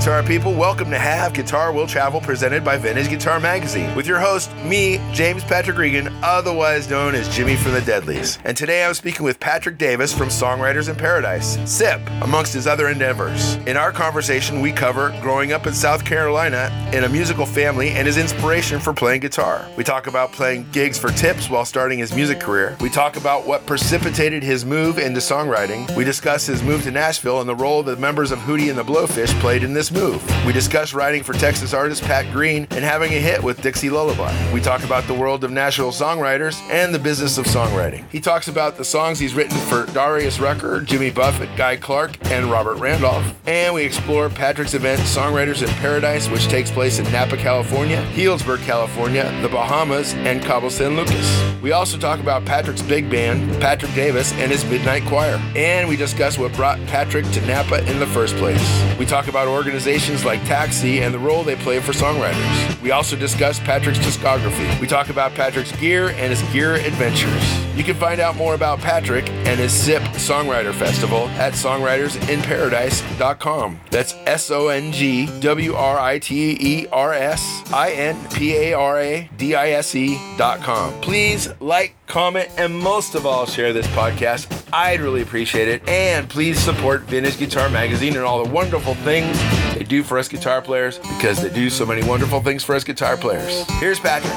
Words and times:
guitar 0.00 0.22
people. 0.22 0.54
Welcome 0.54 0.88
to 0.92 0.98
Have 0.98 1.34
Guitar 1.34 1.74
Will 1.74 1.86
Travel, 1.86 2.22
presented 2.22 2.64
by 2.64 2.78
Vintage 2.78 3.10
Guitar 3.10 3.38
Magazine, 3.38 3.94
with 3.94 4.06
your 4.06 4.18
host, 4.18 4.50
me, 4.64 4.98
James 5.12 5.44
Patrick 5.44 5.76
Regan, 5.76 6.08
otherwise 6.22 6.88
known 6.88 7.14
as 7.14 7.28
Jimmy 7.28 7.54
from 7.54 7.72
the 7.72 7.82
Deadlies. 7.82 8.38
And 8.44 8.56
today 8.56 8.82
I'm 8.82 8.94
speaking 8.94 9.24
with 9.24 9.38
Patrick 9.38 9.76
Davis 9.76 10.10
from 10.10 10.28
Songwriters 10.28 10.88
in 10.88 10.96
Paradise, 10.96 11.58
SIP, 11.70 12.00
amongst 12.22 12.54
his 12.54 12.66
other 12.66 12.88
endeavors. 12.88 13.56
In 13.66 13.76
our 13.76 13.92
conversation, 13.92 14.62
we 14.62 14.72
cover 14.72 15.14
growing 15.20 15.52
up 15.52 15.66
in 15.66 15.74
South 15.74 16.02
Carolina 16.02 16.70
in 16.94 17.04
a 17.04 17.08
musical 17.10 17.44
family 17.44 17.90
and 17.90 18.06
his 18.06 18.16
inspiration 18.16 18.80
for 18.80 18.94
playing 18.94 19.20
guitar. 19.20 19.68
We 19.76 19.84
talk 19.84 20.06
about 20.06 20.32
playing 20.32 20.66
gigs 20.72 20.98
for 20.98 21.10
tips 21.10 21.50
while 21.50 21.66
starting 21.66 21.98
his 21.98 22.14
music 22.14 22.40
career. 22.40 22.74
We 22.80 22.88
talk 22.88 23.18
about 23.18 23.46
what 23.46 23.66
precipitated 23.66 24.42
his 24.42 24.64
move 24.64 24.98
into 24.98 25.20
songwriting. 25.20 25.94
We 25.94 26.04
discuss 26.04 26.46
his 26.46 26.62
move 26.62 26.84
to 26.84 26.90
Nashville 26.90 27.40
and 27.40 27.48
the 27.48 27.54
role 27.54 27.82
the 27.82 27.96
members 27.96 28.32
of 28.32 28.38
Hootie 28.38 28.70
and 28.70 28.78
the 28.78 28.82
Blowfish 28.82 29.38
played 29.40 29.62
in 29.62 29.74
this 29.74 29.89
move. 29.92 30.22
We 30.46 30.52
discuss 30.52 30.94
writing 30.94 31.22
for 31.22 31.32
Texas 31.32 31.74
artist 31.74 32.02
Pat 32.02 32.32
Green 32.32 32.66
and 32.70 32.84
having 32.84 33.12
a 33.12 33.18
hit 33.18 33.42
with 33.42 33.60
Dixie 33.62 33.90
Lullaby. 33.90 34.34
We 34.52 34.60
talk 34.60 34.84
about 34.84 35.04
the 35.04 35.14
world 35.14 35.44
of 35.44 35.50
Nashville 35.50 35.92
songwriters 35.92 36.60
and 36.70 36.94
the 36.94 36.98
business 36.98 37.38
of 37.38 37.46
songwriting. 37.46 38.08
He 38.10 38.20
talks 38.20 38.48
about 38.48 38.76
the 38.76 38.84
songs 38.84 39.18
he's 39.18 39.34
written 39.34 39.56
for 39.56 39.86
Darius 39.92 40.40
Rucker, 40.40 40.80
Jimmy 40.80 41.10
Buffett, 41.10 41.54
Guy 41.56 41.76
Clark, 41.76 42.16
and 42.30 42.46
Robert 42.46 42.76
Randolph. 42.76 43.34
And 43.46 43.74
we 43.74 43.82
explore 43.82 44.28
Patrick's 44.28 44.74
event 44.74 45.00
Songwriters 45.00 45.62
in 45.62 45.68
Paradise, 45.76 46.28
which 46.28 46.46
takes 46.48 46.70
place 46.70 46.98
in 46.98 47.10
Napa, 47.12 47.36
California, 47.36 48.02
Healdsburg, 48.12 48.62
California, 48.64 49.30
the 49.42 49.48
Bahamas, 49.48 50.14
and 50.14 50.42
Cabo 50.42 50.68
San 50.68 50.96
Lucas. 50.96 51.60
We 51.62 51.72
also 51.72 51.98
talk 51.98 52.20
about 52.20 52.44
Patrick's 52.44 52.82
big 52.82 53.10
band, 53.10 53.60
Patrick 53.60 53.92
Davis, 53.94 54.32
and 54.34 54.50
his 54.50 54.64
Midnight 54.64 55.04
Choir. 55.04 55.40
And 55.54 55.88
we 55.88 55.96
discuss 55.96 56.38
what 56.38 56.52
brought 56.54 56.78
Patrick 56.86 57.24
to 57.32 57.40
Napa 57.46 57.88
in 57.90 57.98
the 57.98 58.06
first 58.06 58.36
place. 58.36 58.60
We 58.98 59.06
talk 59.06 59.28
about 59.28 59.48
organizations 59.80 60.26
like 60.26 60.44
Taxi 60.44 61.00
and 61.00 61.14
the 61.14 61.18
role 61.18 61.42
they 61.42 61.56
play 61.56 61.80
for 61.80 61.92
songwriters. 61.92 62.82
We 62.82 62.90
also 62.90 63.16
discuss 63.16 63.58
Patrick's 63.60 63.98
discography. 63.98 64.78
We 64.78 64.86
talk 64.86 65.08
about 65.08 65.32
Patrick's 65.32 65.72
gear 65.80 66.10
and 66.10 66.28
his 66.30 66.42
gear 66.52 66.74
adventures. 66.74 67.42
You 67.74 67.82
can 67.82 67.94
find 67.94 68.20
out 68.20 68.36
more 68.36 68.52
about 68.54 68.80
Patrick 68.80 69.30
and 69.30 69.58
his 69.58 69.72
SIP 69.72 70.02
Songwriter 70.02 70.74
Festival 70.74 71.28
at 71.30 71.54
songwritersinparadise.com. 71.54 73.80
That's 73.90 74.12
S 74.26 74.50
O 74.50 74.68
N 74.68 74.92
G 74.92 75.24
W 75.40 75.72
R 75.72 75.98
I 75.98 76.18
T 76.18 76.58
E 76.60 76.86
R 76.88 77.14
S 77.14 77.62
I 77.72 77.92
N 77.92 78.22
P 78.34 78.54
A 78.56 78.74
R 78.74 79.00
A 79.00 79.30
D 79.38 79.54
I 79.54 79.70
S 79.70 79.94
E.com. 79.94 80.92
Please 81.00 81.48
like, 81.58 81.94
comment, 82.10 82.50
and 82.58 82.76
most 82.76 83.14
of 83.14 83.24
all, 83.24 83.46
share 83.46 83.72
this 83.72 83.86
podcast. 83.88 84.50
I'd 84.72 85.00
really 85.00 85.22
appreciate 85.22 85.68
it. 85.68 85.88
And 85.88 86.28
please 86.28 86.58
support 86.58 87.02
Vintage 87.02 87.38
Guitar 87.38 87.70
Magazine 87.70 88.16
and 88.16 88.24
all 88.24 88.44
the 88.44 88.50
wonderful 88.50 88.94
things 88.96 89.38
they 89.74 89.84
do 89.84 90.02
for 90.02 90.18
us 90.18 90.28
guitar 90.28 90.60
players 90.60 90.98
because 90.98 91.40
they 91.40 91.48
do 91.50 91.70
so 91.70 91.86
many 91.86 92.02
wonderful 92.02 92.40
things 92.40 92.64
for 92.64 92.74
us 92.74 92.84
guitar 92.84 93.16
players. 93.16 93.64
Here's 93.78 94.00
Patrick. 94.00 94.34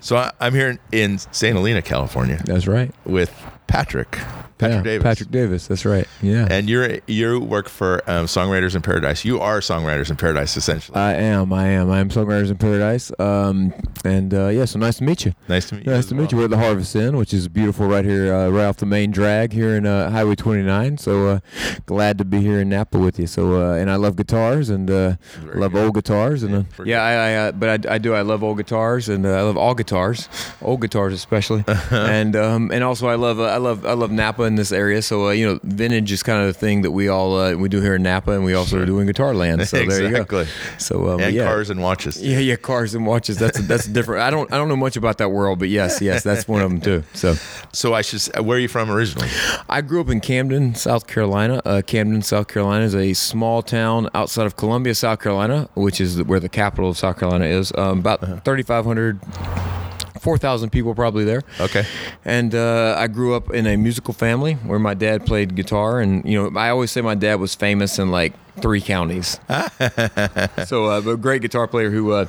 So 0.00 0.16
I, 0.16 0.32
I'm 0.40 0.54
here 0.54 0.70
in, 0.70 0.78
in 0.90 1.18
St. 1.18 1.54
Helena, 1.54 1.82
California, 1.82 2.40
That's 2.46 2.66
right. 2.66 2.90
with 3.04 3.30
Patrick. 3.66 4.18
Patrick 4.58 4.78
Yeah, 4.84 4.90
Davis. 4.92 5.02
Patrick 5.04 5.30
Davis. 5.30 5.66
That's 5.68 5.84
right. 5.84 6.06
Yeah. 6.22 6.46
And 6.50 6.68
you're 6.68 6.98
you 7.06 7.40
work 7.40 7.68
for 7.68 8.02
um, 8.10 8.26
Songwriters 8.26 8.74
in 8.74 8.82
Paradise. 8.82 9.24
You 9.24 9.40
are 9.40 9.60
Songwriters 9.60 10.10
in 10.10 10.16
Paradise, 10.16 10.56
essentially. 10.56 10.96
I 10.96 11.14
am. 11.14 11.52
I 11.52 11.68
am. 11.68 11.90
I 11.90 12.00
am 12.00 12.08
Songwriters 12.10 12.50
in 12.50 12.56
Paradise. 12.58 13.12
Um, 13.18 13.72
and 14.04 14.34
uh, 14.34 14.48
yeah, 14.48 14.64
so 14.64 14.78
nice 14.78 14.98
to 14.98 15.04
meet 15.04 15.24
you. 15.24 15.32
nice 15.48 15.68
to 15.68 15.76
meet 15.76 15.86
you. 15.86 15.92
Nice 15.92 15.98
as 16.00 16.06
to 16.06 16.14
meet 16.14 16.20
well. 16.20 16.30
you. 16.32 16.38
We're 16.38 16.44
at 16.44 16.50
the 16.50 16.58
Harvest 16.58 16.94
Inn, 16.96 17.16
which 17.16 17.32
is 17.32 17.48
beautiful 17.48 17.86
right 17.86 18.04
here, 18.04 18.34
uh, 18.34 18.48
right 18.48 18.64
off 18.66 18.76
the 18.78 18.86
main 18.86 19.10
drag 19.10 19.52
here 19.52 19.76
in 19.76 19.86
uh, 19.86 20.10
Highway 20.10 20.34
29. 20.34 20.98
So 20.98 21.26
uh, 21.28 21.40
glad 21.86 22.18
to 22.18 22.24
be 22.24 22.40
here 22.40 22.60
in 22.60 22.68
Napa 22.68 22.98
with 22.98 23.18
you. 23.18 23.26
So 23.26 23.62
uh, 23.62 23.74
and 23.76 23.90
I 23.90 23.96
love 23.96 24.16
guitars 24.16 24.70
and 24.70 24.90
uh, 24.90 25.16
love 25.54 25.72
good. 25.72 25.84
old 25.84 25.94
guitars 25.94 26.42
and 26.42 26.54
uh, 26.54 26.84
yeah, 26.84 27.02
I, 27.02 27.12
I 27.12 27.34
uh, 27.34 27.52
but 27.52 27.86
I, 27.86 27.94
I 27.94 27.98
do. 27.98 28.14
I 28.14 28.22
love 28.22 28.42
old 28.42 28.56
guitars 28.58 29.08
and 29.08 29.24
uh, 29.24 29.30
I 29.30 29.42
love 29.42 29.56
all 29.56 29.74
guitars, 29.74 30.28
old 30.62 30.80
guitars 30.80 31.12
especially, 31.12 31.64
and 31.90 32.34
um, 32.36 32.70
and 32.72 32.82
also 32.84 33.08
I 33.08 33.14
love 33.14 33.38
uh, 33.40 33.44
I 33.44 33.58
love 33.58 33.86
I 33.86 33.92
love 33.92 34.10
Napa 34.10 34.47
in 34.48 34.56
this 34.56 34.72
area. 34.72 35.00
So 35.02 35.28
uh, 35.28 35.30
you 35.30 35.46
know, 35.46 35.60
vintage 35.62 36.10
is 36.10 36.22
kind 36.24 36.40
of 36.40 36.48
the 36.48 36.58
thing 36.58 36.82
that 36.82 36.90
we 36.90 37.08
all 37.08 37.38
uh, 37.38 37.54
we 37.54 37.68
do 37.68 37.80
here 37.80 37.94
in 37.94 38.02
Napa, 38.02 38.32
and 38.32 38.44
we 38.44 38.54
also 38.54 38.82
are 38.82 38.86
doing 38.86 39.06
Guitar 39.06 39.34
Land. 39.34 39.68
So 39.68 39.76
there 39.76 40.02
you 40.02 40.10
go. 40.10 40.22
Exactly. 40.22 40.46
So 40.78 41.10
um, 41.10 41.20
and 41.20 41.34
yeah. 41.34 41.44
cars 41.44 41.70
and 41.70 41.80
watches. 41.80 42.20
Yeah, 42.20 42.38
yeah, 42.38 42.56
cars 42.56 42.94
and 42.94 43.06
watches. 43.06 43.38
That's 43.38 43.60
that's 43.60 43.86
different. 43.96 44.22
I 44.22 44.30
don't 44.30 44.52
I 44.52 44.56
don't 44.56 44.68
know 44.68 44.76
much 44.76 44.96
about 44.96 45.18
that 45.18 45.30
world, 45.30 45.60
but 45.60 45.68
yes, 45.68 46.00
yes, 46.00 46.24
that's 46.24 46.48
one 46.48 46.62
of 46.62 46.70
them 46.70 46.80
too. 46.80 47.04
So 47.14 47.34
So 47.72 47.94
I 47.94 48.02
should. 48.02 48.18
Where 48.44 48.56
are 48.56 48.60
you 48.60 48.68
from 48.68 48.90
originally? 48.90 49.28
I 49.68 49.80
grew 49.82 50.00
up 50.00 50.08
in 50.08 50.20
Camden, 50.20 50.74
South 50.74 51.06
Carolina. 51.06 51.62
Uh, 51.64 51.82
Camden, 51.86 52.22
South 52.22 52.48
Carolina 52.48 52.84
is 52.84 52.94
a 52.94 53.12
small 53.12 53.62
town 53.62 54.08
outside 54.14 54.46
of 54.46 54.56
Columbia, 54.56 54.94
South 54.94 55.20
Carolina, 55.20 55.68
which 55.74 56.00
is 56.00 56.22
where 56.22 56.40
the 56.40 56.48
capital 56.48 56.90
of 56.90 56.98
South 56.98 57.18
Carolina 57.18 57.44
is. 57.44 57.72
Um, 57.76 58.00
about 58.00 58.20
3,500. 58.44 59.87
4,000 60.20 60.70
people 60.70 60.94
probably 60.94 61.24
there. 61.24 61.42
Okay. 61.60 61.84
And 62.24 62.54
uh, 62.54 62.94
I 62.98 63.06
grew 63.06 63.34
up 63.34 63.52
in 63.52 63.66
a 63.66 63.76
musical 63.76 64.14
family 64.14 64.54
where 64.54 64.78
my 64.78 64.94
dad 64.94 65.26
played 65.26 65.54
guitar. 65.54 66.00
And, 66.00 66.24
you 66.24 66.40
know, 66.40 66.58
I 66.58 66.70
always 66.70 66.90
say 66.90 67.00
my 67.00 67.14
dad 67.14 67.36
was 67.36 67.54
famous 67.54 67.98
in 67.98 68.10
like 68.10 68.32
three 68.60 68.80
counties. 68.80 69.38
so, 70.66 70.86
uh, 70.86 71.02
a 71.06 71.16
great 71.16 71.42
guitar 71.42 71.66
player 71.66 71.90
who, 71.90 72.12
uh, 72.12 72.24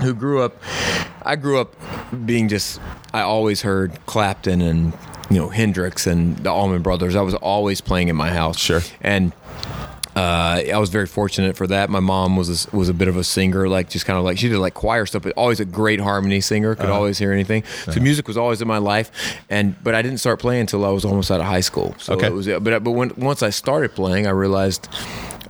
who 0.00 0.14
grew 0.14 0.42
up, 0.42 0.56
I 1.22 1.36
grew 1.36 1.60
up 1.60 1.74
being 2.24 2.48
just, 2.48 2.80
I 3.12 3.22
always 3.22 3.62
heard 3.62 3.98
Clapton 4.06 4.60
and, 4.60 4.92
you 5.30 5.38
know, 5.38 5.48
Hendrix 5.48 6.06
and 6.06 6.36
the 6.38 6.50
Allman 6.50 6.82
Brothers. 6.82 7.16
I 7.16 7.22
was 7.22 7.34
always 7.34 7.80
playing 7.80 8.08
in 8.08 8.16
my 8.16 8.30
house. 8.30 8.58
Sure. 8.58 8.80
And, 9.00 9.32
uh, 10.18 10.72
I 10.74 10.78
was 10.78 10.90
very 10.90 11.06
fortunate 11.06 11.56
for 11.56 11.66
that. 11.68 11.90
My 11.90 12.00
mom 12.00 12.36
was 12.36 12.66
a, 12.66 12.76
was 12.76 12.88
a 12.88 12.94
bit 12.94 13.06
of 13.08 13.16
a 13.16 13.22
singer, 13.24 13.68
like 13.68 13.88
just 13.88 14.04
kind 14.04 14.18
of 14.18 14.24
like 14.24 14.36
she 14.38 14.48
did 14.48 14.58
like 14.58 14.74
choir 14.74 15.06
stuff, 15.06 15.22
but 15.22 15.32
always 15.36 15.60
a 15.60 15.64
great 15.64 16.00
harmony 16.00 16.40
singer. 16.40 16.74
Could 16.74 16.90
always 16.90 17.18
hear 17.18 17.32
anything. 17.32 17.62
So 17.92 18.00
music 18.00 18.26
was 18.26 18.36
always 18.36 18.60
in 18.60 18.66
my 18.68 18.78
life, 18.78 19.10
and 19.48 19.80
but 19.84 19.94
I 19.94 20.02
didn't 20.02 20.18
start 20.18 20.40
playing 20.40 20.62
until 20.62 20.84
I 20.84 20.90
was 20.90 21.04
almost 21.04 21.30
out 21.30 21.40
of 21.40 21.46
high 21.46 21.60
school. 21.60 21.94
So 21.98 22.14
Okay. 22.14 22.26
it 22.26 22.32
was, 22.32 22.46
but 22.48 22.82
but 22.82 22.90
when, 22.92 23.12
once 23.16 23.42
I 23.42 23.50
started 23.50 23.94
playing, 23.94 24.26
I 24.26 24.30
realized. 24.30 24.88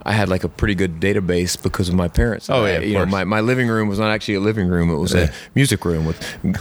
I 0.05 0.13
had 0.13 0.29
like 0.29 0.43
a 0.43 0.49
pretty 0.49 0.75
good 0.75 0.99
database 0.99 1.61
because 1.61 1.89
of 1.89 1.95
my 1.95 2.07
parents. 2.07 2.49
Oh, 2.49 2.65
yeah, 2.65 2.73
I- 2.73 2.79
you 2.79 2.93
know, 2.97 3.05
my, 3.05 3.23
my 3.23 3.41
living 3.41 3.67
room 3.67 3.87
was 3.89 3.99
not 3.99 4.11
actually 4.11 4.35
a 4.35 4.39
living 4.39 4.67
room; 4.67 4.89
it 4.89 4.97
was 4.97 5.13
Yeah. 5.13 5.23
a 5.25 5.29
music 5.55 5.83
room 5.85 6.05
with 6.05 6.17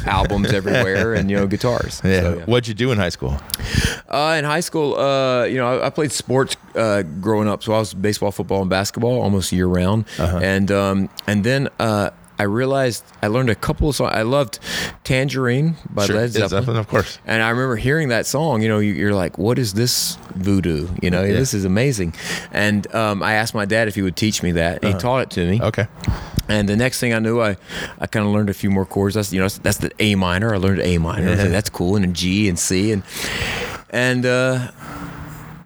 albums 0.07 0.53
everywhere 0.61 1.15
and 1.15 1.31
you 1.31 1.37
know 1.37 1.47
guitars. 1.47 2.01
Yeah. 2.05 2.21
So, 2.23 2.39
What'd 2.47 2.69
you 2.69 2.75
do 2.75 2.91
in 2.93 2.99
high 2.99 3.09
school? 3.11 3.37
uh, 4.09 4.37
in 4.39 4.45
high 4.45 4.61
school, 4.61 4.97
uh, 4.97 5.45
you 5.45 5.57
know, 5.57 5.81
I, 5.81 5.87
I 5.87 5.91
played 5.91 6.13
sports 6.13 6.57
uh, 6.75 7.03
growing 7.21 7.49
up, 7.49 7.63
so 7.63 7.73
I 7.75 7.79
was 7.79 7.95
baseball, 7.95 8.31
football, 8.33 8.61
and 8.63 8.71
basketball 8.71 9.21
almost 9.23 9.53
year 9.53 9.67
round. 9.67 10.05
Uh-huh. 10.19 10.39
And 10.43 10.71
um, 10.71 11.09
and 11.27 11.45
then 11.45 11.69
uh, 11.79 12.11
I 12.39 12.45
realized 12.45 13.05
I 13.23 13.27
learned 13.27 13.51
a 13.51 13.55
couple 13.55 13.89
of 13.89 13.97
songs. 13.97 14.13
I 14.15 14.23
loved 14.23 14.59
"Tangerine" 15.05 15.77
by 15.91 16.07
Sure. 16.07 16.17
Led 16.17 16.31
Zeppelin. 16.31 16.49
Zeppelin, 16.51 16.77
of 16.77 16.89
course. 16.89 17.19
And 17.27 17.43
I 17.43 17.51
remember 17.51 17.77
hearing 17.77 18.09
that 18.09 18.27
song. 18.27 18.63
You 18.63 18.69
know, 18.69 18.79
you, 18.79 18.93
you're 18.93 19.15
like, 19.15 19.39
"What 19.39 19.59
is 19.59 19.75
this 19.75 20.17
voodoo?" 20.35 20.89
You 21.03 21.11
know, 21.11 21.23
Yeah. 21.25 21.33
this 21.33 21.55
is 21.55 21.65
amazing. 21.65 22.15
And 22.53 22.93
um, 22.95 23.23
I 23.23 23.35
asked 23.35 23.55
my 23.55 23.65
dad 23.65 23.89
if 23.89 23.95
he 23.95 24.03
would 24.03 24.17
teach 24.17 24.43
me 24.43 24.53
that. 24.53 24.85
And 24.85 24.95
He 24.95 25.01
taught 25.01 25.23
it 25.23 25.31
to 25.31 25.47
me. 25.51 25.57
Uh-huh. 25.59 25.67
Okay. 25.69 25.87
And 26.49 26.69
the 26.69 26.77
next 26.77 26.99
thing 27.01 27.13
I 27.13 27.19
knew, 27.19 27.41
I, 27.43 27.57
I 27.99 28.07
kind 28.07 28.25
of 28.25 28.33
learned 28.33 28.49
a 28.49 28.55
few 28.55 28.71
more 28.71 28.87
chords. 28.87 29.15
That's 29.17 29.33
you 29.33 29.39
know 29.41 29.45
that's, 29.45 29.59
that's 29.59 29.79
the 29.79 29.91
A 29.99 30.15
minor. 30.15 30.55
I 30.55 30.59
learned 30.59 30.81
A 30.81 30.97
minor. 30.99 31.27
I 31.27 31.31
was 31.33 31.41
like, 31.41 31.51
that's 31.51 31.71
cool. 31.71 31.97
And 31.97 32.05
then 32.05 32.15
G 32.15 32.49
and 32.49 32.59
C 32.59 32.93
and 32.93 33.03
and 33.91 34.25
uh, 34.27 34.71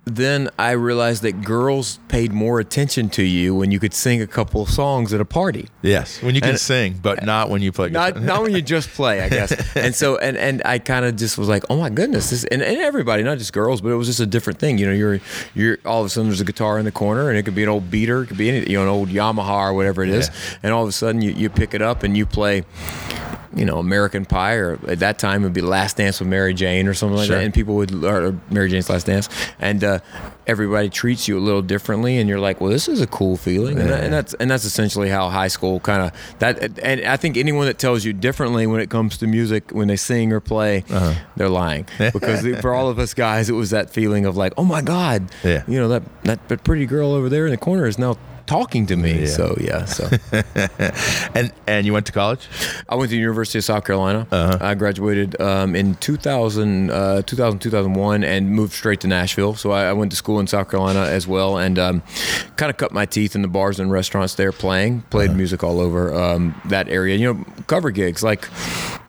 then 0.04 0.50
I 0.58 0.72
realized 0.72 1.22
that 1.22 1.42
girls 1.44 2.00
paid 2.08 2.32
more 2.32 2.58
attention 2.58 3.08
to 3.10 3.22
you 3.22 3.54
when 3.54 3.71
you 3.71 3.78
could 3.78 3.94
sing 3.94 4.21
a 4.21 4.27
couple 4.27 4.60
of 4.62 4.68
songs 4.68 5.12
at 5.15 5.21
a 5.21 5.24
party. 5.24 5.68
Yes. 5.80 6.21
When 6.21 6.34
you 6.34 6.41
can 6.41 6.50
And- 6.50 6.59
sing, 6.59 6.98
but 7.00 7.22
uh, 7.22 7.24
not 7.24 7.50
when 7.50 7.62
you 7.62 7.71
play. 7.71 7.88
Not 7.91 8.21
not 8.21 8.42
when 8.42 8.53
you 8.53 8.62
just 8.62 8.88
play, 8.91 9.21
I 9.22 9.28
guess. 9.28 9.53
And 9.77 9.94
so 9.94 10.16
and 10.18 10.36
and 10.36 10.60
I 10.65 10.78
kind 10.80 11.04
of 11.04 11.15
just 11.16 11.38
was 11.38 11.48
like, 11.48 11.62
oh 11.71 11.77
my 11.77 11.88
goodness, 11.88 12.30
this 12.30 12.42
and, 12.44 12.62
and 12.62 12.78
everybody, 12.78 13.22
not 13.22 13.38
just 13.38 13.53
girls, 13.53 13.80
but 13.80 13.91
it 13.91 13.94
was 13.94 14.09
just 14.09 14.21
a 14.21 14.27
different 14.27 14.59
thing. 14.59 14.77
You 14.78 14.86
know, 14.86 14.92
you're 14.92 15.21
you're 15.54 15.78
all 15.86 16.00
of 16.00 16.06
a 16.06 16.09
sudden 16.09 16.28
there's 16.28 16.41
a 16.41 16.44
guitar 16.44 16.78
in 16.80 16.84
the 16.84 16.92
corner, 16.92 17.28
and 17.30 17.38
it 17.38 17.44
could 17.44 17.54
be 17.54 17.62
an 17.62 17.68
old 17.68 17.91
beater, 17.91 18.22
it 18.24 18.27
could 18.27 18.38
be 18.38 18.48
any, 18.48 18.68
you 18.71 18.77
know 18.78 18.82
an 18.82 18.88
old 18.88 19.09
Yamaha 19.09 19.68
or 19.71 19.72
whatever 19.74 20.03
it 20.03 20.09
is, 20.10 20.28
Yeah. 20.28 20.59
and 20.65 20.72
all 20.72 20.82
of 20.82 20.88
a 20.88 20.92
sudden 20.92 21.22
you, 21.22 21.30
you 21.30 21.48
pick 21.48 21.74
it 21.74 21.82
up 21.82 22.03
and 22.03 22.16
you 22.16 22.27
play. 22.27 22.65
You 23.54 23.65
know, 23.65 23.78
American 23.78 24.25
Pie, 24.25 24.54
or 24.54 24.78
at 24.89 25.01
that 25.01 25.19
time 25.19 25.43
it 25.43 25.45
would 25.47 25.53
be 25.53 25.60
Last 25.60 25.99
Dance 25.99 26.21
with 26.21 26.28
Mary 26.28 26.54
Jane 26.54 26.89
or 26.89 26.95
something 26.95 27.16
like 27.19 27.27
Sure. 27.27 27.37
that, 27.37 27.45
and 27.45 27.53
people 27.53 27.75
would, 27.77 27.93
or 28.04 28.34
Mary 28.51 28.69
Jane's 28.71 28.89
Last 28.89 29.07
Dance, 29.07 29.28
and 29.60 29.84
uh, 29.84 29.99
everybody 30.47 30.89
treats 30.89 31.28
you 31.28 31.39
a 31.39 31.41
little 31.41 31.63
differently, 31.63 32.19
and 32.19 32.28
you're 32.28 32.41
like, 32.41 32.60
well, 32.60 32.71
this 32.71 32.89
is 32.89 33.01
a 33.01 33.07
cool 33.07 33.37
feeling, 33.37 33.78
and, 33.78 33.91
that- 33.91 34.04
and 34.04 34.13
that's 34.13 34.34
and 34.34 34.51
that's 34.51 34.65
essentially 34.65 35.09
how 35.10 35.28
high 35.28 35.49
school 35.49 35.81
kind 35.81 36.03
of 36.03 36.13
that. 36.39 36.78
And 36.78 37.03
I 37.04 37.16
think 37.16 37.37
anyone 37.37 37.66
that 37.66 37.78
tells 37.78 38.04
you 38.04 38.13
differently 38.13 38.66
when 38.66 38.81
it 38.81 38.89
comes 38.91 39.19
to 39.19 39.27
music, 39.27 39.71
when 39.71 39.89
they 39.89 39.97
sing 39.97 40.33
or 40.33 40.41
play, 40.41 40.84
Uh-huh. 40.91 41.15
they're 41.37 41.49
lying 41.49 41.87
because 41.99 42.47
for 42.60 42.75
all 42.75 42.89
of 42.89 42.99
us 42.99 43.13
guys, 43.15 43.49
it 43.51 43.54
was 43.54 43.71
that 43.71 43.91
feeling 43.91 44.25
of 44.27 44.37
like, 44.37 44.53
oh 44.57 44.65
my 44.65 44.81
god, 44.83 45.31
Yeah. 45.45 45.63
you 45.69 45.78
know 45.78 45.89
that 45.89 46.03
that 46.25 46.65
pretty 46.65 46.87
girl 46.87 47.13
over 47.13 47.28
there 47.28 47.45
in 47.47 47.51
the 47.51 47.59
corner 47.59 47.87
is 47.87 47.99
now 47.99 48.16
talking 48.53 48.87
to 48.87 48.97
me. 48.97 49.21
Yeah. 49.22 49.27
So 49.39 49.57
yeah, 49.60 49.84
so 49.87 50.09
And 51.34 51.53
and 51.66 51.87
you 51.87 51.93
went 51.93 52.07
to 52.07 52.13
college? 52.13 52.49
I 52.89 52.95
went 52.97 53.09
to 53.10 53.16
the 53.16 53.21
University 53.21 53.59
of 53.59 53.65
South 53.65 53.84
Carolina. 53.84 54.27
Uh-huh. 54.31 54.59
I 54.60 54.75
graduated 54.75 55.41
um, 55.41 55.75
in 55.75 55.95
2000, 55.97 56.91
uh, 56.91 57.22
2000, 57.22 57.59
2001 57.60 58.25
and 58.25 58.51
moved 58.51 58.72
straight 58.75 59.01
to 59.01 59.09
Nashville. 59.09 59.54
So 59.54 59.71
I, 59.71 59.84
I 59.84 59.93
went 59.93 60.10
to 60.13 60.16
school 60.16 60.41
in 60.41 60.47
South 60.47 60.69
Carolina 60.71 61.01
as 61.19 61.27
well 61.27 61.57
and 61.59 61.78
um, 61.78 62.03
kind 62.57 62.71
of 62.71 62.77
cut 62.77 62.93
my 62.93 63.07
teeth 63.07 63.34
in 63.34 63.43
the 63.43 63.49
bars 63.49 63.81
and 63.81 63.91
restaurants 63.91 64.34
there 64.34 64.53
playing, 64.53 65.03
played 65.10 65.31
Uh-huh. 65.31 65.37
music 65.39 65.43
music 65.43 65.65
all 65.65 65.81
over 65.81 66.15
um, 66.15 66.54
that 66.66 66.89
area. 66.89 67.16
You 67.16 67.34
know, 67.34 67.45
cover 67.66 67.91
gigs 67.91 68.22
like. 68.22 68.49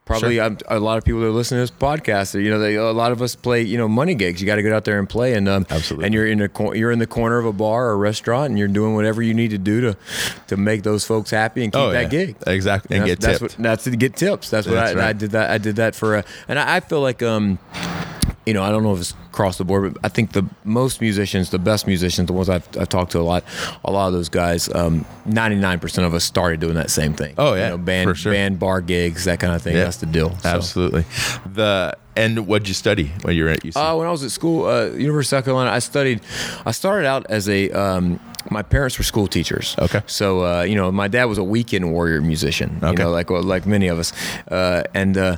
Probably 0.06 0.36
Sure. 0.36 0.44
um, 0.44 0.58
a 0.68 0.80
lot 0.80 0.98
of 0.98 1.06
people 1.06 1.22
that 1.22 1.28
are 1.28 1.32
listening 1.32 1.66
to 1.66 1.72
this 1.72 1.80
podcast. 1.80 2.34
You 2.42 2.50
know, 2.50 2.60
they, 2.60 2.76
a 2.76 2.92
lot 2.92 3.14
of 3.14 3.22
us 3.22 3.36
play. 3.36 3.62
You 3.62 3.78
know, 3.78 3.88
money 3.88 4.16
gigs. 4.16 4.42
You 4.42 4.46
got 4.46 4.56
to 4.56 4.62
get 4.62 4.74
out 4.74 4.84
there 4.84 5.00
and 5.00 5.08
play, 5.08 5.34
and 5.34 5.48
um, 5.48 5.66
Absolutely. 5.70 6.06
And 6.06 6.14
you're 6.14 6.28
in 6.28 6.42
a 6.42 6.50
cor- 6.50 6.76
you're 6.76 6.92
in 6.92 7.00
the 7.00 7.08
corner 7.08 7.38
of 7.38 7.46
a 7.46 7.54
bar 7.54 7.88
or 7.88 7.92
a 7.94 7.96
restaurant, 7.96 8.50
and 8.50 8.60
you're 8.60 8.68
doing 8.68 8.96
whatever 8.96 9.22
you 9.22 9.34
need 9.34 9.52
to 9.52 9.58
do 9.58 9.80
to 9.80 9.98
to 10.48 10.58
make 10.58 10.84
those 10.84 11.06
folks 11.06 11.32
happy 11.32 11.64
and 11.64 11.72
keep 11.72 11.92
that 11.94 12.10
gig. 12.10 12.36
Exactly. 12.46 12.98
And 12.98 13.04
that's, 13.06 13.12
get 13.12 13.20
that's 13.22 13.40
tipped. 13.40 13.58
what 13.60 13.64
that's 13.64 13.84
to 13.86 13.96
get 13.96 14.16
tips. 14.18 14.50
That's 14.50 14.68
what 14.68 14.74
That's 14.74 14.90
I, 14.90 14.92
and 14.92 15.02
I 15.02 15.06
right. 15.06 15.18
did 15.18 15.32
that. 15.32 15.50
I 15.52 15.58
did 15.58 15.78
that 15.78 15.96
for, 15.96 16.18
a, 16.18 16.26
and 16.50 16.60
I, 16.60 16.76
I 16.76 16.80
feel 16.82 17.00
like 17.00 17.24
um, 17.24 17.58
you 18.46 18.54
know, 18.54 18.64
I 18.64 18.70
don't 18.70 18.84
know 18.84 18.94
if 18.94 19.00
it's 19.00 19.14
across 19.32 19.58
the 19.58 19.66
board, 19.66 19.94
but 19.94 20.06
I 20.06 20.10
think 20.10 20.34
the 20.34 20.46
most 20.64 21.02
musicians, 21.02 21.50
the 21.50 21.60
best 21.60 21.88
musicians, 21.88 22.28
the 22.28 22.34
ones 22.34 22.50
I've, 22.50 22.68
I've 22.78 22.90
talked 22.90 23.12
to 23.14 23.20
a 23.20 23.22
lot, 23.22 23.44
a 23.84 23.92
lot 23.92 24.08
of 24.08 24.14
those 24.14 24.30
guys, 24.30 24.70
ninety 25.26 25.56
nine 25.56 25.80
percent 25.80 26.06
of 26.06 26.14
us 26.14 26.24
started 26.24 26.60
doing 26.60 26.76
that 26.76 26.90
same 26.90 27.14
thing. 27.14 27.36
Oh, 27.38 27.54
yeah, 27.54 27.66
you 27.66 27.70
know, 27.72 27.78
band 27.78 28.18
sure. 28.18 28.34
band 28.34 28.60
bar 28.60 28.82
gigs, 28.82 29.26
that 29.26 29.40
kind 29.40 29.54
of 29.54 29.62
thing. 29.62 29.76
Yeah. 29.76 29.86
That's 29.86 29.98
the 29.98 30.06
deal. 30.08 30.38
So. 30.40 30.50
Absolutely. 30.50 31.06
The 31.54 31.98
and 32.16 32.48
what'd 32.48 32.68
you 32.68 32.74
study 32.74 33.12
when 33.24 33.36
you 33.36 33.46
were 33.46 33.50
at 33.50 33.62
UC? 33.62 33.76
Uh, 33.76 33.98
when 33.98 34.08
I 34.08 34.12
was 34.12 34.24
at 34.24 34.32
school, 34.32 34.66
uh, 34.66 34.86
University 34.92 35.36
of 35.36 35.40
South 35.40 35.46
Carolina, 35.46 35.72
I 35.72 35.80
studied. 35.80 36.22
I 36.66 36.72
started 36.72 37.08
out 37.08 37.26
as 37.30 37.50
a. 37.50 37.70
Um, 37.72 38.20
my 38.50 38.62
parents 38.62 38.98
were 38.98 39.04
school 39.04 39.28
teachers. 39.28 39.76
Okay. 39.80 40.02
So 40.08 40.44
uh, 40.46 40.64
you 40.64 40.76
know, 40.76 40.92
my 40.92 41.08
dad 41.08 41.26
was 41.26 41.38
a 41.38 41.44
weekend 41.44 41.92
warrior 41.92 42.22
musician. 42.22 42.80
You 42.82 42.88
Okay. 42.90 43.04
know, 43.04 43.12
like 43.12 43.30
well, 43.30 43.44
like 43.44 43.66
many 43.66 43.88
of 43.88 44.00
us, 44.00 44.14
uh, 44.52 44.84
and 44.94 45.18
uh, 45.18 45.38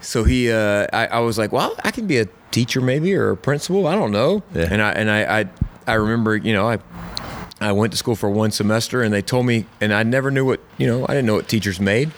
so 0.00 0.24
he. 0.24 0.50
Uh, 0.52 0.86
I, 0.92 1.06
I 1.06 1.18
was 1.20 1.38
like, 1.38 1.52
well, 1.52 1.74
I 1.84 1.90
can 1.90 2.06
be 2.06 2.18
a 2.18 2.26
teacher 2.50 2.80
maybe 2.80 3.14
or 3.14 3.30
a 3.30 3.36
principal. 3.36 3.86
I 3.86 3.94
don't 3.94 4.12
know. 4.12 4.42
Yeah. 4.54 4.68
And 4.70 4.82
I 4.82 4.90
and 4.92 5.10
I, 5.10 5.40
I 5.40 5.44
I 5.86 5.94
remember 5.94 6.36
you 6.36 6.52
know 6.52 6.68
I. 6.68 6.78
I 7.58 7.72
went 7.72 7.92
to 7.92 7.96
school 7.96 8.16
for 8.16 8.28
one 8.28 8.50
semester 8.50 9.02
and 9.02 9.14
they 9.14 9.22
told 9.22 9.46
me, 9.46 9.64
and 9.80 9.94
I 9.94 10.02
never 10.02 10.30
knew 10.30 10.44
what, 10.44 10.60
you 10.76 10.86
know, 10.86 11.04
I 11.04 11.14
didn't 11.14 11.24
know 11.24 11.36
what 11.36 11.48
teachers 11.48 11.80
made. 11.80 12.10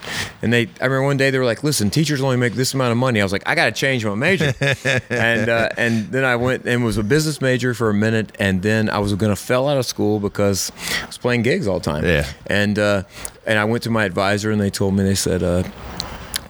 And 0.42 0.52
they, 0.52 0.62
I 0.80 0.86
remember 0.86 1.04
one 1.04 1.16
day 1.16 1.30
they 1.30 1.38
were 1.38 1.44
like, 1.44 1.62
listen, 1.62 1.90
teachers 1.90 2.20
only 2.20 2.36
make 2.36 2.54
this 2.54 2.74
amount 2.74 2.90
of 2.90 2.98
money. 2.98 3.20
I 3.20 3.24
was 3.24 3.30
like, 3.30 3.46
I 3.46 3.54
got 3.54 3.66
to 3.66 3.72
change 3.72 4.04
my 4.04 4.16
major. 4.16 4.52
and, 5.10 5.48
uh, 5.48 5.68
and 5.76 6.08
then 6.08 6.24
I 6.24 6.34
went 6.34 6.66
and 6.66 6.84
was 6.84 6.96
a 6.96 7.04
business 7.04 7.40
major 7.40 7.72
for 7.72 7.88
a 7.88 7.94
minute. 7.94 8.34
And 8.40 8.62
then 8.62 8.90
I 8.90 8.98
was 8.98 9.14
going 9.14 9.30
to 9.30 9.40
fell 9.40 9.68
out 9.68 9.78
of 9.78 9.86
school 9.86 10.18
because 10.18 10.72
I 11.02 11.06
was 11.06 11.18
playing 11.18 11.42
gigs 11.42 11.68
all 11.68 11.78
the 11.78 11.84
time. 11.84 12.04
Yeah. 12.04 12.26
And, 12.46 12.76
uh, 12.76 13.04
and 13.46 13.60
I 13.60 13.64
went 13.64 13.84
to 13.84 13.90
my 13.90 14.04
advisor 14.04 14.50
and 14.50 14.60
they 14.60 14.70
told 14.70 14.94
me, 14.94 15.04
they 15.04 15.14
said, 15.14 15.44
uh, 15.44 15.62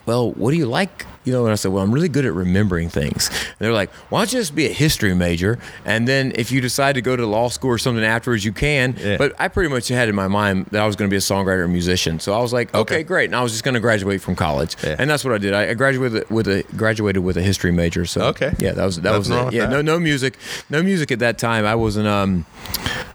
well, 0.07 0.33
what 0.33 0.53
do 0.53 0.57
you 0.57 0.67
like? 0.67 1.05
You 1.29 1.35
know, 1.35 1.45
and 1.45 1.53
I 1.53 1.57
said, 1.57 1.73
well, 1.73 1.85
I'm 1.85 1.93
really 1.93 2.09
good 2.09 2.25
at 2.25 2.33
remembering 2.33 2.89
things. 2.89 3.29
And 3.29 3.57
they're 3.59 3.75
like, 3.75 3.91
why 4.09 4.21
don't 4.21 4.33
you 4.33 4.39
just 4.39 4.55
be 4.55 4.65
a 4.65 4.73
history 4.73 5.13
major? 5.15 5.59
And 5.85 6.09
then 6.09 6.33
if 6.37 6.51
you 6.51 6.63
decide 6.63 6.95
to 6.95 7.03
go 7.03 7.17
to 7.17 7.27
law 7.27 7.49
school 7.51 7.69
or 7.71 7.77
something 7.77 8.03
afterwards, 8.03 8.47
you 8.47 8.53
can. 8.53 8.97
Yeah. 8.99 9.19
But 9.19 9.35
I 9.39 9.49
pretty 9.49 9.69
much 9.69 9.89
had 9.89 10.09
in 10.09 10.15
my 10.15 10.27
mind 10.29 10.67
that 10.71 10.81
I 10.81 10.87
was 10.87 10.97
going 10.97 11.11
to 11.11 11.13
be 11.13 11.19
a 11.19 11.21
songwriter 11.21 11.65
and 11.65 11.73
musician. 11.73 12.19
So 12.19 12.33
I 12.33 12.39
was 12.41 12.55
like, 12.55 12.73
okay, 12.75 12.81
Okay. 12.97 13.03
great. 13.03 13.27
And 13.27 13.37
I 13.37 13.43
was 13.43 13.53
just 13.53 13.63
going 13.63 13.75
to 13.75 13.81
graduate 13.81 14.23
from 14.23 14.37
college. 14.37 14.75
Yeah. 14.83 14.97
And 14.99 15.11
that's 15.11 15.23
what 15.23 15.35
I 15.35 15.39
did. 15.39 15.53
I 15.53 15.75
graduated 15.75 16.31
with 16.31 16.49
a 16.49 16.65
graduated 16.79 17.23
with 17.23 17.37
a 17.37 17.43
history 17.43 17.73
major. 17.73 18.07
So 18.07 18.23
Okay. 18.29 18.55
yeah, 18.59 18.73
that 18.73 18.87
was 18.87 18.97
that 18.97 19.03
Nothing 19.13 19.19
was 19.45 19.53
it. 19.53 19.57
Yeah, 19.57 19.67
that. 19.67 19.71
no 19.71 19.83
no 19.83 20.01
music, 20.01 20.39
no 20.71 20.83
music 20.83 21.13
at 21.13 21.19
that 21.19 21.37
time. 21.37 21.67
I 21.67 21.75
wasn't. 21.75 22.09
Um, 22.09 22.47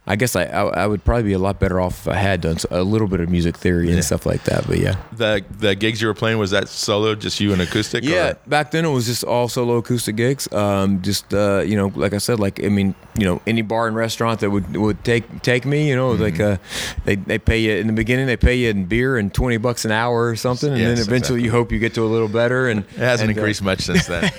I 0.06 0.18
guess 0.18 0.36
I, 0.36 0.44
I 0.44 0.83
I 0.83 0.88
would 0.88 1.04
probably 1.06 1.24
be 1.24 1.33
a 1.33 1.39
lot 1.39 1.59
better 1.59 1.80
off 1.80 2.01
if 2.06 2.13
I 2.13 2.18
had 2.18 2.42
done 2.42 2.57
a 2.69 2.83
little 2.83 3.07
bit 3.07 3.21
of 3.21 3.30
music 3.30 3.56
theory 3.57 3.92
and 3.92 4.04
stuff 4.04 4.25
like 4.25 4.44
that. 4.44 4.68
But 4.68 4.80
yeah. 4.80 4.98
the 5.16 5.44
the 5.59 5.75
gigs 5.75 6.01
you 6.01 6.07
were 6.09 6.13
playing 6.13 6.38
was 6.38 6.51
that 6.51 6.68
solo, 6.68 7.16
just 7.16 7.39
you 7.39 7.54
and 7.54 7.62
acoustic? 7.62 8.03
Yeah, 8.04 8.30
or- 8.32 8.38
back 8.48 8.72
then 8.72 8.86
it 8.86 8.90
was 8.90 9.06
just 9.06 9.24
all 9.24 9.48
solo 9.48 9.78
acoustic 9.78 10.16
gigs. 10.16 10.52
Um, 10.54 11.02
just 11.02 11.34
uh, 11.34 11.62
you 11.66 11.76
know, 11.76 11.92
like 11.96 12.14
I 12.14 12.18
said, 12.20 12.40
like 12.40 12.64
I 12.64 12.70
mean, 12.70 12.96
you 13.18 13.26
know, 13.26 13.42
any 13.48 13.62
bar 13.62 13.88
and 13.88 13.96
restaurant 13.96 14.40
that 14.42 14.50
would 14.52 14.76
would 14.76 15.04
take 15.04 15.42
take 15.42 15.66
me, 15.66 15.88
you 15.90 15.96
know, 15.96 16.12
like 16.12 16.36
Mm-hmm. 16.36 16.64
uh, 17.00 17.02
they 17.06 17.16
they 17.16 17.38
pay 17.40 17.60
you 17.60 17.74
in 17.74 17.88
the 17.88 17.94
beginning, 17.94 18.26
they 18.28 18.38
pay 18.38 18.56
you 18.56 18.70
in 18.70 18.86
beer 18.86 19.18
and 19.18 19.34
twenty 19.34 19.58
bucks 19.58 19.86
an 19.86 19.92
hour 19.92 20.28
or 20.28 20.36
something, 20.36 20.70
and 20.72 20.80
Yes, 20.80 21.00
then 21.00 21.08
eventually 21.08 21.40
exactly. 21.40 21.44
you 21.44 21.52
hope 21.52 21.72
you 21.72 21.80
get 21.80 21.94
to 21.96 22.04
a 22.04 22.10
little 22.12 22.28
better. 22.28 22.68
And 22.70 22.80
It 22.94 22.98
hasn't 22.98 23.30
and, 23.30 23.38
uh, 23.38 23.42
increased 23.42 23.62
much 23.64 23.82
since 23.82 24.06
then. 24.08 24.32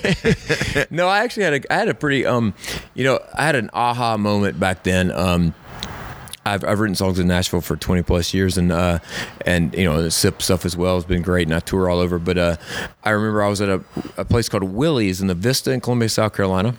no, 0.90 1.08
I 1.08 1.20
actually 1.24 1.44
had 1.44 1.54
a 1.54 1.72
I 1.72 1.76
had 1.76 1.88
a 1.88 1.94
pretty 1.94 2.26
um, 2.26 2.54
you 2.94 3.04
know, 3.04 3.18
I 3.34 3.44
had 3.46 3.56
an 3.56 3.70
aha 3.72 4.16
moment 4.16 4.58
back 4.60 4.82
then. 4.82 5.10
Um, 5.10 5.54
I've, 6.46 6.64
I've 6.64 6.78
written 6.80 6.94
songs 6.94 7.18
in 7.18 7.26
Nashville 7.26 7.60
for 7.60 7.76
20 7.76 8.02
plus 8.02 8.34
years 8.34 8.58
and 8.58 8.70
uh, 8.70 8.98
and 9.46 9.74
you 9.74 9.84
know 9.84 10.02
the 10.02 10.10
SIP 10.10 10.42
stuff 10.42 10.64
as 10.64 10.76
well 10.76 10.96
has 10.96 11.04
been 11.04 11.22
great 11.22 11.46
and 11.46 11.54
I 11.54 11.60
tour 11.60 11.88
all 11.88 12.00
over 12.00 12.18
but 12.18 12.36
uh, 12.36 12.56
I 13.02 13.10
remember 13.10 13.42
I 13.42 13.48
was 13.48 13.60
at 13.60 13.68
a, 13.68 13.82
a 14.16 14.24
place 14.24 14.48
called 14.48 14.64
Willie's 14.64 15.20
in 15.20 15.26
the 15.28 15.34
Vista 15.34 15.72
in 15.72 15.80
Columbia 15.80 16.08
South 16.08 16.34
Carolina. 16.34 16.74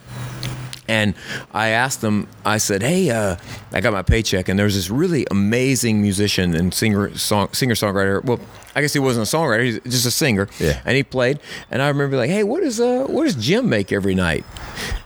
And 0.87 1.15
I 1.51 1.69
asked 1.69 2.01
them 2.01 2.27
I 2.45 2.59
said 2.59 2.83
hey 2.83 3.09
uh, 3.09 3.37
I 3.73 3.81
got 3.81 3.91
my 3.91 4.03
paycheck 4.03 4.49
and 4.49 4.59
there 4.59 4.65
was 4.65 4.75
this 4.75 4.91
really 4.91 5.25
amazing 5.31 5.99
musician 5.99 6.53
and 6.55 6.71
singer 6.71 7.17
song 7.17 7.49
singer 7.53 7.73
songwriter 7.73 8.23
well 8.23 8.39
I 8.75 8.81
guess 8.81 8.93
he 8.93 8.99
wasn't 8.99 9.27
a 9.27 9.35
songwriter 9.35 9.63
he's 9.63 9.79
just 9.79 10.05
a 10.05 10.11
singer. 10.11 10.47
Yeah. 10.59 10.79
and 10.85 10.95
he 10.95 11.01
played 11.01 11.39
and 11.71 11.81
I 11.81 11.87
remember 11.87 12.17
like 12.17 12.29
hey 12.29 12.43
what 12.43 12.61
is 12.61 12.79
uh 12.79 13.05
what 13.07 13.23
does 13.23 13.33
Jim 13.33 13.67
make 13.67 13.91
every 13.91 14.13
night? 14.13 14.45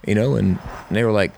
You 0.05 0.15
know 0.15 0.35
and, 0.35 0.59
and 0.89 0.97
they 0.97 1.05
were 1.05 1.13
like 1.13 1.31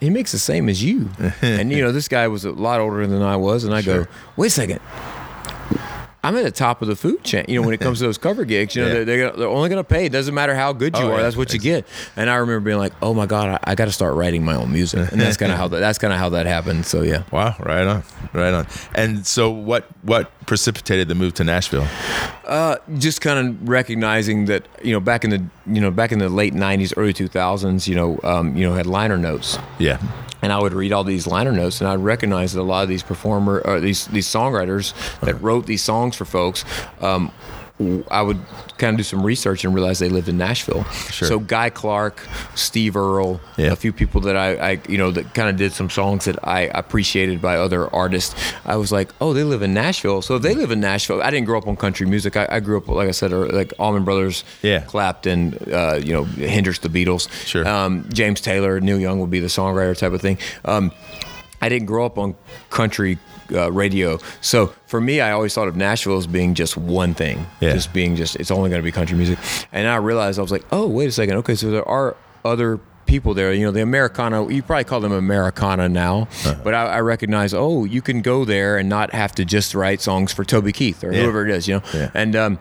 he 0.00 0.10
makes 0.10 0.32
the 0.32 0.38
same 0.38 0.68
as 0.68 0.82
you. 0.82 1.10
and 1.42 1.70
you 1.70 1.82
know, 1.82 1.92
this 1.92 2.08
guy 2.08 2.26
was 2.28 2.44
a 2.44 2.52
lot 2.52 2.80
older 2.80 3.06
than 3.06 3.22
I 3.22 3.36
was, 3.36 3.64
and 3.64 3.74
I 3.74 3.80
Sure. 3.82 4.04
go, 4.04 4.10
wait 4.36 4.48
a 4.48 4.50
second. 4.50 4.80
I'm 6.22 6.36
at 6.36 6.44
the 6.44 6.50
top 6.50 6.82
of 6.82 6.88
the 6.88 6.96
food 6.96 7.24
chain. 7.24 7.46
You 7.48 7.58
know, 7.60 7.64
when 7.66 7.72
it 7.74 7.80
comes 7.80 7.98
to 8.00 8.04
those 8.04 8.18
cover 8.18 8.44
gigs, 8.44 8.76
you 8.76 8.82
know, 8.82 8.88
Yeah. 8.88 8.94
they're, 8.94 9.04
they're, 9.04 9.30
they're 9.32 9.48
only 9.48 9.68
going 9.70 9.82
to 9.82 9.88
pay. 9.88 10.04
It 10.06 10.12
doesn't 10.12 10.34
matter 10.34 10.54
how 10.54 10.72
good 10.74 10.96
you 10.98 11.04
Oh, 11.04 11.12
are. 11.12 11.16
yeah. 11.16 11.22
That's 11.22 11.36
what 11.36 11.52
you 11.54 11.58
get. 11.58 11.86
And 12.16 12.28
I 12.28 12.36
remember 12.36 12.60
being 12.60 12.78
like, 12.78 12.92
oh 13.00 13.14
my 13.14 13.24
God, 13.26 13.58
I, 13.64 13.72
I 13.72 13.74
got 13.74 13.86
to 13.86 13.92
start 13.92 14.14
writing 14.14 14.44
my 14.44 14.54
own 14.54 14.70
music. 14.70 15.10
And 15.12 15.20
that's 15.20 15.38
kind 15.38 15.50
of 15.50 15.56
how 15.56 15.68
that, 15.68 15.80
that's 15.80 15.98
kind 15.98 16.12
of 16.12 16.18
how 16.18 16.28
that 16.30 16.44
happened. 16.46 16.84
So 16.84 17.02
yeah. 17.02 17.22
wow, 17.30 17.54
right 17.58 17.86
on, 17.86 18.02
right 18.34 18.52
on. 18.52 18.66
And 18.94 19.26
so, 19.26 19.50
what 19.50 19.86
what 20.02 20.30
precipitated 20.46 21.08
the 21.08 21.14
move 21.14 21.32
to 21.34 21.44
Nashville? 21.44 21.86
Uh, 22.44 22.76
just 22.98 23.20
kind 23.20 23.38
of 23.48 23.68
recognizing 23.68 24.44
that 24.46 24.66
you 24.82 24.92
know 24.92 25.00
back 25.00 25.24
in 25.24 25.30
the 25.30 25.42
you 25.66 25.80
know 25.80 25.90
back 25.90 26.12
in 26.12 26.18
the 26.18 26.28
late 26.28 26.52
'90s, 26.52 26.92
early 26.96 27.14
2000s, 27.14 27.86
you 27.88 27.94
know, 27.94 28.18
um, 28.24 28.56
you 28.56 28.66
know, 28.68 28.74
had 28.74 28.86
liner 28.86 29.16
notes, 29.16 29.58
Yeah, 29.78 29.98
and 30.42 30.52
I 30.52 30.58
would 30.58 30.72
read 30.72 30.92
all 30.92 31.04
these 31.04 31.26
liner 31.26 31.52
notes, 31.52 31.80
and 31.80 31.88
I'd 31.88 32.00
recognize 32.00 32.52
that 32.54 32.60
a 32.60 32.62
lot 32.62 32.82
of 32.82 32.88
these 32.88 33.02
performer 33.02 33.60
or 33.64 33.80
these 33.80 34.06
these 34.06 34.26
songwriters 34.26 34.92
that 35.20 35.34
wrote 35.40 35.66
these 35.66 35.82
songs 35.82 36.16
for 36.16 36.24
folks. 36.24 36.64
Um, 37.00 37.32
I 38.10 38.20
would 38.20 38.38
kind 38.76 38.92
of 38.92 38.98
do 38.98 39.02
some 39.02 39.22
research 39.24 39.64
and 39.64 39.74
realize 39.74 39.98
they 39.98 40.10
lived 40.10 40.28
in 40.28 40.36
Nashville. 40.36 40.84
Sure. 40.84 41.28
So 41.28 41.38
Guy 41.38 41.70
Clark, 41.70 42.20
Steve 42.54 42.94
Earle, 42.96 43.40
Yeah. 43.56 43.72
a 43.72 43.76
few 43.76 43.92
people 43.92 44.20
that 44.22 44.36
I, 44.36 44.54
I 44.72 44.80
you 44.88 44.98
know 44.98 45.10
that 45.12 45.32
kind 45.34 45.48
of 45.48 45.56
did 45.56 45.72
some 45.72 45.88
songs 45.88 46.26
that 46.26 46.36
I 46.46 46.62
appreciated 46.74 47.40
by 47.40 47.56
other 47.56 47.88
artists. 47.94 48.34
I 48.66 48.76
was 48.76 48.92
like, 48.92 49.10
oh, 49.20 49.32
they 49.32 49.44
live 49.44 49.62
in 49.62 49.72
Nashville. 49.72 50.20
So 50.20 50.36
if 50.36 50.42
they 50.42 50.54
live 50.54 50.70
in 50.70 50.80
Nashville, 50.80 51.22
I 51.22 51.30
didn't 51.30 51.46
grow 51.46 51.56
up 51.58 51.66
on 51.66 51.76
country 51.76 52.06
music. 52.06 52.36
I, 52.36 52.46
I 52.50 52.60
grew 52.60 52.76
up, 52.76 52.86
like 52.88 53.08
I 53.08 53.12
said, 53.12 53.32
or 53.32 53.46
like 53.48 53.72
Allman 53.78 54.04
Brothers, 54.04 54.44
Yeah. 54.62 54.80
Clapton, 54.80 55.56
uh, 55.72 56.00
you 56.02 56.12
know, 56.12 56.24
Hendrix, 56.24 56.80
the 56.80 56.88
Beatles, 56.90 57.30
Sure. 57.46 57.66
um, 57.66 58.06
James 58.12 58.40
Taylor, 58.42 58.78
Neil 58.80 58.98
Young 59.00 59.20
would 59.20 59.30
be 59.30 59.40
the 59.40 59.46
songwriter 59.48 59.96
type 59.96 60.12
of 60.12 60.20
thing. 60.20 60.36
Um, 60.66 60.92
I 61.62 61.68
didn't 61.68 61.86
grow 61.86 62.04
up 62.06 62.18
on 62.18 62.34
country 62.70 63.18
uh, 63.52 63.70
radio, 63.72 64.18
so 64.40 64.72
for 64.86 65.00
me, 65.00 65.20
I 65.20 65.32
always 65.32 65.54
thought 65.54 65.68
of 65.68 65.76
Nashville 65.76 66.16
as 66.18 66.26
being 66.26 66.54
just 66.54 66.76
one 66.76 67.14
thing, 67.14 67.46
Yeah. 67.60 67.72
just 67.72 67.92
being 67.92 68.16
just 68.16 68.36
it's 68.36 68.50
only 68.50 68.70
going 68.70 68.80
to 68.80 68.84
be 68.84 68.92
country 68.92 69.16
music. 69.16 69.38
And 69.72 69.86
I 69.88 69.96
realized 69.96 70.38
I 70.38 70.42
was 70.42 70.52
like, 70.52 70.64
oh, 70.72 70.86
wait 70.86 71.08
a 71.08 71.12
second, 71.12 71.36
okay, 71.38 71.54
so 71.54 71.70
there 71.70 71.88
are 71.88 72.16
other 72.44 72.78
people 73.06 73.34
there. 73.34 73.52
You 73.52 73.64
know, 73.66 73.72
the 73.72 73.82
Americana, 73.82 74.48
you 74.52 74.62
probably 74.62 74.84
call 74.84 75.00
them 75.00 75.10
Americana 75.12 75.88
now, 75.88 76.28
but 76.62 76.74
I, 76.74 76.86
I 76.86 77.00
recognize, 77.00 77.52
oh, 77.52 77.84
you 77.84 78.02
can 78.02 78.22
go 78.22 78.44
there 78.44 78.78
and 78.78 78.88
not 78.88 79.12
have 79.12 79.32
to 79.36 79.44
just 79.44 79.74
write 79.74 80.00
songs 80.00 80.32
for 80.32 80.44
Toby 80.44 80.70
Keith 80.72 81.02
or 81.02 81.12
Yeah. 81.12 81.22
whoever 81.22 81.44
it 81.46 81.50
is, 81.54 81.66
you 81.68 81.74
know, 81.76 81.82
Yeah. 81.92 82.10
and. 82.14 82.36
Um, 82.36 82.58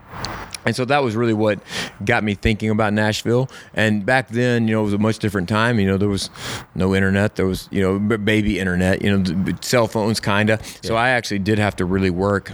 and 0.69 0.75
so 0.75 0.85
that 0.85 1.03
was 1.03 1.15
really 1.15 1.33
what 1.33 1.59
got 2.05 2.23
me 2.23 2.35
thinking 2.35 2.69
about 2.69 2.93
Nashville. 2.93 3.49
And 3.73 4.05
back 4.05 4.29
then, 4.29 4.67
you 4.67 4.75
know, 4.75 4.81
it 4.81 4.85
was 4.85 4.93
a 4.93 4.97
much 4.99 5.17
different 5.19 5.49
time. 5.49 5.79
You 5.79 5.87
know, 5.87 5.97
there 5.97 6.07
was 6.09 6.29
no 6.75 6.93
internet. 6.95 7.35
There 7.35 7.47
was, 7.47 7.67
you 7.71 7.81
know, 7.81 7.99
baby 8.17 8.59
internet. 8.59 9.01
You 9.01 9.17
know, 9.17 9.53
cell 9.61 9.87
phones, 9.87 10.19
kind 10.19 10.49
of. 10.51 10.61
So 10.83 10.95
I 10.95 11.09
actually 11.09 11.39
did 11.39 11.57
have 11.59 11.75
to 11.77 11.85
really 11.85 12.11
work. 12.11 12.51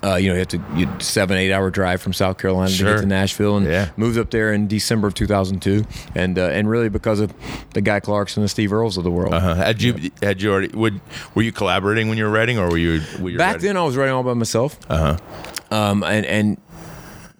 Uh, 0.00 0.14
you 0.14 0.28
know, 0.28 0.34
you 0.34 0.38
have 0.38 0.48
to 0.48 0.62
you 0.76 0.88
seven, 1.00 1.36
eight 1.36 1.52
hour 1.52 1.70
drive 1.70 2.00
from 2.00 2.12
South 2.12 2.38
Carolina 2.38 2.70
to 2.70 2.84
get 2.84 3.00
to 3.00 3.06
Nashville, 3.06 3.56
and 3.56 3.66
Yeah. 3.66 3.90
moved 3.96 4.16
up 4.16 4.30
there 4.30 4.52
in 4.52 4.68
December 4.68 5.08
of 5.08 5.14
2002, 5.14 5.84
and 6.14 6.38
uh, 6.38 6.42
and 6.42 6.70
really 6.70 6.88
because 6.88 7.18
of 7.18 7.34
the 7.74 7.80
Guy 7.80 7.98
Clarks 7.98 8.36
and 8.36 8.44
the 8.44 8.48
Steve 8.48 8.72
Earles 8.72 8.96
of 8.96 9.02
the 9.02 9.10
world. 9.10 9.34
uh, 9.34 9.54
had 9.56 9.82
you 9.82 10.12
had 10.22 10.40
you 10.40 10.52
already 10.52 10.68
would 10.76 11.00
were 11.34 11.42
you 11.42 11.50
collaborating 11.50 12.08
when 12.08 12.16
you 12.16 12.22
were 12.24 12.30
writing, 12.30 12.58
or 12.60 12.70
were 12.70 12.78
you 12.78 13.00
were 13.18 13.30
you 13.30 13.38
Back 13.38 13.54
writing? 13.54 13.66
then, 13.66 13.76
I 13.76 13.82
was 13.82 13.96
writing 13.96 14.14
all 14.14 14.22
by 14.22 14.34
myself. 14.34 14.78
Uh 14.88 15.16
huh. 15.70 15.74
um, 15.76 16.04
and 16.04 16.24
and 16.26 16.60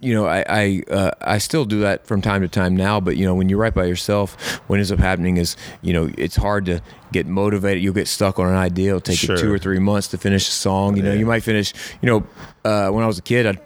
you 0.01 0.15
know, 0.15 0.27
I 0.27 0.45
I, 0.49 0.83
uh, 0.91 1.11
I 1.21 1.39
still 1.39 1.65
do 1.65 1.81
that 1.81 2.07
from 2.07 2.21
time 2.23 2.43
to 2.43 2.49
time 2.49 2.77
now. 2.77 3.01
But 3.01 3.17
you 3.17 3.25
know, 3.27 3.35
when 3.35 3.49
you 3.49 3.57
write 3.57 3.75
by 3.75 3.85
yourself, 3.87 4.35
what 4.69 4.77
ends 4.77 4.93
up 4.93 4.99
happening 4.99 5.37
is, 5.37 5.57
you 5.83 5.93
know, 5.93 6.11
it's 6.17 6.37
hard 6.37 6.67
to 6.67 6.81
get 7.13 7.27
motivated. 7.27 7.83
You'll 7.83 7.95
get 7.95 8.07
stuck 8.09 8.39
on 8.39 8.47
an 8.49 8.55
idea. 8.55 8.89
It'll 8.91 9.01
take 9.01 9.19
Sure. 9.19 9.37
you 9.37 9.43
two 9.43 9.53
or 9.53 9.59
three 9.59 9.79
months 9.79 10.09
to 10.09 10.19
finish 10.19 10.47
a 10.49 10.53
song. 10.53 10.97
You 10.97 11.03
know, 11.03 11.13
you 11.13 11.27
might 11.27 11.43
finish. 11.43 11.73
You 12.03 12.07
know, 12.07 12.27
uh, 12.65 12.91
when 12.91 13.03
I 13.03 13.07
was 13.07 13.19
a 13.19 13.23
kid, 13.23 13.47
I'd 13.47 13.61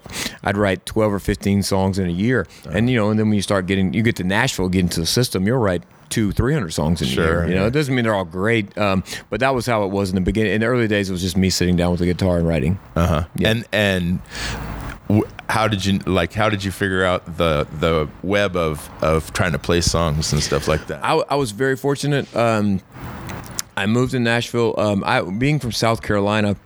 I'd 0.45 0.57
write 0.57 0.87
twelve 0.87 1.13
or 1.13 1.19
fifteen 1.19 1.63
songs 1.63 1.99
in 1.99 2.07
a 2.09 2.13
year, 2.13 2.47
and 2.71 2.89
you 2.89 2.97
know, 2.97 3.11
and 3.11 3.19
then 3.19 3.29
when 3.29 3.37
you 3.37 3.43
start 3.43 3.67
getting, 3.67 3.93
you 3.93 4.03
get 4.03 4.17
to 4.17 4.25
Nashville, 4.25 4.69
get 4.69 4.81
into 4.81 5.01
the 5.01 5.07
system, 5.07 5.47
you'll 5.47 5.59
write. 5.59 5.83
Two, 6.09 6.31
three 6.31 6.53
hundred 6.53 6.73
songs 6.73 7.01
in 7.01 7.09
Sure, 7.09 7.25
a 7.25 7.27
year. 7.27 7.49
You 7.49 7.55
know, 7.55 7.61
yeah. 7.63 7.67
it 7.69 7.71
doesn't 7.71 7.95
mean 7.95 8.05
they're 8.05 8.15
all 8.15 8.27
great, 8.27 8.77
um, 8.77 9.03
but 9.31 9.41
that 9.41 9.55
was 9.55 9.65
how 9.65 9.85
it 9.85 9.87
was 9.91 10.11
in 10.11 10.15
the 10.15 10.21
beginning. 10.21 10.53
In 10.53 10.61
the 10.61 10.67
early 10.67 10.87
days, 10.87 11.09
it 11.09 11.13
was 11.13 11.23
just 11.23 11.39
me 11.39 11.49
sitting 11.49 11.75
down 11.75 11.91
with 11.91 12.03
a 12.03 12.05
guitar 12.05 12.37
and 12.37 12.47
writing. 12.47 12.79
Uh 12.95 13.07
huh. 13.07 13.25
Yeah. 13.35 13.49
And 13.49 13.65
and 13.73 14.21
how 15.49 15.69
did 15.69 15.85
you 15.85 15.99
like? 16.07 16.33
How 16.33 16.49
did 16.49 16.63
you 16.65 16.71
figure 16.71 17.05
out 17.05 17.37
the 17.39 17.67
the 17.81 18.09
web 18.23 18.57
of 18.57 18.89
of 19.03 19.33
trying 19.33 19.53
to 19.53 19.59
play 19.59 19.81
songs 19.81 20.33
and 20.33 20.43
stuff 20.43 20.69
like 20.69 20.87
that? 20.89 21.05
I, 21.05 21.15
I 21.31 21.35
was 21.37 21.51
very 21.53 21.77
fortunate. 21.77 22.35
Um, 22.37 22.81
I 23.77 23.87
moved 23.87 24.13
to 24.13 24.19
Nashville. 24.21 24.75
Um, 24.79 25.03
I 25.05 25.21
being 25.23 25.59
from 25.59 25.73
South 25.73 26.03
Carolina, 26.03 26.57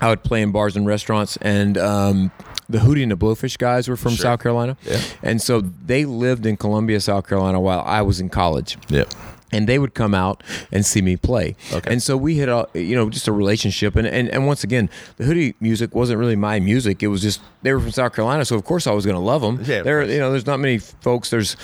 I 0.00 0.08
would 0.08 0.22
play 0.22 0.42
in 0.42 0.52
bars 0.52 0.76
and 0.76 0.86
restaurants, 0.86 1.36
and 1.38 1.76
um, 1.78 2.30
the 2.68 2.78
Hootie 2.78 3.02
and 3.02 3.10
the 3.10 3.16
Blowfish 3.16 3.58
guys 3.58 3.88
were 3.88 3.96
from 3.96 4.12
Sure. 4.12 4.22
South 4.24 4.40
Carolina, 4.42 4.76
Yeah. 4.84 5.00
and 5.22 5.40
so 5.42 5.60
they 5.60 6.04
lived 6.04 6.46
in 6.46 6.56
Columbia, 6.56 7.00
South 7.00 7.26
Carolina, 7.28 7.60
while 7.60 7.80
I 7.80 8.02
was 8.02 8.20
in 8.20 8.28
college. 8.28 8.76
Yep. 8.88 9.12
And 9.52 9.68
they 9.68 9.78
would 9.78 9.94
come 9.94 10.14
out 10.14 10.42
and 10.72 10.84
see 10.86 11.02
me 11.02 11.16
play, 11.16 11.56
Okay. 11.72 11.92
and 11.92 12.02
so 12.02 12.16
we 12.16 12.36
had 12.38 12.48
a 12.48 12.66
you 12.74 12.94
know 12.94 13.10
just 13.10 13.26
a 13.28 13.32
relationship, 13.32 13.96
and, 13.96 14.06
and 14.06 14.28
and 14.28 14.46
once 14.46 14.62
again, 14.64 14.88
the 15.16 15.24
Hootie 15.24 15.54
music 15.60 15.94
wasn't 15.94 16.18
really 16.18 16.36
my 16.36 16.60
music. 16.60 17.02
It 17.02 17.08
was 17.08 17.20
just 17.22 17.40
they 17.62 17.72
were 17.72 17.80
from 17.80 17.90
South 17.90 18.14
Carolina, 18.14 18.44
so 18.44 18.56
of 18.56 18.64
course 18.64 18.86
I 18.86 18.92
was 18.92 19.04
going 19.04 19.16
to 19.16 19.20
love 19.20 19.42
them. 19.42 19.60
Yeah, 19.64 19.82
there 19.82 20.04
you 20.04 20.18
know 20.18 20.30
there's 20.30 20.46
not 20.46 20.60
many 20.60 20.78
folks. 20.78 21.30
There's 21.30 21.56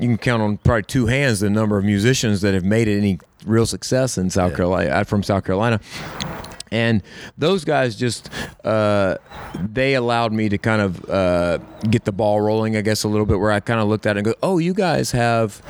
you 0.00 0.08
can 0.08 0.18
count 0.18 0.42
on 0.42 0.56
probably 0.58 0.82
two 0.82 1.06
hands 1.06 1.40
the 1.40 1.50
number 1.50 1.78
of 1.78 1.84
musicians 1.84 2.40
that 2.40 2.54
have 2.54 2.64
made 2.64 2.88
any 2.88 3.18
real 3.46 3.66
success 3.66 4.18
in 4.18 4.30
South 4.30 4.56
Carolina 4.56 4.90
uh, 4.90 5.04
from 5.04 5.22
South 5.22 5.44
Carolina. 5.44 5.80
And 6.70 7.02
those 7.36 7.64
guys 7.64 7.96
just 7.96 8.30
uh, 8.64 9.16
they 9.58 9.94
allowed 9.94 10.32
me 10.32 10.48
to 10.48 10.58
kind 10.58 10.82
of 10.82 11.08
uh, 11.08 11.58
get 11.90 12.04
the 12.04 12.12
ball 12.12 12.40
rolling, 12.40 12.76
I 12.76 12.82
guess, 12.82 13.04
a 13.04 13.08
little 13.08 13.26
bit. 13.26 13.38
Where 13.38 13.50
I 13.52 13.60
kind 13.60 13.80
of 13.80 13.88
looked 13.88 14.06
at 14.06 14.16
it 14.16 14.20
and 14.20 14.24
go, 14.26 14.34
"Oh, 14.42 14.58
you 14.58 14.74
guys 14.74 15.10
have 15.12 15.62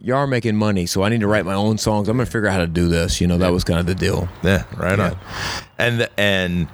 you 0.00 0.14
are 0.14 0.26
making 0.26 0.56
money, 0.56 0.86
so 0.86 1.02
I 1.02 1.08
need 1.08 1.20
to 1.20 1.26
write 1.28 1.44
my 1.44 1.54
own 1.54 1.78
songs. 1.78 2.08
I'm 2.08 2.16
going 2.16 2.26
to 2.26 2.30
figure 2.32 2.48
out 2.48 2.52
how 2.54 2.60
to 2.60 2.66
do 2.66 2.88
this." 2.88 3.20
You 3.20 3.26
know, 3.26 3.38
that 3.38 3.52
was 3.52 3.64
kind 3.64 3.80
of 3.80 3.86
the 3.86 3.94
deal. 3.94 4.28
Yeah. 4.42 4.64
Right 4.76 4.98
Yeah. 4.98 5.10
on. 5.10 5.18
And 5.78 6.08
and. 6.16 6.68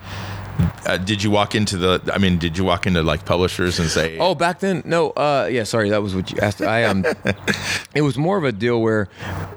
Uh, 0.87 0.97
did 0.97 1.23
you 1.23 1.31
walk 1.31 1.55
into 1.55 1.77
the? 1.77 2.01
I 2.13 2.19
mean, 2.19 2.39
did 2.39 2.57
you 2.59 2.65
walk 2.65 2.87
into 2.87 3.03
like 3.03 3.25
publishers 3.25 3.79
and 3.79 3.89
say, 3.89 4.19
Oh, 4.19 4.35
back 4.35 4.61
then, 4.61 4.83
no. 4.85 5.11
Uh, 5.11 5.49
yeah, 5.51 5.65
sorry, 5.65 5.91
that 5.91 6.03
was 6.03 6.15
what 6.15 6.31
you 6.31 6.39
asked. 6.41 6.63
I 6.63 6.85
um, 6.85 7.05
it 7.95 8.03
was 8.03 8.17
more 8.19 8.37
of 8.39 8.45
a 8.45 8.53
deal 8.53 8.81
where, 8.81 9.09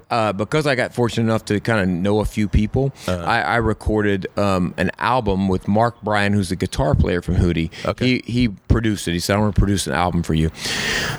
uh, 0.10 0.34
because 0.34 0.68
I 0.68 0.76
got 0.76 0.94
fortunate 0.94 1.24
enough 1.24 1.46
to 1.46 1.60
kind 1.60 1.82
of 1.82 1.88
know 1.88 2.20
a 2.20 2.26
few 2.26 2.48
people, 2.48 2.92
Uh-huh. 3.08 3.24
I, 3.26 3.42
I 3.42 3.56
recorded 3.58 4.28
um 4.38 4.74
an 4.78 4.92
album 5.00 5.48
with 5.48 5.68
Mark 5.68 6.02
Bryan, 6.02 6.34
who's 6.34 6.52
a 6.52 6.56
guitar 6.56 6.96
player 6.96 7.22
from 7.22 7.36
Hootie. 7.36 7.70
Okay. 7.86 8.22
He 8.26 8.32
he 8.32 8.48
produced 8.50 9.08
it. 9.08 9.14
He 9.14 9.20
said, 9.20 9.36
"I'm 9.36 9.42
going 9.42 9.54
to 9.54 9.60
produce 9.60 9.88
an 9.88 9.94
album 9.94 10.24
for 10.24 10.34
you." 10.34 10.52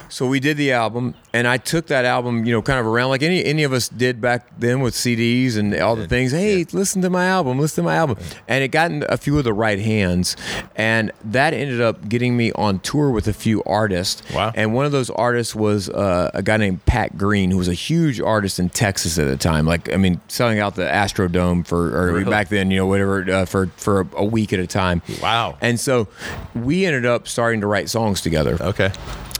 So 0.09 0.26
we 0.26 0.41
did 0.41 0.57
the 0.57 0.73
album, 0.73 1.14
and 1.33 1.47
I 1.49 1.57
took 1.57 1.87
that 1.88 2.05
album, 2.05 2.45
you 2.45 2.53
know, 2.53 2.62
kind 2.62 2.79
of 2.79 2.87
around 2.87 3.09
like 3.11 3.23
any 3.23 3.45
any 3.45 3.62
of 3.64 3.73
us 3.73 3.88
did 3.88 4.21
back 4.21 4.59
then 4.59 4.81
with 4.81 4.95
CDs 4.95 5.57
and 5.57 5.75
all 5.81 5.97
the 5.97 6.07
things. 6.09 6.33
Hey, 6.33 6.64
listen 6.73 7.03
to 7.03 7.11
my 7.11 7.26
album, 7.26 7.59
listen 7.59 7.85
to 7.85 7.88
my 7.88 7.97
album, 7.97 8.17
and 8.49 8.62
it 8.64 8.69
got 8.69 8.91
in 8.91 9.05
a 9.09 9.17
few 9.17 9.38
of 9.38 9.45
the 9.45 9.53
right 9.53 9.74
hands, 9.81 10.37
and 10.76 11.11
that 11.25 11.52
ended 11.54 11.81
up 11.81 12.09
getting 12.09 12.37
me 12.37 12.52
on 12.52 12.81
tour 12.81 13.11
with 13.11 13.28
a 13.28 13.33
few 13.33 13.62
artists. 13.64 14.23
Wow. 14.35 14.52
And 14.54 14.75
one 14.75 14.87
of 14.87 14.93
those 14.93 15.11
artists 15.11 15.54
was 15.54 15.88
uh, 15.88 16.31
a 16.35 16.43
guy 16.43 16.57
named 16.57 16.85
Pat 16.87 17.16
Green, 17.19 17.50
who 17.50 17.59
was 17.59 17.69
a 17.69 17.75
huge 17.75 18.21
artist 18.21 18.59
in 18.59 18.69
Texas 18.71 19.19
at 19.19 19.26
the 19.26 19.37
time. 19.37 19.66
Like, 19.66 19.93
I 19.93 19.97
mean, 19.97 20.21
selling 20.28 20.59
out 20.59 20.75
the 20.75 20.85
Astrodome 20.85 21.66
for, 21.66 21.95
or 21.97 22.12
Really? 22.12 22.25
back 22.31 22.49
then, 22.49 22.71
you 22.71 22.76
know, 22.78 22.87
whatever, 22.87 23.31
uh, 23.31 23.45
for 23.45 23.66
for 23.76 24.07
a 24.16 24.25
week 24.25 24.52
at 24.52 24.61
a 24.61 24.66
time. 24.66 25.02
Wow. 25.23 25.57
And 25.61 25.78
so 25.81 26.09
we 26.54 26.85
ended 26.87 27.07
up 27.07 27.28
starting 27.28 27.61
to 27.61 27.66
write 27.66 27.88
songs 27.90 28.21
together 28.21 28.57
okay, 28.61 28.90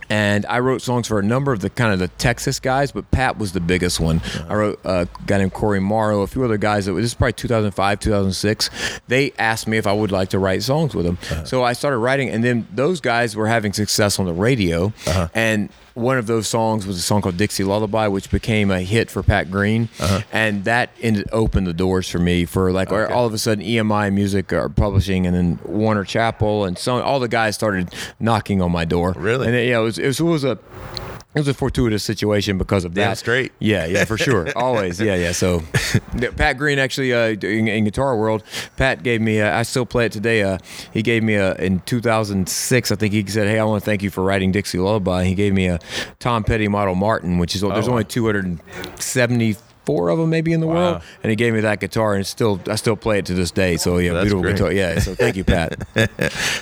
and 0.08 0.46
I 0.46 0.61
wrote 0.61 0.82
songs 0.82 1.08
for 1.08 1.18
a 1.18 1.23
number 1.23 1.52
of 1.52 1.61
the 1.61 1.70
kind 1.70 1.92
of 1.92 1.99
the 1.99 2.08
Texas 2.08 2.61
guys, 2.61 2.92
but 2.92 3.11
Pat 3.11 3.38
was 3.38 3.52
the 3.52 3.61
biggest 3.61 4.00
one. 4.00 4.18
Uh-huh. 4.18 4.46
I 4.49 4.54
wrote 4.54 4.80
uh, 4.84 5.06
a 5.08 5.26
guy 5.26 5.38
named 5.38 5.52
Cory 5.52 5.80
Morrow, 5.80 6.23
a 6.23 6.26
few 6.26 6.44
other 6.44 6.58
guys. 6.58 6.87
That 6.87 6.92
this 6.94 7.06
is 7.06 7.14
probably 7.14 7.32
2005, 7.34 8.00
2006. 8.00 8.70
They 9.08 9.32
asked 9.38 9.66
me 9.66 9.76
if 9.76 9.87
I 9.87 9.92
would 9.92 10.12
like 10.12 10.30
to 10.30 10.38
write 10.38 10.62
songs 10.62 10.94
with 10.94 11.06
them, 11.06 11.18
uh-huh. 11.23 11.44
so 11.44 11.62
I 11.62 11.73
started 11.73 11.99
writing, 11.99 12.28
and 12.30 12.42
then 12.44 12.66
those 12.73 13.00
guys 13.00 13.37
were 13.37 13.46
having 13.46 13.73
success 13.73 14.18
on 14.18 14.26
the 14.26 14.34
radio, 14.34 14.92
uh-huh. 15.06 15.28
and. 15.34 15.70
One 15.94 16.18
of 16.18 16.26
those 16.26 16.49
songs 16.49 16.88
was 16.88 16.96
a 16.99 17.00
song 17.00 17.23
called 17.23 17.37
Dixie 17.37 17.62
Lullaby, 17.62 18.08
which 18.08 18.28
became 18.28 18.73
a 18.73 18.80
hit 18.80 19.12
for 19.12 19.23
Pat 19.23 19.49
Green, 19.49 19.88
and 20.32 20.64
that 20.64 20.90
ended 21.00 21.28
opened 21.30 21.68
the 21.68 21.73
doors 21.73 22.08
for 22.08 22.18
me 22.18 22.46
for 22.46 22.73
like 22.73 22.90
all 22.90 23.26
of 23.26 23.32
a 23.32 23.38
sudden 23.38 23.64
EMI 23.64 24.12
Music 24.12 24.52
or 24.52 24.68
Publishing, 24.68 25.25
and 25.25 25.37
then 25.37 25.61
Warner 25.64 26.02
Chappell, 26.02 26.64
and 26.64 26.76
so 26.76 27.00
all 27.00 27.20
the 27.20 27.28
guys 27.28 27.54
started 27.54 27.94
knocking 28.18 28.61
on 28.61 28.73
my 28.73 28.84
door. 28.84 29.14
Really? 29.16 29.46
And 29.46 29.54
it, 29.54 29.68
yeah, 29.68 29.78
it 29.78 29.82
was, 29.82 29.99
it 30.04 30.06
was 30.08 30.20
it 30.20 30.25
was 30.25 30.44
a 30.44 30.52
it 30.52 31.40
was 31.40 31.49
a 31.49 31.54
fortuitous 31.54 32.04
situation 32.04 32.58
because 32.58 32.84
of 32.84 32.94
Damn 32.94 33.11
that. 33.11 33.18
straight. 33.18 33.50
Yeah, 33.58 33.87
yeah, 33.87 34.04
for 34.04 34.16
sure. 34.16 34.46
Always. 34.56 35.00
Yeah, 35.00 35.16
yeah. 35.16 35.32
So, 35.32 35.62
Pat 36.37 36.58
Green 36.58 36.78
actually 36.78 37.12
uh, 37.12 37.30
in, 37.30 37.66
in 37.66 37.82
Guitar 37.82 38.16
World, 38.16 38.44
Pat 38.76 39.02
gave 39.02 39.20
me. 39.20 39.38
A, 39.38 39.52
I 39.52 39.64
still 39.64 39.84
play 39.84 40.06
it 40.06 40.12
today. 40.12 40.42
Uh, 40.44 40.58
he 40.92 41.02
gave 41.02 41.25
me 41.25 41.34
a 41.34 41.54
in 41.56 41.80
2006. 41.80 42.92
I 42.92 42.94
think 42.94 43.12
he 43.12 43.26
said, 43.26 43.49
"Hey, 43.49 43.58
I 43.58 43.64
want 43.64 43.82
to 43.82 43.84
thank 43.84 44.02
you 44.04 44.11
for 44.11 44.23
writing 44.23 44.52
Dixie 44.52 44.78
Lullaby." 44.78 45.25
He 45.25 45.34
gave 45.34 45.52
me 45.54 45.66
a 45.66 45.80
Tom 46.20 46.44
Petty 46.44 46.68
model 46.68 46.94
Martin, 46.94 47.38
which 47.38 47.56
is 47.56 47.62
there's 47.62 47.88
Oh. 47.88 47.92
only 47.92 48.04
270. 48.04 49.56
Four 49.84 50.08
of 50.08 50.18
them 50.18 50.30
maybe 50.30 50.54
in 50.54 50.61
the 50.61 50.66
Wow. 50.66 50.75
world, 50.75 51.02
and 51.23 51.28
he 51.28 51.37
gave 51.37 51.52
me 51.52 51.61
that 51.61 51.78
guitar, 51.78 52.14
and 52.14 52.26
still 52.26 52.58
I 52.70 52.76
still 52.76 52.96
play 52.96 53.18
it 53.18 53.26
to 53.26 53.34
this 53.34 53.50
day. 53.50 53.76
So 53.76 53.99
yeah, 53.99 54.14
That's 54.14 54.25
beautiful 54.25 54.40
great. 54.42 54.56
guitar. 54.56 54.73
Yeah, 54.73 54.99
so 54.99 55.14
thank 55.14 55.37
you, 55.37 55.44
Pat. 55.44 55.76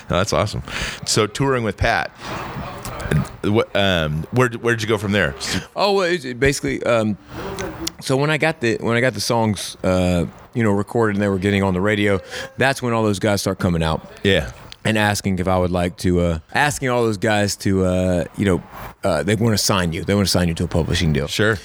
No, 0.09 0.17
that's 0.17 0.33
awesome. 0.33 0.61
So 1.05 1.25
touring 1.27 1.63
with 1.63 1.77
Pat. 1.77 2.11
Um. 3.75 4.23
Where? 4.31 4.49
Where 4.49 4.73
did 4.75 4.81
you 4.81 4.87
go 4.87 4.97
from 4.97 5.11
there? 5.11 5.35
Oh, 5.75 5.93
well, 5.93 6.17
basically. 6.37 6.81
Um, 6.83 7.17
so 8.01 8.17
when 8.17 8.29
I 8.29 8.37
got 8.37 8.59
the 8.61 8.77
when 8.79 8.95
I 8.97 9.01
got 9.01 9.13
the 9.13 9.21
songs, 9.21 9.77
uh, 9.83 10.25
you 10.53 10.63
know, 10.63 10.71
recorded 10.71 11.15
and 11.15 11.23
they 11.23 11.27
were 11.29 11.39
getting 11.39 11.63
on 11.63 11.73
the 11.73 11.81
radio, 11.81 12.19
that's 12.57 12.81
when 12.81 12.93
all 12.93 13.03
those 13.03 13.19
guys 13.19 13.41
start 13.41 13.59
coming 13.59 13.81
out 13.83 14.01
Yeah. 14.23 14.51
and 14.85 14.97
asking 14.97 15.39
if 15.39 15.47
I 15.47 15.57
would 15.57 15.71
like 15.71 15.97
to, 15.99 16.19
uh, 16.19 16.39
asking 16.53 16.89
all 16.89 17.03
those 17.03 17.17
guys 17.17 17.55
to, 17.57 17.85
uh, 17.85 18.25
you 18.37 18.45
know, 18.45 18.63
uh, 19.03 19.23
they 19.23 19.35
want 19.35 19.57
to 19.57 19.63
sign 19.63 19.93
you. 19.93 20.03
They 20.03 20.13
want 20.13 20.27
to 20.27 20.31
sign 20.31 20.47
you 20.49 20.53
to 20.55 20.65
a 20.65 20.67
publishing 20.67 21.11
deal. 21.13 21.27
Sure. 21.27 21.57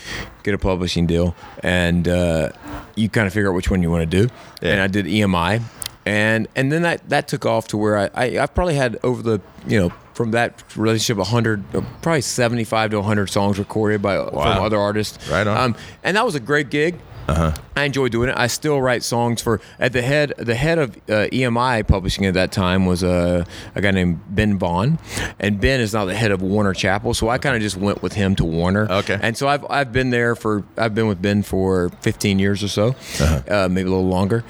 Get 0.44 0.54
a 0.54 0.58
publishing 0.58 1.06
deal, 1.06 1.34
and 1.62 2.06
uh, 2.08 2.50
you 2.94 3.08
kind 3.08 3.26
of 3.26 3.32
figure 3.34 3.50
out 3.50 3.54
which 3.54 3.70
one 3.70 3.82
you 3.82 3.90
want 3.90 4.08
to 4.10 4.26
do. 4.26 4.32
Yeah. 4.62 4.72
And 4.72 4.80
I 4.80 4.86
did 4.86 5.06
EMI, 5.06 5.60
and 6.08 6.48
and 6.56 6.72
then 6.72 6.82
that 6.82 7.08
that 7.08 7.28
took 7.28 7.44
off 7.44 7.68
to 7.68 7.76
where 7.76 7.98
I, 7.98 8.10
I 8.14 8.38
I've 8.38 8.54
probably 8.54 8.74
had 8.74 8.98
over 9.02 9.22
the 9.22 9.40
you 9.66 9.78
know. 9.80 9.92
From 10.18 10.32
that 10.32 10.64
relationship, 10.76 11.16
100, 11.18 11.76
uh, 11.76 11.80
probably 12.02 12.22
75 12.22 12.90
to 12.90 12.96
100 12.96 13.28
songs 13.28 13.56
recorded 13.56 14.02
by 14.02 14.16
from 14.16 14.34
other 14.36 14.76
artists. 14.76 15.16
Right 15.30 15.46
on. 15.46 15.56
Um, 15.56 15.76
and 16.02 16.16
that 16.16 16.24
was 16.24 16.34
a 16.34 16.40
great 16.40 16.70
gig. 16.70 16.96
Uh-huh. 17.28 17.54
I 17.76 17.85
enjoy 17.85 18.08
doing 18.08 18.30
it. 18.30 18.35
I 18.38 18.47
still 18.47 18.80
write 18.80 19.02
songs 19.02 19.42
for 19.42 19.61
at 19.78 19.92
the 19.92 20.00
head. 20.02 20.32
The 20.38 20.54
head 20.54 20.78
of 20.78 20.97
uh, 21.08 21.28
EMI 21.30 21.87
publishing 21.87 22.25
at 22.25 22.35
that 22.35 22.52
time 22.52 22.87
was 22.87 23.02
a, 23.02 23.47
a 23.75 23.80
guy 23.82 23.90
named 23.90 24.20
Ben 24.35 24.58
Vaughn, 24.58 24.99
and 25.38 25.61
Ben 25.61 25.80
is 25.80 25.92
now 25.92 26.06
the 26.06 26.14
head 26.14 26.30
of 26.30 26.40
Warner 26.40 26.73
Chappell. 26.73 27.12
So 27.12 27.28
I 27.28 27.37
kind 27.38 27.54
of 27.54 27.61
just 27.62 27.76
went 27.76 28.02
with 28.02 28.14
him 28.14 28.35
to 28.37 28.44
Warner. 28.44 28.90
Okay. 28.90 29.18
And 29.20 29.37
so 29.37 29.47
I've 29.47 29.64
I've 29.68 29.92
been 29.92 30.11
there 30.11 30.35
for 30.35 30.64
I've 30.78 30.94
been 30.94 31.06
with 31.06 31.20
Ben 31.20 31.42
for 31.42 31.90
15 32.00 32.38
years 32.38 32.62
or 32.64 32.68
so, 32.68 32.97
uh, 33.20 33.68
maybe 33.70 33.88
a 33.88 33.92
little 33.92 34.08
longer, 34.08 34.42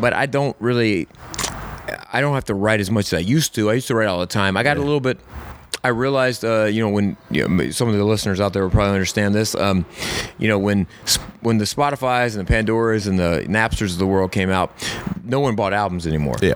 but 0.00 0.12
I 0.14 0.26
don't 0.26 0.56
really. 0.60 1.08
I 2.12 2.20
don't 2.20 2.34
have 2.34 2.44
to 2.46 2.54
write 2.54 2.80
as 2.80 2.90
much 2.90 3.12
as 3.12 3.14
I 3.14 3.18
used 3.18 3.54
to. 3.56 3.70
I 3.70 3.74
used 3.74 3.88
to 3.88 3.94
write 3.94 4.06
all 4.06 4.20
the 4.20 4.26
time. 4.26 4.56
I 4.56 4.62
got 4.62 4.76
a 4.76 4.80
little 4.80 5.00
bit. 5.00 5.18
I 5.82 5.88
realized, 5.88 6.44
uh, 6.44 6.64
you 6.64 6.82
know, 6.82 6.90
when 6.90 7.16
you 7.30 7.48
know, 7.48 7.70
some 7.70 7.88
of 7.88 7.94
the 7.96 8.04
listeners 8.04 8.38
out 8.40 8.52
there 8.52 8.62
will 8.62 8.70
probably 8.70 8.92
understand 8.92 9.34
this. 9.34 9.54
Um, 9.54 9.86
you 10.38 10.48
know, 10.48 10.58
when 10.58 10.86
when 11.40 11.58
the 11.58 11.64
Spotify's 11.64 12.36
and 12.36 12.46
the 12.46 12.52
Pandoras 12.52 13.06
and 13.06 13.18
the 13.18 13.46
Napsters 13.48 13.92
of 13.92 13.98
the 13.98 14.06
world 14.06 14.30
came 14.30 14.50
out, 14.50 14.72
no 15.24 15.40
one 15.40 15.56
bought 15.56 15.72
albums 15.72 16.06
anymore. 16.06 16.36
Yeah. 16.42 16.54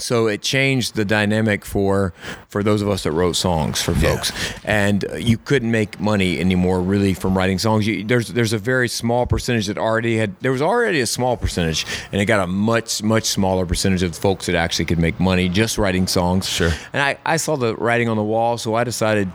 So 0.00 0.26
it 0.26 0.42
changed 0.42 0.94
the 0.96 1.04
dynamic 1.04 1.64
for 1.64 2.12
for 2.48 2.62
those 2.62 2.82
of 2.82 2.88
us 2.88 3.02
that 3.04 3.12
wrote 3.12 3.36
songs 3.36 3.80
for 3.82 3.92
Yeah. 3.92 4.16
folks, 4.16 4.32
and 4.64 5.04
uh, 5.04 5.16
you 5.16 5.38
couldn't 5.38 5.70
make 5.70 6.00
money 6.00 6.40
anymore 6.40 6.80
really 6.80 7.14
from 7.14 7.36
writing 7.36 7.58
songs. 7.58 7.86
You, 7.86 8.04
there's 8.04 8.28
there's 8.28 8.52
a 8.52 8.58
very 8.58 8.88
small 8.88 9.26
percentage 9.26 9.66
that 9.66 9.78
already 9.78 10.16
had. 10.16 10.34
There 10.40 10.52
was 10.52 10.62
already 10.62 11.00
a 11.00 11.06
small 11.06 11.36
percentage, 11.36 11.86
and 12.12 12.20
it 12.20 12.24
got 12.26 12.40
a 12.42 12.46
much 12.46 13.02
much 13.02 13.24
smaller 13.24 13.66
percentage 13.66 14.02
of 14.02 14.16
folks 14.16 14.46
that 14.46 14.54
actually 14.54 14.86
could 14.86 14.98
make 14.98 15.20
money 15.20 15.48
just 15.48 15.78
writing 15.78 16.06
songs. 16.06 16.48
Sure. 16.48 16.72
And 16.92 17.02
I 17.02 17.18
I 17.24 17.36
saw 17.36 17.56
the 17.56 17.76
writing 17.76 18.08
on 18.08 18.16
the 18.16 18.24
wall, 18.24 18.58
so 18.58 18.74
I 18.74 18.84
decided. 18.84 19.28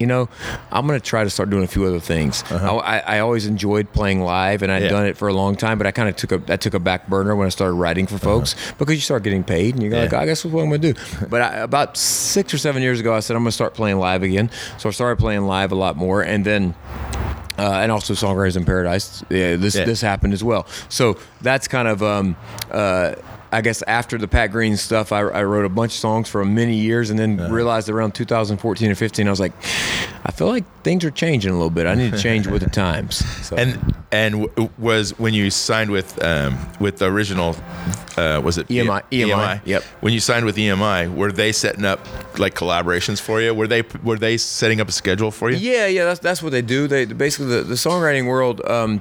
You 0.00 0.06
know, 0.06 0.28
I'm 0.72 0.86
gonna 0.86 0.98
try 0.98 1.22
to 1.22 1.30
start 1.30 1.50
doing 1.50 1.62
a 1.62 1.66
few 1.68 1.84
other 1.84 2.00
things. 2.00 2.42
I, 2.50 2.56
I, 2.56 2.98
I 2.98 3.18
always 3.20 3.46
enjoyed 3.46 3.92
playing 3.92 4.22
live, 4.22 4.62
and 4.62 4.72
I'd 4.72 4.76
Uh-huh. 4.78 4.84
Yeah. 4.86 4.90
done 4.90 5.06
it 5.06 5.16
for 5.18 5.28
a 5.28 5.34
long 5.34 5.54
time, 5.56 5.76
but 5.78 5.86
I 5.86 5.92
kind 5.92 6.08
of 6.08 6.16
took 6.16 6.32
a 6.32 6.52
I 6.52 6.56
took 6.56 6.74
a 6.74 6.80
back 6.80 7.06
burner 7.06 7.36
when 7.36 7.46
I 7.46 7.50
started 7.50 7.74
writing 7.74 8.06
for 8.06 8.18
folks 8.18 8.56
because 8.78 8.94
you 8.94 9.00
start 9.02 9.22
getting 9.22 9.44
paid, 9.44 9.74
and 9.74 9.82
you're 9.84 9.92
like, 9.92 10.06
Uh-huh. 10.12 10.16
Yeah. 10.16 10.22
I 10.22 10.26
guess 10.26 10.44
what 10.44 10.62
I'm 10.62 10.70
gonna 10.70 10.78
do. 10.78 10.94
But 11.28 11.42
I, 11.42 11.56
about 11.58 11.96
six 11.98 12.52
or 12.54 12.58
seven 12.58 12.82
years 12.82 12.98
ago, 12.98 13.14
I 13.14 13.20
said 13.20 13.36
I'm 13.36 13.42
gonna 13.42 13.52
start 13.52 13.74
playing 13.74 13.98
live 13.98 14.22
again. 14.22 14.50
So 14.78 14.88
I 14.88 14.92
started 14.92 15.18
playing 15.20 15.42
live 15.46 15.70
a 15.70 15.76
lot 15.76 15.96
more, 15.96 16.22
and 16.22 16.44
then. 16.44 16.74
Uh, 17.58 17.80
and 17.82 17.92
also 17.92 18.14
Songwriters 18.14 18.56
in 18.56 18.64
Paradise. 18.64 19.22
Yeah, 19.28 19.56
this 19.56 19.74
Yeah. 19.76 19.84
this 19.84 20.00
happened 20.00 20.32
as 20.32 20.42
well. 20.42 20.66
So 20.88 21.18
that's 21.42 21.68
kind 21.68 21.88
of 21.88 22.02
um, 22.02 22.34
uh, 22.70 23.16
I 23.52 23.60
guess 23.62 23.82
after 23.82 24.16
the 24.18 24.28
Pat 24.28 24.52
Green 24.52 24.76
stuff, 24.76 25.10
I, 25.12 25.20
I 25.20 25.42
wrote 25.42 25.64
a 25.64 25.68
bunch 25.68 25.92
of 25.94 25.98
songs 25.98 26.28
for 26.28 26.44
many 26.44 26.76
years, 26.76 27.10
and 27.10 27.18
then 27.18 27.40
Uh-huh. 27.40 27.52
realized 27.52 27.88
around 27.88 28.12
2014 28.14 28.90
or 28.90 28.94
15, 28.94 29.26
I 29.26 29.30
was 29.30 29.40
like, 29.40 29.52
I 30.24 30.30
feel 30.32 30.46
like 30.48 30.64
things 30.82 31.04
are 31.04 31.10
changing 31.10 31.50
a 31.50 31.54
little 31.54 31.70
bit. 31.70 31.86
I 31.86 31.94
need 31.94 32.12
to 32.12 32.18
change 32.18 32.46
with 32.46 32.62
the 32.62 32.70
times. 32.86 33.24
So. 33.46 33.56
And 33.56 33.94
and 34.12 34.46
w- 34.48 34.70
was 34.78 35.18
when 35.18 35.34
you 35.34 35.50
signed 35.50 35.90
with 35.90 36.22
um, 36.22 36.58
with 36.80 36.98
the 36.98 37.06
original 37.06 37.56
uh, 38.16 38.40
was 38.44 38.58
it 38.58 38.68
EMI? 38.68 39.02
EMI, 39.10 39.60
yep. 39.64 39.82
When 40.00 40.12
you 40.12 40.20
signed 40.20 40.44
with 40.44 40.56
EMI, 40.56 41.14
were 41.14 41.32
they 41.32 41.52
setting 41.52 41.84
up 41.84 42.00
like 42.38 42.54
collaborations 42.54 43.20
for 43.20 43.40
you? 43.40 43.54
Were 43.54 43.66
they 43.68 43.82
were 44.04 44.18
they 44.18 44.36
setting 44.36 44.80
up 44.80 44.88
a 44.88 44.92
schedule 44.92 45.30
for 45.30 45.50
you? 45.50 45.56
Yeah, 45.56 45.86
yeah, 45.86 46.04
that's 46.04 46.20
that's 46.20 46.42
what 46.42 46.52
they 46.52 46.62
do. 46.62 46.86
They 46.86 47.06
basically 47.06 47.46
the, 47.56 47.62
the 47.62 47.74
songwriting 47.76 48.26
world. 48.26 48.60
Um, 48.68 49.00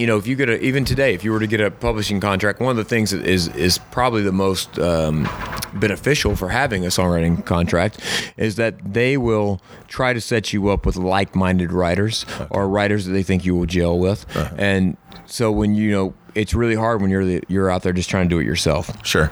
you 0.00 0.06
know, 0.06 0.16
if 0.16 0.26
you 0.26 0.34
get 0.34 0.48
a 0.48 0.58
even 0.60 0.86
today, 0.86 1.12
if 1.12 1.22
you 1.22 1.30
were 1.30 1.40
to 1.40 1.46
get 1.46 1.60
a 1.60 1.70
publishing 1.70 2.20
contract, 2.20 2.58
one 2.58 2.70
of 2.70 2.76
the 2.78 2.84
things 2.84 3.10
that 3.10 3.26
is 3.26 3.48
is 3.48 3.76
probably 3.90 4.22
the 4.22 4.32
most 4.32 4.78
um, 4.78 5.28
beneficial 5.74 6.34
for 6.36 6.48
having 6.48 6.86
a 6.86 6.88
songwriting 6.88 7.44
contract 7.44 8.00
is 8.38 8.56
that 8.56 8.94
they 8.94 9.18
will 9.18 9.60
try 9.88 10.14
to 10.14 10.20
set 10.20 10.54
you 10.54 10.68
up 10.70 10.86
with 10.86 10.96
like-minded 10.96 11.70
writers 11.70 12.24
or 12.48 12.66
writers 12.66 13.04
that 13.04 13.12
they 13.12 13.22
think 13.22 13.44
you 13.44 13.54
will 13.54 13.66
gel 13.66 13.98
with, 13.98 14.24
and 14.58 14.96
so 15.26 15.52
when 15.52 15.74
you 15.74 15.90
know. 15.90 16.14
It's 16.34 16.54
really 16.54 16.74
hard 16.74 17.00
when 17.02 17.10
you're 17.10 17.24
the, 17.24 17.42
you're 17.48 17.70
out 17.70 17.82
there 17.82 17.92
just 17.92 18.08
trying 18.10 18.28
to 18.28 18.34
do 18.34 18.38
it 18.40 18.44
yourself 18.44 18.90
Sure. 19.06 19.30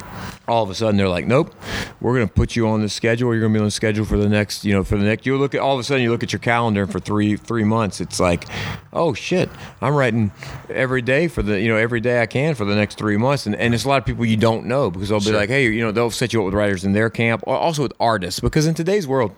all 0.48 0.62
of 0.64 0.70
a 0.70 0.74
sudden 0.74 0.96
they're 0.96 1.08
like, 1.08 1.26
nope, 1.26 1.54
we're 2.00 2.14
going 2.14 2.26
to 2.26 2.32
put 2.32 2.56
you 2.56 2.66
on 2.68 2.80
the 2.80 2.88
schedule. 2.88 3.32
You're 3.32 3.40
going 3.42 3.52
to 3.52 3.56
be 3.58 3.60
on 3.60 3.66
the 3.66 3.70
schedule 3.70 4.04
for 4.04 4.16
the 4.16 4.28
next, 4.28 4.64
you 4.64 4.72
know, 4.72 4.82
for 4.84 4.96
the 4.96 5.04
next. 5.04 5.26
You 5.26 5.36
look 5.38 5.54
at 5.54 5.60
all 5.60 5.74
of 5.74 5.80
a 5.80 5.84
sudden 5.84 6.02
you 6.02 6.10
look 6.10 6.22
at 6.22 6.32
your 6.32 6.40
calendar 6.40 6.86
for 6.86 7.00
three 7.00 7.36
three 7.36 7.64
months. 7.64 8.00
It's 8.00 8.18
like, 8.20 8.44
oh 8.92 9.14
shit, 9.14 9.48
I'm 9.80 9.94
writing 9.94 10.32
every 10.70 11.02
day 11.02 11.28
for 11.28 11.42
the, 11.42 11.60
you 11.60 11.68
know, 11.68 11.76
every 11.76 12.00
day 12.00 12.20
I 12.22 12.26
can 12.26 12.54
for 12.54 12.64
the 12.64 12.74
next 12.74 12.98
three 12.98 13.16
months. 13.16 13.46
And 13.46 13.54
and 13.56 13.74
it's 13.74 13.84
a 13.84 13.88
lot 13.88 13.98
of 13.98 14.04
people 14.06 14.24
you 14.24 14.36
don't 14.36 14.66
know 14.66 14.90
because 14.90 15.08
they'll 15.10 15.18
be 15.20 15.26
Sure. 15.26 15.36
like, 15.36 15.48
hey, 15.50 15.70
you 15.70 15.80
know, 15.82 15.92
they'll 15.92 16.10
set 16.10 16.32
you 16.32 16.40
up 16.40 16.46
with 16.46 16.54
writers 16.54 16.84
in 16.84 16.92
their 16.92 17.10
camp, 17.10 17.42
also 17.46 17.82
with 17.82 17.92
artists 18.00 18.40
because 18.40 18.66
in 18.66 18.74
today's 18.74 19.06
world, 19.06 19.32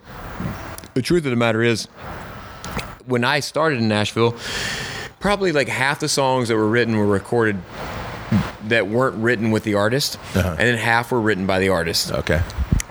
the 0.95 1.03
truth 1.03 1.25
of 1.25 1.31
the 1.31 1.37
matter 1.37 1.63
is, 1.63 1.87
when 3.07 3.25
I 3.25 3.41
started 3.41 3.79
in 3.81 3.89
Nashville, 3.89 4.37
probably 5.21 5.53
like 5.53 5.69
half 5.69 6.01
the 6.01 6.09
songs 6.09 6.49
that 6.49 6.57
were 6.57 6.69
written 6.69 6.97
were 6.97 7.07
recorded 7.07 7.63
that 8.65 8.89
weren't 8.89 9.17
written 9.17 9.51
with 9.51 9.65
the 9.65 9.75
artist, 9.75 10.17
uh-huh. 10.35 10.57
and 10.59 10.69
then 10.69 10.79
half 10.79 11.13
were 11.13 11.21
written 11.21 11.47
by 11.47 11.59
the 11.59 11.69
artist. 11.69 12.11
Okay. 12.11 12.43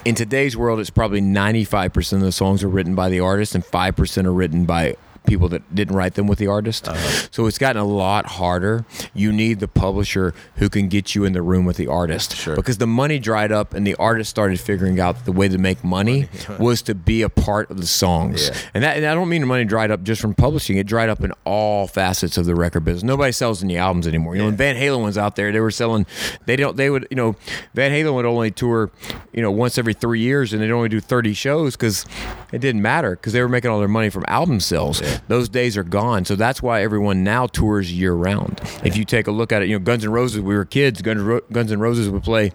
In 0.05 0.15
today's 0.15 0.55
world, 0.55 0.79
it's 0.79 0.89
probably 0.89 1.21
95% 1.21 2.13
of 2.13 2.21
the 2.21 2.31
songs 2.31 2.63
are 2.63 2.69
written 2.69 2.95
by 2.95 3.09
the 3.09 3.19
artist, 3.19 3.55
and 3.55 3.63
5% 3.63 4.25
are 4.25 4.33
written 4.33 4.65
by 4.65 4.95
people 5.25 5.49
that 5.49 5.73
didn't 5.73 5.95
write 5.95 6.15
them 6.15 6.27
with 6.27 6.39
the 6.39 6.47
artist. 6.47 6.87
Uh-huh. 6.87 7.27
So 7.31 7.45
it's 7.45 7.57
gotten 7.57 7.81
a 7.81 7.85
lot 7.85 8.25
harder. 8.25 8.85
You 9.13 9.31
need 9.31 9.59
the 9.59 9.67
publisher 9.67 10.33
who 10.55 10.69
can 10.69 10.87
get 10.87 11.15
you 11.15 11.25
in 11.25 11.33
the 11.33 11.41
room 11.41 11.65
with 11.65 11.77
the 11.77 11.87
artist. 11.87 12.35
Sure. 12.35 12.55
Because 12.55 12.77
the 12.77 12.87
money 12.87 13.19
dried 13.19 13.51
up 13.51 13.73
and 13.73 13.85
the 13.85 13.95
artist 13.95 14.29
started 14.29 14.59
figuring 14.59 14.99
out 14.99 15.25
the 15.25 15.31
way 15.31 15.47
to 15.47 15.57
make 15.57 15.83
money 15.83 16.27
was 16.59 16.81
to 16.83 16.95
be 16.95 17.21
a 17.21 17.29
part 17.29 17.69
of 17.69 17.77
the 17.77 17.87
songs. 17.87 18.47
Yeah. 18.47 18.57
And 18.73 18.83
that 18.83 18.97
and 18.97 19.05
I 19.05 19.13
don't 19.13 19.29
mean 19.29 19.41
the 19.41 19.47
money 19.47 19.65
dried 19.65 19.91
up 19.91 20.03
just 20.03 20.21
from 20.21 20.33
publishing. 20.33 20.77
It 20.77 20.87
dried 20.87 21.09
up 21.09 21.21
in 21.23 21.31
all 21.45 21.87
facets 21.87 22.37
of 22.37 22.45
the 22.45 22.55
record 22.55 22.85
business. 22.85 23.03
Nobody 23.03 23.31
sells 23.31 23.63
any 23.63 23.77
albums 23.77 24.07
anymore. 24.07 24.35
You 24.35 24.41
know, 24.41 24.47
when 24.47 24.57
Van 24.57 24.75
Halen 24.75 25.03
was 25.03 25.17
out 25.17 25.35
there, 25.35 25.51
they 25.51 25.59
were 25.59 25.71
selling 25.71 26.05
they 26.45 26.55
don't 26.55 26.77
they 26.77 26.89
would, 26.89 27.07
you 27.09 27.17
know, 27.17 27.35
Van 27.73 27.91
Halen 27.91 28.13
would 28.15 28.25
only 28.25 28.51
tour, 28.51 28.91
you 29.33 29.41
know, 29.41 29.51
once 29.51 29.77
every 29.77 29.93
3 29.93 30.19
years 30.19 30.53
and 30.53 30.61
they'd 30.61 30.71
only 30.71 30.89
do 30.89 30.99
30 30.99 31.33
shows 31.33 31.75
cuz 31.75 32.05
it 32.51 32.59
didn't 32.59 32.81
matter 32.81 33.15
cuz 33.15 33.33
they 33.33 33.41
were 33.41 33.49
making 33.49 33.69
all 33.71 33.79
their 33.79 33.87
money 33.87 34.09
from 34.09 34.23
album 34.27 34.59
sales. 34.59 35.01
Those 35.27 35.49
days 35.49 35.77
are 35.77 35.83
gone. 35.83 36.25
So 36.25 36.35
that's 36.35 36.61
why 36.61 36.81
everyone 36.81 37.23
now 37.23 37.47
tours 37.47 37.91
year 37.91 38.13
round. 38.13 38.61
If 38.83 38.97
you 38.97 39.05
take 39.05 39.27
a 39.27 39.31
look 39.31 39.51
at 39.51 39.61
it, 39.61 39.69
you 39.69 39.77
know, 39.77 39.83
Guns 39.83 40.03
N' 40.03 40.11
Roses, 40.11 40.41
we 40.41 40.55
were 40.55 40.65
kids, 40.65 41.01
Guns, 41.01 41.21
Ro- 41.21 41.41
Guns 41.51 41.71
N' 41.71 41.79
Roses 41.79 42.09
would 42.09 42.23
play 42.23 42.51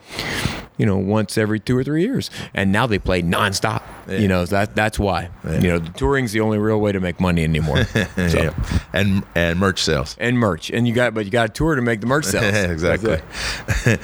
you 0.76 0.86
know, 0.86 0.96
once 0.96 1.38
every 1.38 1.60
two 1.60 1.76
or 1.78 1.84
three 1.84 2.02
years, 2.02 2.30
and 2.52 2.72
now 2.72 2.86
they 2.86 2.98
play 2.98 3.22
nonstop. 3.22 3.82
You 4.08 4.28
know, 4.28 4.44
that 4.46 4.74
that's 4.74 4.98
why. 4.98 5.30
You 5.44 5.68
know, 5.68 5.78
the 5.78 5.90
touring's 5.90 6.32
the 6.32 6.40
only 6.40 6.58
real 6.58 6.80
way 6.80 6.92
to 6.92 7.00
make 7.00 7.20
money 7.20 7.44
anymore. 7.44 7.84
So, 8.14 8.42
Yeah. 8.42 8.80
And 8.92 9.24
and 9.34 9.58
merch 9.58 9.82
sales. 9.82 10.16
And 10.18 10.38
merch, 10.38 10.70
and 10.70 10.86
you 10.86 10.94
got, 10.94 11.14
but 11.14 11.24
you 11.24 11.30
got 11.30 11.46
to 11.46 11.52
tour 11.52 11.74
to 11.74 11.82
make 11.82 12.00
the 12.00 12.06
merch 12.06 12.24
sales. 12.24 12.54
exactly. 12.70 13.20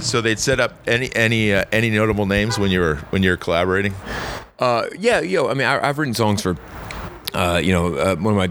So 0.00 0.20
they'd 0.20 0.38
set 0.38 0.60
up 0.60 0.74
any 0.86 1.14
any 1.14 1.52
uh, 1.52 1.64
any 1.70 1.90
notable 1.90 2.26
names 2.26 2.58
when 2.58 2.70
you 2.70 2.80
were 2.80 2.96
when 3.10 3.22
you 3.22 3.30
were 3.30 3.36
collaborating. 3.36 3.94
Uh, 4.58 4.86
yeah, 4.98 5.20
yo, 5.20 5.48
I 5.48 5.54
mean, 5.54 5.66
I, 5.66 5.86
I've 5.88 5.98
written 5.98 6.14
songs 6.14 6.42
for. 6.42 6.56
Uh, 7.34 7.60
you 7.62 7.72
know, 7.72 7.94
uh, 7.94 8.16
one 8.16 8.38
of 8.38 8.38
my 8.38 8.46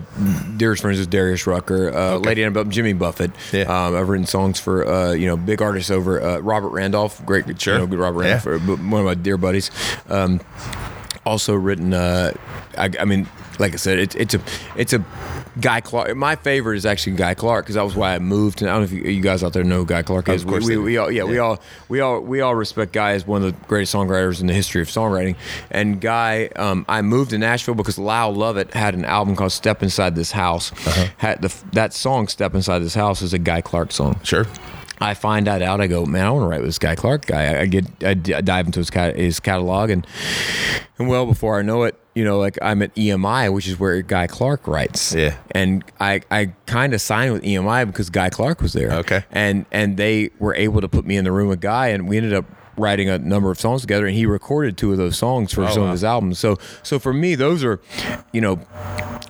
dearest 0.57 0.81
friends 0.83 0.99
is 0.99 1.07
Darius 1.07 1.47
Rucker, 1.47 1.91
uh, 1.95 2.17
Lady 2.17 2.43
Antebellum, 2.43 2.69
Jimmy 2.69 2.93
Buffett. 2.93 3.31
Yeah. 3.51 3.63
Um, 3.63 3.95
I've 3.95 4.07
written 4.07 4.27
songs 4.27 4.59
for 4.59 4.87
uh, 4.87 5.11
you 5.13 5.25
know 5.25 5.35
big 5.35 5.61
artists 5.61 5.89
over 5.89 6.21
uh, 6.21 6.37
Robert 6.39 6.69
Randolph, 6.69 7.25
great, 7.25 7.59
Sure. 7.59 7.73
you 7.73 7.79
know, 7.79 7.87
good 7.87 7.99
Robert 7.99 8.23
Yeah. 8.25 8.41
Randolph, 8.45 8.79
uh, 8.79 8.83
one 8.83 8.99
of 9.01 9.05
my 9.05 9.15
dear 9.15 9.37
buddies. 9.37 9.71
Um, 10.09 10.41
also 11.25 11.55
written, 11.55 11.93
uh, 11.93 12.31
I, 12.77 12.89
I 12.99 13.05
mean, 13.05 13.27
like 13.59 13.73
I 13.73 13.77
said, 13.77 13.99
it's 13.99 14.15
it's 14.15 14.33
a 14.33 14.41
it's 14.75 14.93
a 14.93 15.03
Guy 15.59 15.81
Clark. 15.81 16.15
My 16.15 16.35
favorite 16.35 16.77
is 16.77 16.85
actually 16.85 17.15
Guy 17.15 17.33
Clark 17.33 17.65
because 17.65 17.75
that 17.75 17.83
was 17.83 17.95
why 17.95 18.15
I 18.15 18.19
moved. 18.19 18.61
And 18.61 18.69
I 18.69 18.73
don't 18.73 18.81
know 18.81 18.97
if 18.97 19.05
you, 19.05 19.11
you 19.11 19.21
guys 19.21 19.43
out 19.43 19.53
there 19.53 19.63
know 19.63 19.79
who 19.79 19.85
Guy 19.85 20.03
Clark 20.03 20.29
is. 20.29 20.43
Of 20.43 20.49
course 20.49 20.65
we, 20.65 20.77
we, 20.77 20.83
we 20.83 20.97
all 20.97 21.11
yeah, 21.11 21.23
we 21.23 21.39
all 21.39 21.59
we 21.89 21.99
all 21.99 22.19
we 22.19 22.41
all 22.41 22.55
respect 22.55 22.93
Guy 22.93 23.11
as 23.11 23.25
one 23.25 23.43
of 23.43 23.51
the 23.51 23.65
greatest 23.67 23.93
songwriters 23.93 24.41
in 24.41 24.47
the 24.47 24.53
history 24.53 24.81
of 24.81 24.87
songwriting. 24.87 25.35
And 25.71 25.99
Guy, 25.99 26.49
um, 26.55 26.85
I 26.87 27.01
moved 27.01 27.31
to 27.31 27.37
Nashville 27.37 27.75
because 27.75 27.97
Lyle 27.97 28.33
Lovett 28.33 28.73
had 28.73 28.93
an 28.93 29.05
album 29.05 29.35
called 29.35 29.51
"Step 29.51 29.83
Inside 29.83 30.15
This 30.15 30.31
House." 30.31 30.71
Uh-huh. 30.71 31.07
Had 31.17 31.41
the, 31.41 31.53
that 31.73 31.93
song 31.93 32.27
"Step 32.27 32.53
Inside 32.53 32.79
This 32.79 32.95
House" 32.95 33.21
is 33.21 33.33
a 33.33 33.39
Guy 33.39 33.61
Clark 33.61 33.91
song. 33.91 34.19
Sure. 34.23 34.45
I 34.99 35.13
find 35.13 35.45
that 35.45 35.61
out. 35.61 35.79
I 35.79 35.87
go, 35.87 36.05
man, 36.05 36.25
I 36.25 36.31
want 36.31 36.43
to 36.43 36.47
write 36.47 36.61
with 36.61 36.69
this 36.69 36.79
Guy 36.79 36.95
Clark 36.95 37.27
guy. 37.27 37.53
I, 37.53 37.61
I 37.61 37.65
get, 37.67 37.85
I, 38.03 38.09
I 38.09 38.41
dive 38.41 38.65
into 38.65 38.79
his, 38.79 38.89
his 38.89 39.39
catalog, 39.39 39.91
and 39.91 40.07
and 40.97 41.07
well 41.07 41.25
before 41.25 41.59
I 41.59 41.61
know 41.61 41.83
it, 41.83 41.95
you 42.17 42.23
know, 42.23 42.39
like 42.39 42.57
I'm 42.63 42.81
at 42.81 42.95
EMI, 42.95 43.53
which 43.53 43.67
is 43.67 43.79
where 43.79 44.01
Guy 44.01 44.25
Clark 44.25 44.67
writes. 44.67 45.13
Yeah. 45.13 45.37
And 45.51 45.83
I, 45.99 46.21
I 46.31 46.47
kind 46.65 46.95
of 46.95 47.01
signed 47.01 47.31
with 47.31 47.43
EMI 47.43 47.85
because 47.85 48.09
Guy 48.09 48.31
Clark 48.31 48.59
was 48.59 48.73
there. 48.73 48.91
Okay. 48.91 49.23
And 49.31 49.67
and 49.71 49.97
they 49.97 50.31
were 50.39 50.55
able 50.55 50.81
to 50.81 50.89
put 50.89 51.05
me 51.05 51.15
in 51.15 51.25
the 51.25 51.31
room 51.31 51.47
with 51.47 51.61
Guy, 51.61 51.89
and 51.89 52.09
we 52.09 52.17
ended 52.17 52.33
up 52.33 52.45
writing 52.77 53.09
a 53.09 53.17
number 53.17 53.49
of 53.51 53.59
songs 53.59 53.81
together 53.81 54.05
and 54.05 54.15
he 54.15 54.25
recorded 54.25 54.77
two 54.77 54.91
of 54.91 54.97
those 54.97 55.17
songs 55.17 55.51
for 55.53 55.63
Oh, 55.65 55.69
some 55.71 55.81
wow. 55.83 55.87
of 55.89 55.93
his 55.93 56.03
albums 56.03 56.39
so 56.39 56.57
so 56.83 56.99
for 56.99 57.11
me 57.13 57.35
those 57.35 57.63
are 57.63 57.79
you 58.31 58.41
know 58.41 58.59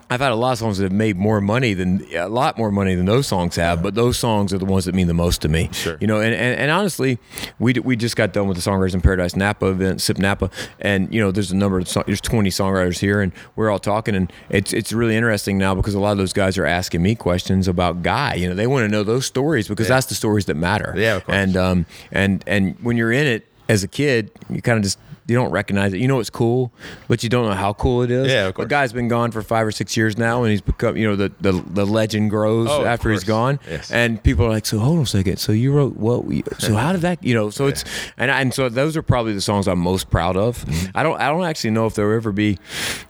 I've 0.09 0.21
had 0.21 0.31
a 0.31 0.35
lot 0.35 0.53
of 0.53 0.57
songs 0.59 0.77
that 0.77 0.85
have 0.85 0.91
made 0.93 1.17
more 1.17 1.41
money 1.41 1.73
than 1.73 2.05
a 2.15 2.29
lot 2.29 2.57
more 2.57 2.71
money 2.71 2.95
than 2.95 3.05
those 3.05 3.27
songs 3.27 3.57
have, 3.57 3.83
but 3.83 3.93
those 3.93 4.17
songs 4.17 4.53
are 4.53 4.57
the 4.57 4.63
ones 4.63 4.85
that 4.85 4.95
mean 4.95 5.07
the 5.07 5.13
most 5.13 5.41
to 5.41 5.49
me. 5.49 5.67
Sure. 5.73 5.97
You 5.99 6.07
know, 6.07 6.21
and, 6.21 6.33
and, 6.33 6.57
and 6.61 6.71
honestly, 6.71 7.19
we 7.59 7.73
d- 7.73 7.81
we 7.81 7.97
just 7.97 8.15
got 8.15 8.31
done 8.31 8.47
with 8.47 8.55
the 8.55 8.63
Songwriters 8.63 8.93
in 8.93 9.01
Paradise 9.01 9.35
Napa 9.35 9.65
event, 9.65 9.99
Sip 9.99 10.17
Napa, 10.17 10.49
and 10.79 11.13
you 11.13 11.19
know, 11.19 11.31
there's 11.31 11.51
a 11.51 11.57
number 11.57 11.77
of 11.77 11.89
song, 11.89 12.03
there's 12.07 12.21
20 12.21 12.49
songwriters 12.51 12.99
here, 12.99 13.19
and 13.19 13.33
we're 13.57 13.69
all 13.69 13.79
talking, 13.79 14.15
and 14.15 14.31
it's 14.49 14.71
it's 14.71 14.93
really 14.93 15.13
interesting 15.17 15.57
now 15.57 15.75
because 15.75 15.93
a 15.93 15.99
lot 15.99 16.13
of 16.13 16.17
those 16.19 16.31
guys 16.31 16.57
are 16.57 16.65
asking 16.65 17.01
me 17.01 17.13
questions 17.13 17.67
about 17.67 18.01
Guy. 18.01 18.35
You 18.35 18.47
know, 18.47 18.55
they 18.55 18.67
want 18.67 18.85
to 18.85 18.89
know 18.89 19.03
those 19.03 19.25
stories 19.25 19.67
because 19.67 19.89
that's 19.89 20.05
the 20.05 20.15
stories 20.15 20.45
that 20.45 20.55
matter. 20.55 20.93
Yeah, 20.95 21.17
of 21.17 21.25
course. 21.25 21.35
And 21.35 21.57
um 21.57 21.85
and 22.13 22.45
and 22.47 22.77
when 22.81 22.95
you're 22.95 23.11
in 23.11 23.27
it 23.27 23.36
as 23.69 23.83
a 23.83 23.87
kid, 23.87 24.31
you 24.49 24.61
kind 24.61 24.77
of 24.77 24.83
just 24.83 24.99
you 25.27 25.35
don't 25.35 25.51
recognize 25.51 25.93
it. 25.93 25.99
You 25.99 26.07
know 26.07 26.19
it's 26.19 26.29
cool, 26.29 26.71
but 27.07 27.21
you 27.23 27.29
don't 27.29 27.45
know 27.45 27.53
how 27.53 27.73
cool 27.73 28.01
it 28.01 28.11
is. 28.11 28.27
Yeah, 28.31 28.47
of 28.47 28.55
The 28.55 28.65
guy's 28.65 28.93
been 28.93 29.07
gone 29.07 29.31
for 29.31 29.41
five 29.41 29.67
or 29.67 29.71
six 29.71 29.95
years 29.97 30.17
now, 30.17 30.43
and 30.43 30.51
he's 30.51 30.61
become, 30.61 30.95
you 30.97 31.07
know, 31.07 31.15
the 31.15 31.31
the, 31.41 31.51
the 31.67 31.85
legend 31.85 32.29
grows 32.29 32.67
Oh, 32.69 32.85
after 32.85 33.11
he's 33.11 33.23
gone. 33.23 33.59
Yes. 33.69 33.91
And 33.91 34.21
people 34.23 34.45
are 34.45 34.49
like, 34.49 34.65
so 34.65 34.79
hold 34.79 34.97
on 34.97 35.03
a 35.03 35.07
second. 35.07 35.37
So 35.37 35.51
you 35.51 35.71
wrote 35.73 35.97
what? 35.97 36.25
we- 36.25 36.43
So 36.59 36.75
how 36.75 36.91
did 36.93 37.01
that? 37.01 37.23
You 37.23 37.33
know, 37.33 37.49
so 37.49 37.67
it's 37.71 37.83
and 38.17 38.31
and 38.31 38.53
so 38.53 38.69
those 38.69 38.95
are 38.97 39.01
probably 39.03 39.33
the 39.33 39.41
songs 39.41 39.67
I'm 39.67 39.79
most 39.79 40.09
proud 40.09 40.37
of. 40.37 40.63
Mm-hmm. 40.65 40.97
I 40.97 41.03
don't 41.03 41.19
I 41.19 41.27
don't 41.29 41.43
actually 41.45 41.71
know 41.71 41.85
if 41.87 41.95
there'll 41.95 42.15
ever 42.15 42.31
be, 42.31 42.57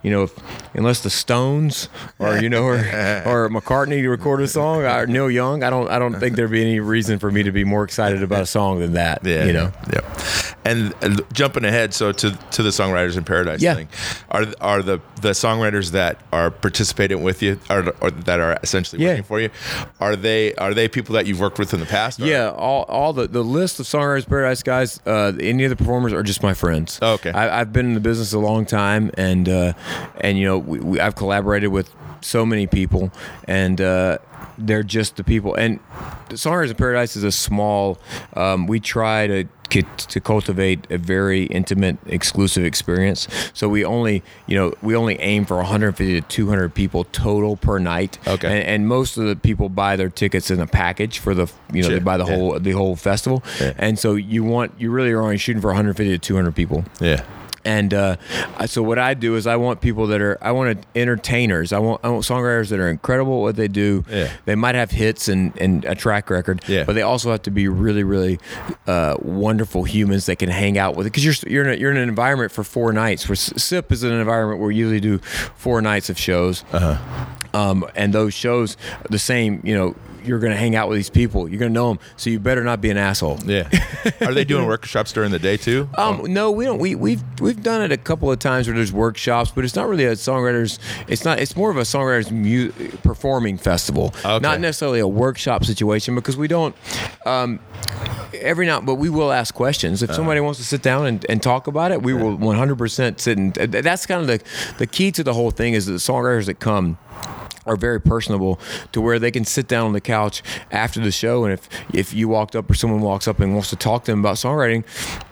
you 0.04 0.12
know, 0.12 0.24
if, 0.24 0.34
unless 0.74 1.02
the 1.02 1.10
Stones 1.10 1.90
or 2.20 2.38
you 2.40 2.50
know 2.50 2.64
or 2.64 2.76
or 3.26 3.50
McCartney 3.50 4.02
to 4.02 4.10
record 4.10 4.42
a 4.42 4.48
song 4.48 4.84
or 4.84 5.06
Neil 5.08 5.30
Young. 5.30 5.64
I 5.64 5.70
don't 5.70 5.88
I 5.90 6.00
don't 6.00 6.16
think 6.20 6.36
there'd 6.36 6.52
be 6.52 6.62
any 6.62 6.80
reason 6.80 7.20
for 7.20 7.30
me 7.32 7.44
to 7.44 7.52
be 7.52 7.64
more 7.64 7.84
excited 7.84 8.24
about 8.24 8.42
a 8.42 8.46
song 8.46 8.80
than 8.80 8.94
that. 8.94 9.24
Yeah. 9.24 9.46
You 9.46 9.54
know. 9.54 9.72
Yeah. 9.94 10.54
And, 10.68 10.94
and 11.02 11.22
jumping 11.34 11.64
ahead, 11.66 11.94
so 11.94 12.12
to 12.12 12.32
to 12.32 12.62
the 12.64 12.70
songwriters 12.70 13.16
in 13.18 13.24
paradise 13.24 13.62
Yeah. 13.62 13.76
thing, 13.76 13.88
are 14.32 14.46
are 14.60 14.82
the 14.84 15.00
the 15.22 15.30
songwriters 15.30 15.92
that 15.92 16.20
are 16.34 16.52
participating 16.52 17.24
with 17.24 17.42
you, 17.42 17.58
or, 17.70 17.94
or 18.02 18.12
that 18.12 18.40
are 18.40 18.60
essentially 18.64 19.02
Yeah. 19.02 19.10
working 19.10 19.24
for 19.24 19.40
you, 19.40 19.50
are 20.00 20.16
they 20.16 20.54
are 20.56 20.74
they 20.74 20.88
people 20.88 21.14
that 21.16 21.26
you've 21.26 21.40
worked 21.40 21.58
with 21.60 21.74
in 21.74 21.80
the 21.80 21.86
past? 21.86 22.20
or- 22.20 22.26
Yeah, 22.26 22.50
all, 22.50 22.84
all 22.90 23.14
the, 23.14 23.28
the 23.28 23.44
list 23.44 23.80
of 23.80 23.86
Songwriters 23.86 24.28
Paradise 24.28 24.62
guys, 24.64 25.00
uh, 25.06 25.32
any 25.40 25.64
of 25.64 25.70
the 25.70 25.76
performers 25.76 26.12
are 26.14 26.24
just 26.24 26.44
my 26.44 26.54
friends. 26.54 27.00
Oh, 27.02 27.14
okay. 27.14 27.32
I, 27.32 27.62
I've 27.62 27.72
been 27.72 27.86
in 27.88 27.94
the 27.94 28.00
business 28.02 28.34
a 28.34 28.40
long 28.40 28.66
time, 28.66 29.10
and 29.16 29.48
uh, 29.48 29.74
and 30.22 30.38
you 30.38 30.46
know 30.46 30.58
we, 30.58 30.80
we, 30.80 31.00
I've 31.00 31.16
collaborated 31.16 31.70
with 31.70 31.90
so 32.28 32.46
many 32.46 32.68
people, 32.68 33.12
and 33.48 33.80
uh, 33.82 34.18
they're 34.58 34.84
just 34.84 35.16
the 35.16 35.24
people. 35.24 35.56
And 35.56 35.80
the 36.30 36.36
Songwriters 36.36 36.72
of 36.72 36.78
Paradise 36.78 37.16
is 37.16 37.24
a 37.24 37.32
small. 37.32 37.98
Um, 38.36 38.68
we 38.68 38.80
try 38.80 39.28
to 39.28 39.46
get 39.70 39.98
to 39.98 40.22
cultivate 40.22 40.88
a 40.90 40.98
very 40.98 41.44
intimate, 41.48 41.98
exclusive 42.06 42.64
experience. 42.64 43.28
So 43.54 43.68
we 43.68 43.84
only, 43.84 44.24
you 44.46 44.56
know, 44.56 44.74
we 44.82 44.96
only 44.96 45.20
aim 45.20 45.46
for 45.46 45.58
150 45.58 46.22
to 46.22 46.28
200 46.28 46.74
people 46.74 47.04
total 47.04 47.58
per 47.58 47.78
night. 47.78 48.18
Okay. 48.26 48.48
And, 48.48 48.66
and 48.68 48.88
most 48.88 49.18
of 49.18 49.26
the 49.26 49.36
people 49.36 49.68
buy 49.68 49.98
their 49.98 50.10
tickets 50.10 50.50
in 50.50 50.62
a 50.62 50.68
package 50.68 51.20
for 51.20 51.34
the, 51.34 51.52
you 51.74 51.82
know, 51.82 51.90
Sure. 51.90 51.98
they 52.00 52.04
buy 52.04 52.16
the 52.16 52.24
Yeah. 52.26 52.36
whole 52.36 52.60
the 52.60 52.72
whole 52.72 52.96
festival. 52.96 53.44
Yeah. 53.60 53.74
And 53.78 54.00
so 54.00 54.16
you 54.16 54.44
want 54.46 54.72
you 54.80 54.90
really 54.90 55.12
are 55.12 55.22
only 55.22 55.38
shooting 55.38 55.62
for 55.62 55.68
150 55.68 56.12
to 56.14 56.18
200 56.18 56.56
people. 56.56 56.86
yeah, 57.02 57.24
And 57.68 57.94
uh, 57.94 58.16
I- 58.58 58.66
so 58.66 58.82
what 58.82 58.98
I 58.98 59.14
do 59.14 59.36
is 59.36 59.46
I 59.46 59.58
want 59.58 59.82
people 59.82 60.08
that 60.08 60.22
are 60.22 60.38
I 60.42 60.52
want 60.54 60.86
entertainers. 60.96 61.74
I 61.74 61.80
want 61.80 62.00
I 62.04 62.10
want 62.10 62.24
songwriters 62.24 62.70
that 62.70 62.80
are 62.80 62.88
incredible 62.90 63.34
at 63.40 63.42
what 63.42 63.56
they 63.58 63.68
do. 63.68 64.06
Yeah. 64.10 64.32
They 64.46 64.56
might 64.56 64.76
have 64.76 64.92
hits 64.92 65.28
and, 65.28 65.52
and 65.60 65.84
a 65.86 65.94
track 65.94 66.30
record. 66.30 66.64
Yeah. 66.68 66.86
But 66.86 66.94
they 66.94 67.02
also 67.02 67.30
have 67.32 67.42
to 67.44 67.52
be 67.52 67.68
really 67.68 68.04
really 68.04 68.40
uh, 68.88 69.18
wonderful 69.22 69.84
humans 69.84 70.26
that 70.28 70.38
can 70.40 70.50
hang 70.50 70.78
out 70.78 70.96
with 70.96 71.08
it 71.08 71.10
because 71.12 71.26
you're 71.26 71.36
you're 71.52 71.66
in, 71.68 71.74
a, 71.74 71.76
you're 71.78 71.92
in 71.92 71.98
an 71.98 72.08
environment 72.08 72.52
for 72.54 72.64
four 72.64 72.94
nights. 72.94 73.28
Where 73.28 73.36
SIP 73.36 73.92
is 73.92 74.04
an 74.04 74.14
environment 74.14 74.60
where 74.60 74.70
we 74.70 74.76
usually 74.76 75.02
do 75.02 75.18
four 75.56 75.82
nights 75.82 76.10
of 76.10 76.18
shows. 76.18 76.64
Uh-huh. 76.72 77.26
Um, 77.54 77.86
and 77.96 78.14
those 78.14 78.34
shows 78.34 78.78
the 79.10 79.20
same. 79.20 79.62
You 79.66 79.76
know. 79.78 79.96
You're 80.28 80.40
gonna 80.40 80.56
hang 80.56 80.76
out 80.76 80.90
with 80.90 80.98
these 80.98 81.10
people. 81.10 81.48
You're 81.50 81.60
gonna 81.60 81.70
know 81.72 81.90
them, 81.90 82.00
so 82.18 82.30
you 82.30 82.40
better 82.40 82.64
not 82.64 82.82
be 82.82 82.90
an 82.90 82.98
asshole. 82.98 83.40
yeah. 83.46 83.70
are 84.22 84.34
they 84.34 84.44
doing 84.44 84.66
workshops 84.66 85.14
during 85.14 85.32
the 85.32 85.40
day 85.40 85.58
too? 85.58 85.90
Um, 85.98 86.32
no, 86.34 86.52
we 86.52 86.66
don't. 86.66 86.80
We 86.80 86.96
we've 86.96 87.24
we've 87.40 87.62
done 87.62 87.82
it 87.82 87.92
a 87.92 87.98
couple 87.98 88.32
of 88.32 88.40
times 88.40 88.68
where 88.68 88.76
there's 88.76 88.92
workshops, 88.94 89.52
but 89.52 89.64
it's 89.64 89.76
not 89.76 89.88
really 89.88 90.06
a 90.06 90.14
songwriters. 90.14 90.80
It's 91.08 91.24
not. 91.26 91.40
It's 91.40 91.56
more 91.56 91.72
of 91.72 91.78
a 91.78 91.82
songwriters 91.82 92.32
mu- 92.32 92.72
performing 93.04 93.58
festival, 93.58 94.14
Okay. 94.26 94.40
not 94.40 94.60
necessarily 94.60 95.00
a 95.00 95.08
workshop 95.08 95.66
situation 95.66 96.16
because 96.16 96.38
we 96.38 96.48
don't. 96.48 96.76
Um, 97.26 97.60
every 98.34 98.66
now, 98.66 98.82
but 98.82 98.96
we 98.96 99.10
will 99.10 99.32
ask 99.32 99.54
questions 99.54 100.04
if 100.04 100.14
somebody 100.14 100.40
wants 100.42 100.60
to 100.60 100.66
sit 100.66 100.82
down 100.82 101.06
and, 101.08 101.26
and 101.30 101.42
talk 101.42 101.68
about 101.68 101.92
it. 101.92 102.02
We 102.02 102.14
will 102.14 102.38
100% 102.38 103.20
sit 103.20 103.38
and 103.38 103.54
that's 103.54 104.06
kind 104.06 104.22
of 104.22 104.28
the 104.28 104.42
the 104.78 104.88
key 104.88 105.12
to 105.12 105.24
the 105.24 105.34
whole 105.34 105.52
thing 105.52 105.74
is 105.74 105.86
that 105.86 105.94
the 105.94 105.98
songwriters 105.98 106.46
that 106.46 106.60
come 106.60 106.98
are 107.68 107.76
very 107.76 108.00
personable 108.02 108.60
to 108.94 109.02
where 109.02 109.20
they 109.20 109.32
can 109.32 109.46
sit 109.46 109.68
down 109.68 109.86
on 109.86 109.94
the 109.94 110.02
couch 110.02 110.42
after 110.72 111.00
the 111.00 111.12
show. 111.12 111.44
And 111.44 111.54
if 111.54 111.68
if 111.94 112.14
you 112.14 112.28
walked 112.28 112.56
up 112.56 112.70
or 112.70 112.74
someone 112.74 113.02
walks 113.02 113.28
up 113.28 113.40
and 113.40 113.54
wants 113.54 113.70
to 113.70 113.76
talk 113.76 114.06
to 114.06 114.12
them 114.12 114.20
about 114.22 114.36
songwriting 114.38 114.84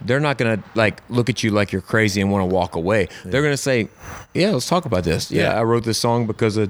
they're 0.02 0.19
not 0.19 0.38
going 0.38 0.58
to 0.62 0.63
like 0.76 1.02
look 1.10 1.30
at 1.30 1.43
you 1.43 1.50
like 1.50 1.71
you're 1.71 1.82
crazy 1.82 2.21
and 2.21 2.32
want 2.32 2.41
to 2.48 2.54
walk 2.54 2.76
away. 2.76 3.08
They're 3.24 3.41
going 3.41 3.54
to 3.54 3.58
say 3.58 3.89
yeah 4.34 4.52
let's 4.52 4.67
talk 4.67 4.86
about 4.86 5.04
this. 5.04 5.32
Yeah, 5.32 5.43
Yeah. 5.54 5.60
i 5.60 5.63
wrote 5.63 5.84
this 5.84 5.98
song 5.98 6.28
because 6.28 6.58
of 6.58 6.69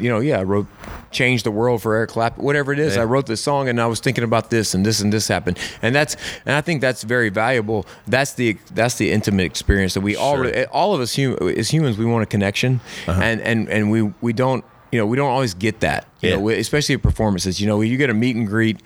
you 0.00 0.08
know 0.10 0.18
yeah 0.20 0.38
i 0.40 0.42
wrote 0.42 0.66
change 1.10 1.44
the 1.44 1.50
world 1.50 1.80
for 1.80 1.94
eric 1.94 2.10
clapton 2.10 2.44
whatever 2.44 2.72
it 2.72 2.78
is. 2.78 2.96
Yeah. 2.96 3.02
i 3.02 3.04
wrote 3.04 3.26
this 3.26 3.40
song 3.40 3.68
and 3.68 3.80
i 3.80 3.86
was 3.86 4.00
thinking 4.00 4.24
about 4.24 4.50
this 4.50 4.74
and 4.74 4.84
this 4.84 5.00
and 5.00 5.12
this 5.12 5.28
happened. 5.28 5.58
And 5.82 5.94
that's 5.94 6.16
and 6.44 6.54
i 6.56 6.60
think 6.60 6.80
that's 6.80 7.02
very 7.04 7.28
valuable. 7.30 7.86
That's 8.06 8.32
the 8.34 8.56
that's 8.74 8.96
the 8.96 9.10
intimate 9.12 9.44
experience 9.46 9.94
that 9.94 10.00
we 10.02 10.16
all 10.16 10.36
Sure. 10.36 10.64
all 10.66 10.94
of 10.94 11.00
us 11.00 11.14
hum, 11.16 11.36
as 11.56 11.70
humans 11.70 11.96
we 11.96 12.04
want 12.04 12.22
a 12.22 12.26
connection. 12.26 12.80
Uh-huh. 13.06 13.20
And 13.22 13.40
and 13.40 13.68
and 13.68 13.90
we 13.90 14.02
we 14.20 14.32
don't 14.32 14.64
you 14.94 15.00
know, 15.00 15.06
we 15.06 15.16
don't 15.16 15.28
always 15.28 15.54
get 15.54 15.80
that. 15.80 16.06
You 16.24 16.30
Yeah. 16.30 16.36
know, 16.36 16.48
especially 16.50 16.94
at 16.96 17.02
performances. 17.02 17.60
You 17.60 17.66
know, 17.66 17.80
you 17.80 17.96
get 17.96 18.10
a 18.10 18.14
meet 18.14 18.36
and 18.36 18.46
greet 18.46 18.80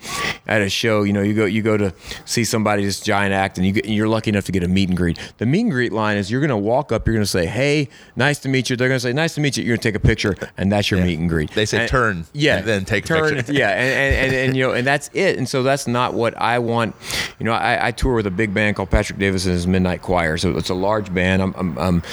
at 0.47 0.61
a 0.61 0.69
show. 0.69 1.03
You 1.03 1.13
know, 1.13 1.21
you 1.21 1.33
go 1.33 1.45
you 1.45 1.61
go 1.61 1.77
to 1.77 1.93
see 2.25 2.43
somebody 2.43 2.83
this 2.85 2.99
giant 2.99 3.33
act, 3.33 3.57
and 3.57 3.65
you 3.65 3.73
get, 3.73 3.85
you're 3.85 4.07
lucky 4.07 4.29
enough 4.29 4.45
to 4.45 4.51
get 4.51 4.63
a 4.63 4.67
meet 4.67 4.89
and 4.89 4.97
greet. 4.97 5.17
The 5.37 5.45
meet 5.45 5.61
and 5.61 5.71
greet 5.71 5.91
line 5.93 6.17
is 6.17 6.29
you're 6.29 6.41
going 6.41 6.49
to 6.49 6.57
walk 6.57 6.91
up, 6.91 7.07
you're 7.07 7.15
going 7.15 7.23
to 7.23 7.29
say, 7.29 7.45
"Hey, 7.45 7.89
nice 8.15 8.39
to 8.39 8.49
meet 8.49 8.69
you." 8.69 8.75
They're 8.75 8.87
going 8.87 8.97
to 8.99 9.03
say, 9.03 9.13
"Nice 9.13 9.35
to 9.35 9.41
meet 9.41 9.57
you." 9.57 9.63
You're 9.63 9.77
going 9.77 9.81
to 9.81 9.87
take 9.89 9.95
a 9.95 9.99
picture, 10.05 10.35
and 10.57 10.71
that's 10.71 10.91
your 10.91 10.99
Yeah. 10.99 11.05
meet 11.07 11.19
and 11.19 11.29
greet. 11.29 11.51
They 11.51 11.65
say 11.65 11.79
And- 11.81 11.89
turn, 11.89 12.25
yeah, 12.33 12.57
and 12.57 12.67
then 12.67 12.85
take 12.85 13.05
a 13.05 13.07
turn, 13.07 13.35
picture. 13.35 13.53
yeah, 13.53 13.69
and, 13.69 13.93
and, 13.93 14.15
and, 14.25 14.35
and 14.47 14.57
you 14.57 14.63
know, 14.67 14.73
and 14.73 14.85
that's 14.85 15.09
it. 15.13 15.37
And 15.37 15.47
so 15.47 15.63
that's 15.63 15.87
not 15.87 16.13
what 16.13 16.35
I 16.37 16.59
want. 16.59 16.95
You 17.39 17.45
know, 17.45 17.53
I, 17.53 17.87
I 17.87 17.91
tour 17.91 18.15
with 18.15 18.27
a 18.27 18.31
big 18.31 18.53
band 18.53 18.75
called 18.75 18.89
Patrick 18.89 19.17
Davis 19.19 19.45
and 19.45 19.53
his 19.53 19.65
Midnight 19.67 20.01
Choir. 20.01 20.37
So 20.37 20.57
it's 20.57 20.69
a 20.69 20.73
large 20.73 21.13
band. 21.13 21.41
I'm, 21.41 21.53
I'm, 21.57 21.77
I'm 21.77 22.03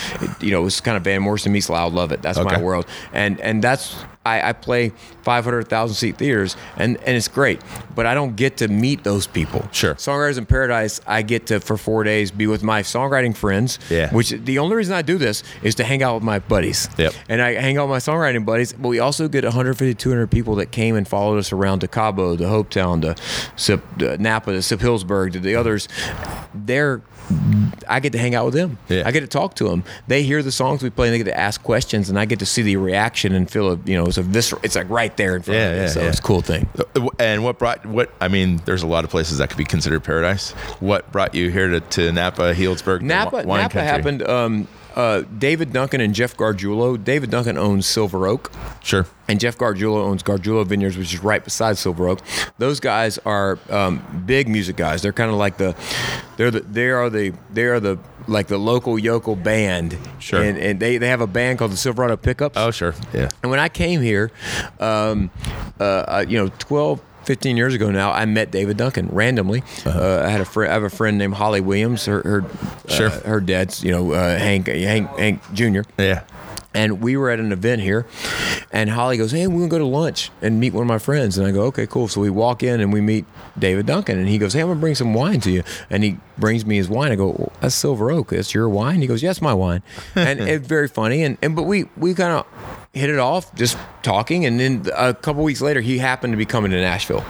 you 0.41 0.51
know, 0.53 0.67
it's 0.67 0.81
kind 0.81 0.97
of 0.97 1.03
Van 1.05 1.21
Morrison 1.23 1.53
meets 1.53 1.69
Lyle 1.69 1.91
Lovett. 1.91 2.23
That's 2.23 2.39
Okay. 2.39 2.57
my 2.57 2.63
world. 2.63 2.87
And 3.13 3.41
and 3.41 3.63
that's 3.63 3.97
I, 4.27 4.49
I 4.49 4.53
play 4.53 4.91
500,000 5.23 5.95
seat 5.95 6.19
theaters, 6.19 6.57
and 6.77 6.97
and 6.99 7.17
it's 7.17 7.29
great. 7.29 7.61
But 7.95 8.07
I 8.07 8.15
don't 8.15 8.37
get 8.37 8.59
to 8.59 8.69
meet 8.69 9.05
those 9.05 9.27
people. 9.27 9.67
Sure. 9.73 9.95
Songwriters 9.95 10.39
in 10.39 10.47
Paradise, 10.47 11.01
I 11.07 11.23
get 11.23 11.47
to 11.47 11.61
for 11.61 11.77
four 11.77 12.05
days 12.05 12.31
be 12.31 12.47
with 12.47 12.63
my 12.63 12.83
songwriting 12.83 13.37
friends. 13.37 13.79
Yeah. 13.89 14.13
Which 14.13 14.31
the 14.31 14.59
only 14.59 14.77
reason 14.77 14.95
I 14.95 15.03
do 15.03 15.19
this 15.19 15.43
is 15.63 15.77
to 15.77 15.85
hang 15.85 16.03
out 16.03 16.15
with 16.15 16.23
my 16.25 16.39
buddies. 16.41 16.89
Yep. 16.99 17.15
And 17.29 17.41
I 17.41 17.55
hang 17.55 17.79
out 17.79 17.89
with 17.89 18.07
my 18.07 18.13
songwriting 18.13 18.45
buddies, 18.45 18.73
but 18.73 18.89
we 18.89 18.99
also 18.99 19.29
get 19.29 19.45
150, 19.45 19.95
200 19.95 20.31
people 20.31 20.57
that 20.57 20.71
came 20.71 20.97
and 20.97 21.07
followed 21.07 21.39
us 21.39 21.53
around 21.53 21.81
to 21.81 21.89
Cabo, 21.89 22.37
to 22.37 22.45
Hopetown, 22.45 23.03
to 23.03 23.15
Sip, 23.57 23.83
to 23.99 24.19
Napa, 24.19 24.53
to 24.53 24.63
Sip 24.63 24.81
Healdsburg, 24.81 25.33
to 25.33 25.41
the 25.41 25.55
others. 25.55 25.89
They're 26.55 27.03
I 27.89 28.01
get 28.01 28.13
to 28.13 28.19
hang 28.19 28.35
out 28.35 28.45
with 28.45 28.55
them. 28.55 28.79
Yeah. 28.89 29.03
I 29.07 29.11
get 29.11 29.21
to 29.21 29.27
talk 29.27 29.55
to 29.57 29.69
them. 29.69 29.85
They 30.07 30.23
hear 30.23 30.43
the 30.43 30.53
songs 30.53 30.83
we 30.83 30.91
play, 30.91 31.09
and 31.09 31.15
they 31.15 31.19
get 31.19 31.25
to 31.25 31.37
ask 31.39 31.63
questions, 31.63 32.09
and 32.09 32.19
I 32.19 32.25
get 32.25 32.39
to 32.41 32.47
see 32.47 32.63
the 32.63 32.77
reaction 32.77 33.35
and 33.35 33.51
feel 33.51 33.73
a 33.73 33.79
you 33.85 33.97
know 33.97 34.07
it's 34.07 34.19
a 34.19 34.23
visceral. 34.23 34.61
It's 34.65 34.77
like 34.77 34.89
right 34.91 35.17
there 35.17 35.37
in 35.37 35.43
front 35.43 35.59
Yeah, 35.59 35.67
of 35.71 35.77
me. 35.77 35.83
yeah, 35.83 35.89
so 35.89 36.01
yeah. 36.03 36.09
it's 36.09 36.19
a 36.19 36.23
cool 36.23 36.41
thing. 36.43 36.69
And 37.19 37.43
what 37.45 37.59
brought 37.59 37.85
what? 37.87 38.13
I 38.21 38.29
mean, 38.29 38.61
there's 38.65 38.83
a 38.83 38.87
lot 38.87 39.05
of 39.05 39.11
places 39.11 39.39
that 39.39 39.49
could 39.49 39.59
be 39.59 39.65
considered 39.65 40.05
paradise. 40.05 40.53
What 40.81 41.11
brought 41.13 41.35
you 41.35 41.51
here 41.51 41.69
to, 41.69 41.81
to 41.81 42.13
Napa, 42.13 42.55
Healdsburg, 42.55 43.03
Napa 43.03 43.43
Napa 43.45 43.47
country? 43.61 43.81
happened. 43.83 44.23
Um, 44.29 44.69
uh, 44.97 45.23
David 45.39 45.73
Duncan 45.73 46.01
and 46.01 46.15
Jeff 46.15 46.37
Gargiulo. 46.37 47.03
David 47.03 47.31
Duncan 47.31 47.57
owns 47.59 47.87
Silver 47.87 48.27
Oak. 48.27 48.51
Sure. 48.83 49.07
and 49.29 49.39
Jeff 49.39 49.59
Gargiulo 49.59 49.99
owns 49.99 50.23
Gargiulo 50.23 50.67
Vineyards, 50.67 50.97
which 50.97 51.13
is 51.13 51.23
right 51.23 51.43
beside 51.45 51.77
Silver 51.77 52.09
Oak. 52.09 52.21
Those 52.59 52.81
guys 52.81 53.19
are 53.27 53.59
um, 53.71 54.25
big 54.27 54.49
music 54.49 54.77
guys. 54.77 55.03
They're 55.03 55.13
kind 55.13 55.31
of 55.31 55.37
like 55.37 55.59
the, 55.59 55.75
they're 56.37 56.51
the, 56.51 56.61
they 56.61 56.89
are 56.91 57.11
the, 57.11 57.35
they 57.53 57.65
are 57.65 57.79
the 57.81 57.99
like 58.29 58.49
the 58.49 58.59
local 58.59 58.99
yokel 58.99 59.37
band. 59.37 59.97
Sure. 60.19 60.43
And, 60.43 60.59
and 60.59 60.81
they 60.81 60.99
they 60.99 61.09
have 61.09 61.21
a 61.21 61.27
band 61.29 61.59
called 61.61 61.71
the 61.71 61.77
Silverado 61.77 62.17
Pickups. 62.17 62.57
Oh, 62.57 62.71
sure. 62.73 62.95
Yeah. 63.13 63.29
And 63.43 63.51
when 63.51 63.61
I 63.61 63.69
came 63.69 64.01
here, 64.03 64.33
um, 64.81 65.31
uh, 65.79 65.85
uh, 65.85 66.25
you 66.29 66.37
know, 66.39 66.51
12, 66.59 67.01
15 67.27 67.57
years 67.57 67.75
ago 67.75 67.91
now, 67.91 68.13
I 68.13 68.25
met 68.25 68.51
David 68.51 68.77
Duncan 68.77 69.09
randomly. 69.11 69.63
uh 69.85 70.23
I 70.25 70.29
had 70.31 70.41
a 70.41 70.45
friend. 70.45 70.71
I 70.71 70.75
have 70.75 70.85
a 70.85 70.91
friend 70.91 71.19
named 71.19 71.35
Holly 71.35 71.61
Williams. 71.61 72.07
Her, 72.07 72.23
her 72.23 72.45
Sure. 72.89 73.09
uh, 73.09 73.21
her 73.21 73.41
dad's, 73.41 73.83
you 73.85 73.91
know, 73.91 74.13
uh, 74.13 74.39
Hank, 74.39 74.69
Hank, 74.69 75.09
Hank 75.19 75.43
Jr. 75.53 75.81
Yeah. 75.99 76.23
And 76.77 77.01
we 77.01 77.17
were 77.17 77.31
at 77.31 77.41
an 77.41 77.53
event 77.53 77.81
here, 77.81 78.07
and 78.71 78.91
Holly 78.91 79.17
goes, 79.17 79.33
"Hey, 79.33 79.47
we're 79.47 79.61
gonna 79.61 79.69
go 79.69 79.79
to 79.79 79.87
lunch 79.87 80.31
and 80.43 80.61
meet 80.61 80.75
one 80.75 80.83
of 80.83 80.89
my 80.89 80.99
friends." 80.99 81.39
And 81.39 81.47
I 81.47 81.51
go, 81.51 81.63
"Okay, 81.63 81.87
cool." 81.87 82.07
So 82.07 82.21
we 82.21 82.29
walk 82.31 82.63
in 82.63 82.81
and 82.81 82.93
we 82.93 83.01
meet 83.01 83.25
David 83.59 83.87
Duncan, 83.87 84.19
and 84.19 84.29
he 84.29 84.37
goes, 84.37 84.53
"Hey, 84.53 84.61
I'm 84.61 84.69
gonna 84.69 84.81
bring 84.81 84.95
some 84.95 85.15
wine 85.15 85.41
to 85.41 85.51
you." 85.51 85.63
And 85.91 86.05
he 86.05 86.19
brings 86.37 86.67
me 86.67 86.77
his 86.77 86.89
wine. 86.89 87.13
I 87.13 87.17
go, 87.17 87.29
well, 87.29 87.53
"That's 87.61 87.75
Silver 87.75 88.11
Oak. 88.11 88.29
That's 88.29 88.53
your 88.55 88.69
wine." 88.69 89.01
He 89.01 89.07
goes, 89.07 89.23
"Yes, 89.23 89.41
my 89.41 89.55
wine." 89.55 89.83
And 90.15 90.39
it's 90.53 90.67
very 90.67 90.89
funny. 90.89 91.23
And 91.23 91.39
and 91.43 91.57
but 91.57 91.63
we 91.63 91.87
we 91.97 92.13
kind 92.15 92.33
of 92.33 92.45
hit 92.93 93.09
it 93.09 93.19
off, 93.19 93.55
just 93.55 93.79
talking. 94.03 94.45
And 94.45 94.61
then 94.61 94.87
a 94.95 95.15
couple 95.15 95.43
weeks 95.43 95.63
later, 95.63 95.81
he 95.81 95.99
happened 95.99 96.35
to 96.35 96.37
be 96.37 96.45
coming 96.47 96.71
to 96.73 96.81
Nashville 96.81 97.25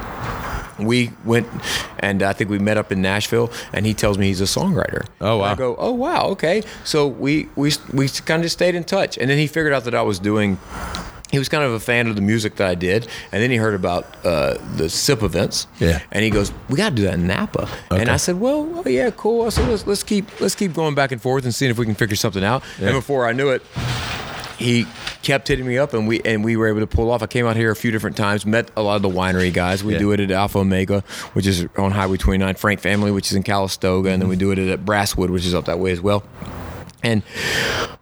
we 0.79 1.11
went 1.25 1.47
and 2.01 2.23
I 2.23 2.33
think 2.33 2.51
we 2.51 2.59
met 2.59 2.77
up 2.77 2.93
in 2.93 3.01
Nashville 3.03 3.51
and 3.73 3.87
he 3.87 3.95
tells 3.95 4.19
me 4.19 4.27
he's 4.27 4.41
a 4.41 4.45
songwriter. 4.45 5.07
Oh, 5.21 5.41
And 5.43 5.51
I 5.51 5.55
go, 5.55 5.77
oh 5.79 5.93
wow, 5.93 6.27
okay. 6.29 6.63
So 6.85 7.07
we 7.07 7.49
we 7.57 7.73
we 7.93 8.09
kind 8.09 8.45
of 8.45 8.51
stayed 8.51 8.75
in 8.75 8.85
touch, 8.85 9.19
and 9.19 9.31
then 9.31 9.39
he 9.39 9.47
figured 9.47 9.73
out 9.73 9.85
that 9.85 9.95
I 9.95 10.03
was 10.03 10.19
doing. 10.19 10.59
He 11.33 11.41
was 11.41 11.49
kind 11.49 11.65
of 11.65 11.73
a 11.73 11.81
fan 11.81 12.07
of 12.07 12.15
the 12.15 12.23
music 12.23 12.55
that 12.57 12.69
I 12.69 12.77
did, 12.77 13.09
and 13.33 13.43
then 13.43 13.51
he 13.51 13.57
heard 13.57 13.75
about 13.75 14.07
uh, 14.25 14.59
the 14.77 14.89
SIP 14.89 15.25
events. 15.25 15.67
Yeah. 15.81 16.01
And 16.13 16.23
he 16.23 16.31
goes, 16.31 16.53
"We 16.69 16.77
got 16.77 16.91
to 16.91 16.95
do 16.95 17.03
that 17.03 17.15
in 17.15 17.27
Napa." 17.27 17.69
Okay. 17.91 18.01
And 18.01 18.09
I 18.09 18.17
said, 18.17 18.39
"Well, 18.39 18.71
oh, 18.85 18.89
yeah, 18.89 19.11
cool." 19.11 19.45
I 19.45 19.49
said, 19.49 19.69
"Let's 19.69 19.87
let's 19.89 20.05
keep 20.05 20.41
let's 20.41 20.55
keep 20.55 20.73
going 20.73 20.95
back 20.95 21.11
and 21.11 21.21
forth 21.21 21.43
and 21.45 21.53
seeing 21.53 21.71
if 21.73 21.79
we 21.79 21.85
can 21.85 21.97
figure 21.97 22.15
something 22.17 22.45
out." 22.45 22.63
Yeah. 22.79 22.89
And 22.89 22.95
before 22.97 23.27
I 23.27 23.33
knew 23.33 23.49
it, 23.49 23.63
he 24.59 24.87
kept 25.23 25.49
hitting 25.49 25.67
me 25.67 25.79
up 25.79 25.93
and 25.95 26.09
we 26.09 26.21
and 26.25 26.45
we 26.45 26.57
were 26.57 26.69
able 26.69 26.81
to 26.81 26.87
pull 26.87 27.11
off. 27.11 27.23
I 27.23 27.27
came 27.27 27.47
out 27.47 27.57
here 27.57 27.71
a 27.71 27.77
few 27.77 27.91
different 27.91 28.17
times, 28.17 28.47
met 28.47 28.71
a 28.77 28.83
lot 28.83 28.97
of 28.97 29.03
the 29.03 29.09
winery 29.11 29.53
guys. 29.53 29.85
We 29.85 29.93
Yeah. 29.95 29.99
do 29.99 30.13
it 30.13 30.21
at 30.21 30.31
Alpha 30.31 30.59
Omega, 30.59 31.03
which 31.35 31.47
is 31.47 31.67
on 31.77 31.91
Highway 31.93 32.17
29, 32.17 32.55
Frank 32.55 32.81
Family, 32.81 33.11
which 33.11 33.27
is 33.31 33.35
in 33.37 33.43
Calistoga, 33.43 34.11
and 34.11 34.21
then 34.23 34.29
we 34.29 34.37
do 34.37 34.51
it 34.53 34.59
at 34.59 34.85
Brasswood, 34.85 35.31
which 35.31 35.45
is 35.47 35.55
up 35.55 35.67
that 35.67 35.79
way 35.79 35.91
as 35.93 36.01
well. 36.01 36.23
And 37.03 37.23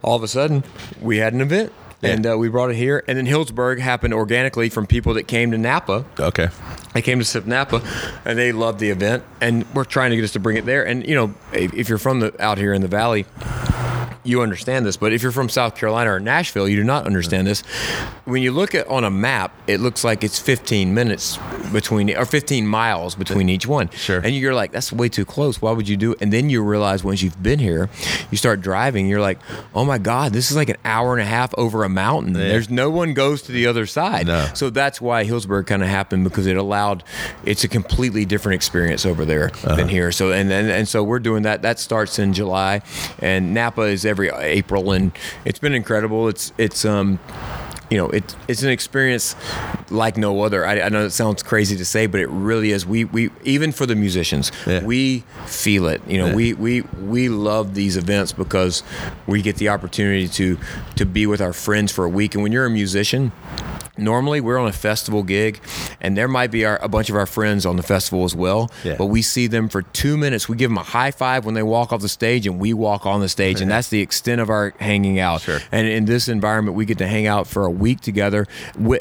all 0.02 0.16
of 0.16 0.22
a 0.22 0.28
sudden, 0.28 0.64
we 1.00 1.18
had 1.18 1.32
an 1.34 1.40
event. 1.40 1.72
Yeah. 2.00 2.10
And 2.10 2.26
uh, 2.26 2.36
we 2.36 2.48
brought 2.50 2.68
it 2.70 2.76
here, 2.76 3.02
and 3.08 3.16
then 3.16 3.26
Healdsburg 3.26 3.78
happened 3.78 4.12
organically 4.12 4.68
from 4.68 4.86
people 4.86 5.14
that 5.14 5.22
came 5.22 5.52
to 5.52 5.56
Napa 5.58 6.04
Okay. 6.20 6.48
They 6.92 7.00
came 7.00 7.18
to 7.18 7.24
SIP 7.24 7.46
Napa, 7.46 7.80
and 8.26 8.38
they 8.38 8.52
loved 8.52 8.78
the 8.78 8.90
event, 8.90 9.22
and 9.40 9.64
we're 9.74 9.84
trying 9.84 10.10
to 10.10 10.16
get 10.16 10.22
us 10.24 10.32
to 10.32 10.38
bring 10.40 10.58
it 10.58 10.66
there. 10.66 10.86
And 10.86 11.06
you 11.08 11.14
know, 11.14 11.32
if, 11.54 11.72
if 11.72 11.88
you're 11.88 11.96
from 11.96 12.20
the 12.20 12.34
out 12.44 12.58
here 12.58 12.74
in 12.74 12.82
the 12.82 12.88
valley, 12.88 13.24
you 14.24 14.42
understand 14.42 14.86
this. 14.86 14.96
But 14.96 15.12
if 15.12 15.22
you're 15.22 15.32
from 15.32 15.48
South 15.48 15.76
Carolina 15.76 16.12
or 16.12 16.20
Nashville, 16.20 16.68
you 16.68 16.76
do 16.76 16.84
not 16.84 17.06
understand 17.06 17.46
this. 17.46 17.60
When 18.24 18.42
you 18.42 18.52
look 18.52 18.74
at 18.74 18.88
on 18.88 19.04
a 19.04 19.10
map, 19.10 19.54
it 19.66 19.80
looks 19.80 20.02
like 20.02 20.24
it's 20.24 20.38
15 20.38 20.94
minutes 20.94 21.38
between 21.72 22.14
or 22.16 22.24
15 22.24 22.66
miles 22.66 23.14
between 23.14 23.48
each 23.48 23.66
one. 23.66 23.90
Sure. 23.90 24.20
And 24.20 24.34
you're 24.34 24.54
like, 24.54 24.72
that's 24.72 24.92
way 24.92 25.08
too 25.08 25.24
close. 25.24 25.60
Why 25.60 25.72
would 25.72 25.88
you 25.88 25.96
do 25.96 26.12
it? 26.12 26.18
And 26.20 26.32
then 26.32 26.50
you 26.50 26.62
realize 26.62 27.04
once 27.04 27.22
you've 27.22 27.42
been 27.42 27.58
here, 27.58 27.90
you 28.30 28.38
start 28.38 28.60
driving. 28.60 29.06
You're 29.08 29.20
like, 29.20 29.38
oh 29.74 29.84
my 29.84 29.98
God, 29.98 30.32
this 30.32 30.50
is 30.50 30.56
like 30.56 30.68
an 30.68 30.76
hour 30.84 31.12
and 31.12 31.20
a 31.20 31.26
half 31.26 31.54
over 31.58 31.84
a 31.84 31.88
mountain. 31.88 32.32
There's 32.32 32.70
no 32.70 32.90
one 32.90 33.14
goes 33.14 33.42
to 33.42 33.52
the 33.52 33.66
other 33.66 33.86
side. 33.86 34.26
No. 34.26 34.48
So 34.54 34.70
that's 34.70 35.00
why 35.00 35.24
Healdsburg 35.24 35.66
kind 35.66 35.82
of 35.82 35.88
happened 35.88 36.24
because 36.24 36.46
it 36.46 36.56
allowed. 36.56 37.04
It's 37.44 37.64
a 37.64 37.68
completely 37.68 38.24
different 38.24 38.54
experience 38.54 39.04
over 39.04 39.24
there 39.24 39.46
uh-huh. 39.46 39.76
than 39.76 39.88
here. 39.88 40.12
So 40.12 40.32
and, 40.32 40.50
and 40.50 40.70
and 40.70 40.88
so 40.88 41.02
we're 41.02 41.18
doing 41.18 41.42
that. 41.42 41.62
That 41.62 41.78
starts 41.78 42.18
in 42.18 42.32
July, 42.32 42.82
and 43.20 43.52
Napa 43.52 43.82
is 43.82 44.04
every 44.04 44.13
April, 44.22 44.92
and 44.92 45.12
it's 45.44 45.58
been 45.58 45.74
incredible. 45.74 46.28
It's 46.28 46.52
it's 46.58 46.84
um 46.84 47.18
you 47.90 47.98
know, 47.98 48.08
it, 48.08 48.34
it's 48.48 48.62
an 48.62 48.70
experience 48.70 49.36
like 49.90 50.16
no 50.16 50.40
other. 50.40 50.64
I, 50.66 50.80
I 50.80 50.88
know 50.88 51.04
it 51.04 51.10
sounds 51.10 51.42
crazy 51.42 51.76
to 51.76 51.84
say, 51.84 52.06
but 52.06 52.18
it 52.18 52.28
really 52.30 52.70
is. 52.70 52.86
We, 52.86 53.04
we 53.04 53.30
even 53.44 53.72
for 53.72 53.84
the 53.84 53.94
musicians, 53.94 54.50
Yeah. 54.66 54.82
we 54.82 55.22
feel 55.44 55.86
it. 55.86 56.00
You 56.08 56.16
know, 56.18 56.26
Yeah. 56.28 56.34
we, 56.34 56.52
we 56.54 56.80
we 57.02 57.28
love 57.28 57.74
these 57.74 57.98
events 57.98 58.32
because 58.32 58.82
we 59.26 59.42
get 59.42 59.56
the 59.56 59.68
opportunity 59.68 60.28
to 60.28 60.58
to 60.96 61.04
be 61.04 61.26
with 61.26 61.42
our 61.42 61.52
friends 61.52 61.92
for 61.92 62.04
a 62.06 62.08
week. 62.08 62.34
And 62.34 62.42
when 62.42 62.52
you're 62.52 62.64
a 62.66 62.70
musician, 62.70 63.32
normally 63.96 64.40
we're 64.40 64.58
on 64.58 64.68
a 64.68 64.72
festival 64.72 65.22
gig, 65.22 65.60
and 66.00 66.16
there 66.16 66.28
might 66.28 66.50
be 66.50 66.64
our, 66.64 66.78
a 66.82 66.88
bunch 66.88 67.10
of 67.10 67.16
our 67.16 67.26
friends 67.26 67.66
on 67.66 67.76
the 67.76 67.82
festival 67.82 68.24
as 68.24 68.34
well. 68.34 68.70
Yeah. 68.82 68.96
But 68.96 69.06
we 69.06 69.22
see 69.22 69.46
them 69.46 69.68
for 69.68 69.82
two 69.82 70.16
minutes. 70.16 70.48
We 70.48 70.56
give 70.56 70.70
them 70.70 70.78
a 70.78 70.82
high 70.82 71.10
five 71.10 71.44
when 71.44 71.54
they 71.54 71.62
walk 71.62 71.92
off 71.92 72.00
the 72.00 72.08
stage, 72.08 72.46
and 72.46 72.58
we 72.58 72.72
walk 72.72 73.06
on 73.06 73.20
the 73.20 73.28
stage, 73.28 73.60
and 73.60 73.70
that's 73.70 73.88
the 73.88 74.00
extent 74.00 74.40
of 74.40 74.50
our 74.50 74.74
hanging 74.80 75.18
out. 75.18 75.42
Sure. 75.42 75.60
And 75.72 75.86
in 75.86 76.04
this 76.04 76.28
environment, 76.28 76.76
we 76.76 76.84
get 76.84 76.98
to 76.98 77.06
hang 77.06 77.26
out 77.26 77.46
for 77.46 77.64
a 77.64 77.70
week 77.70 78.00
together, 78.00 78.46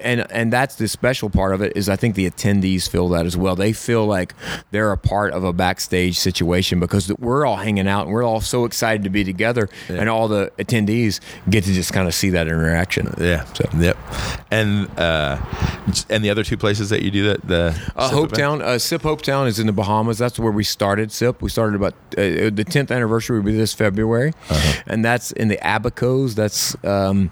and 0.02 0.32
and 0.32 0.54
that's 0.54 0.76
the 0.76 0.88
special 0.88 1.30
part 1.30 1.54
of 1.54 1.62
it 1.62 1.74
is 1.76 1.90
I 1.90 1.96
think 1.96 2.16
the 2.16 2.30
attendees 2.30 2.90
feel 2.90 3.10
that 3.10 3.26
as 3.26 3.36
well. 3.36 3.56
They 3.56 3.74
feel 3.74 4.06
like 4.06 4.34
they're 4.72 4.92
a 4.92 4.98
part 4.98 5.34
of 5.34 5.44
a 5.44 5.54
backstage 5.54 6.20
situation 6.20 6.80
because 6.80 7.12
we're 7.14 7.46
all 7.46 7.58
hanging 7.58 7.88
out 7.88 8.06
and 8.06 8.14
we're 8.14 8.24
all 8.24 8.42
so 8.42 8.66
excited 8.66 9.04
to 9.04 9.10
be 9.10 9.24
together, 9.24 9.70
and 9.90 10.10
all 10.10 10.28
the 10.28 10.52
attendees 10.58 11.20
get 11.50 11.64
to 11.64 11.74
just 11.74 11.94
kind 11.94 12.08
of 12.08 12.14
see 12.14 12.30
that 12.32 12.48
interaction. 12.48 13.14
Yeah. 13.20 13.46
So. 13.54 13.70
Yep. 13.78 13.98
And 14.52 14.83
uh, 14.98 15.38
and 16.10 16.24
the 16.24 16.30
other 16.30 16.44
two 16.44 16.58
places 16.58 16.90
that 16.90 17.02
you 17.02 17.12
do 17.12 17.24
that 17.28 17.48
the 17.48 17.76
Uh, 17.96 18.08
SIP 18.10 18.14
Hope? 18.18 18.32
Town, 18.34 18.62
uh, 18.62 18.78
SIP 18.78 19.02
Hope 19.02 19.22
Town 19.22 19.48
is 19.48 19.60
in 19.60 19.68
the 19.68 19.74
Bahamas. 19.74 20.18
That's 20.18 20.38
where 20.40 20.52
we 20.52 20.64
started 20.64 21.12
SIP. 21.12 21.42
We 21.42 21.50
started 21.50 21.76
about 21.76 21.94
uh, 22.18 22.50
the 22.50 22.66
10th 22.68 22.92
anniversary 22.92 23.38
will 23.40 23.46
be 23.46 23.56
this 23.58 23.74
February, 23.74 24.34
and 24.88 25.04
that's 25.04 25.32
in 25.32 25.48
the 25.48 25.58
Abacos. 25.58 26.36
That's 26.36 26.76
um, 26.86 27.32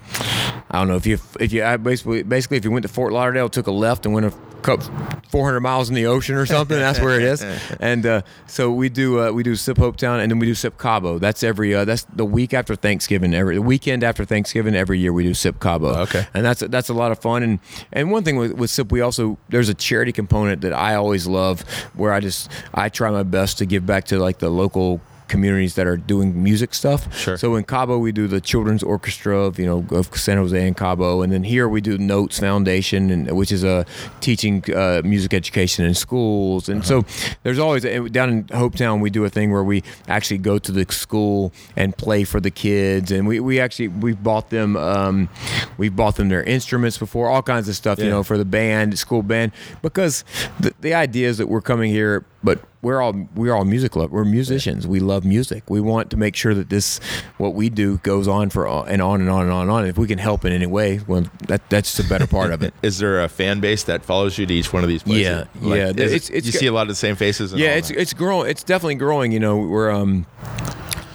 I 0.70 0.80
don't 0.80 0.88
know 0.88 0.96
if 0.96 1.06
you 1.06 1.20
if 1.40 1.52
you 1.54 1.64
I 1.64 1.78
basically 1.78 2.24
basically 2.24 2.58
if 2.58 2.66
you 2.66 2.72
went 2.72 2.84
to 2.84 2.90
Fort 2.90 3.14
Lauderdale, 3.14 3.50
took 3.50 3.68
a 3.68 3.72
left 3.72 4.06
and 4.06 4.14
went 4.14 4.34
400 4.64 5.60
miles 5.62 5.90
in 5.90 5.96
the 5.96 6.06
ocean 6.06 6.36
or 6.36 6.46
something. 6.46 6.78
That's 6.78 7.00
where 7.00 7.16
it 7.20 7.24
is. 7.24 7.46
And 7.80 8.06
uh, 8.06 8.22
so 8.48 8.72
we 8.72 8.90
do 8.90 9.20
uh, 9.20 9.32
we 9.32 9.44
do 9.44 9.56
SIP 9.56 9.78
Hope 9.78 9.98
Town, 9.98 10.20
and 10.20 10.30
then 10.32 10.40
we 10.40 10.46
do 10.46 10.54
SIP 10.54 10.78
Cabo. 10.78 11.18
That's 11.20 11.42
every 11.42 11.74
uh, 11.74 11.86
that's 11.86 12.04
the 12.04 12.26
week 12.26 12.54
after 12.54 12.76
Thanksgiving. 12.76 13.34
Every 13.34 13.56
the 13.56 13.62
weekend 13.62 14.04
after 14.04 14.24
Thanksgiving 14.24 14.76
every 14.76 15.00
year 15.00 15.12
we 15.14 15.24
do 15.24 15.34
SIP 15.34 15.60
Cabo. 15.60 15.96
Okay. 16.02 16.28
and 16.34 16.46
that's 16.46 16.62
that's 16.62 16.90
a 16.90 16.94
lot 16.94 17.12
of 17.12 17.20
fun. 17.20 17.44
And 17.44 17.60
and 17.92 18.12
one 18.12 18.24
thing 18.24 18.36
with, 18.36 18.54
with 18.54 18.70
SIP, 18.70 18.92
we 18.92 19.02
also 19.02 19.38
there's 19.50 19.70
a 19.70 19.74
charity 19.74 20.12
component 20.12 20.62
that 20.62 20.74
I 20.74 20.96
always 20.96 21.28
love, 21.28 21.62
where 21.96 22.14
I 22.14 22.20
just 22.20 22.52
I 22.74 22.90
try 22.90 23.10
my 23.10 23.24
best 23.24 23.58
to 23.60 23.66
give 23.66 23.86
back 23.86 24.06
to 24.06 24.20
like 24.20 24.40
the 24.40 24.50
local 24.50 25.02
communities 25.32 25.76
that 25.76 25.88
are 25.88 25.98
doing 25.98 26.44
music 26.44 26.74
stuff. 26.74 27.02
Sure. 27.18 27.38
So 27.38 27.56
in 27.56 27.64
Cabo 27.64 27.98
we 27.98 28.12
do 28.12 28.28
the 28.28 28.42
children's 28.42 28.84
orchestra 28.84 29.40
of 29.40 29.58
you 29.58 29.66
know 29.66 29.86
of 29.98 30.16
San 30.16 30.38
Jose 30.38 30.68
and 30.68 30.76
Cabo, 30.76 31.22
and 31.22 31.32
then 31.32 31.44
here 31.44 31.68
we 31.70 31.82
do 31.82 31.98
Notes 31.98 32.38
Foundation, 32.40 33.10
and 33.10 33.32
which 33.32 33.52
is 33.52 33.64
a 33.64 33.86
teaching 34.20 34.64
uh, 34.76 35.02
music 35.04 35.34
education 35.34 35.86
in 35.86 35.94
schools. 35.94 36.70
And 36.70 36.86
so 36.86 37.06
there's 37.44 37.60
always 37.60 37.84
down 38.12 38.30
in 38.30 38.44
Hopetown 38.46 39.02
we 39.02 39.10
do 39.10 39.24
a 39.24 39.30
thing 39.30 39.52
where 39.52 39.64
we 39.64 39.84
actually 40.08 40.38
go 40.38 40.60
to 40.60 40.72
the 40.72 40.86
school 40.92 41.54
and 41.76 41.96
play 41.98 42.26
for 42.26 42.40
the 42.42 42.52
kids, 42.52 43.12
and 43.12 43.26
we, 43.26 43.40
we 43.40 43.60
actually 43.60 43.88
we 43.88 44.14
bought 44.14 44.50
them 44.50 44.76
um, 44.76 45.30
we 45.78 45.88
bought 45.90 46.18
them 46.18 46.28
their 46.30 46.44
instruments 46.44 46.98
before, 46.98 47.30
all 47.30 47.42
kinds 47.42 47.70
of 47.70 47.76
stuff, 47.76 48.00
you 48.00 48.10
know, 48.10 48.24
for 48.24 48.38
the 48.38 48.46
band, 48.46 49.00
school 49.00 49.24
band, 49.24 49.54
because 49.82 50.26
the, 50.60 50.74
the 50.82 50.94
idea 50.94 51.30
is 51.30 51.38
that 51.38 51.48
we're 51.48 51.62
coming 51.62 51.90
here, 51.90 52.26
but 52.44 52.60
we're 52.82 53.00
all 53.02 53.28
we're 53.36 53.54
all 53.54 53.66
music 53.66 53.96
lovers. 53.96 54.12
We're 54.12 54.26
musicians. 54.26 54.88
We 54.88 55.00
love 55.00 55.24
music. 55.24 55.64
We 55.70 55.80
want 55.82 56.10
to 56.12 56.18
make 56.18 56.36
sure 56.36 56.54
that 56.56 56.70
this 56.70 57.00
what 57.38 57.54
we 57.54 57.70
do 57.70 57.98
goes 58.00 58.28
on 58.28 58.50
for 58.50 58.66
and 58.88 59.02
on 59.02 59.22
and 59.22 59.30
on 59.30 59.44
and 59.44 59.52
on 59.52 59.62
and 59.64 59.72
on. 59.72 59.86
If 59.86 59.98
we 59.98 60.08
can 60.08 60.18
help 60.18 60.46
in 60.46 60.52
any 60.54 60.66
way, 60.66 61.00
well, 61.08 61.26
that 61.48 61.70
that's 61.70 61.96
the 61.98 62.04
better 62.04 62.26
part 62.28 62.52
of 62.52 62.64
it. 62.64 62.74
Is 62.82 62.98
there 62.98 63.24
a 63.24 63.30
fan 63.30 63.60
base 63.60 63.84
that 63.84 64.04
follows 64.04 64.38
you 64.38 64.46
to 64.46 64.54
each 64.54 64.74
one 64.74 64.84
of 64.84 64.90
these 64.90 65.04
places? 65.04 65.22
Yeah, 65.24 65.46
Like, 65.62 65.78
yeah. 65.78 65.90
It's- 65.90 66.12
it- 66.30 66.36
it's 66.36 66.46
you 66.48 66.52
see 66.54 66.68
a 66.68 66.72
lot 66.74 66.84
of 66.84 66.88
the 66.90 66.96
same 66.96 67.16
faces. 67.16 67.52
And 67.52 67.62
yeah 67.62 67.76
it's 67.76 67.90
that? 67.90 68.00
it's 68.00 68.14
growing 68.14 68.50
it's 68.50 68.64
definitely 68.64 68.96
growing 68.96 69.32
you 69.32 69.40
know 69.40 69.58
we're 69.58 69.92
um 69.92 70.26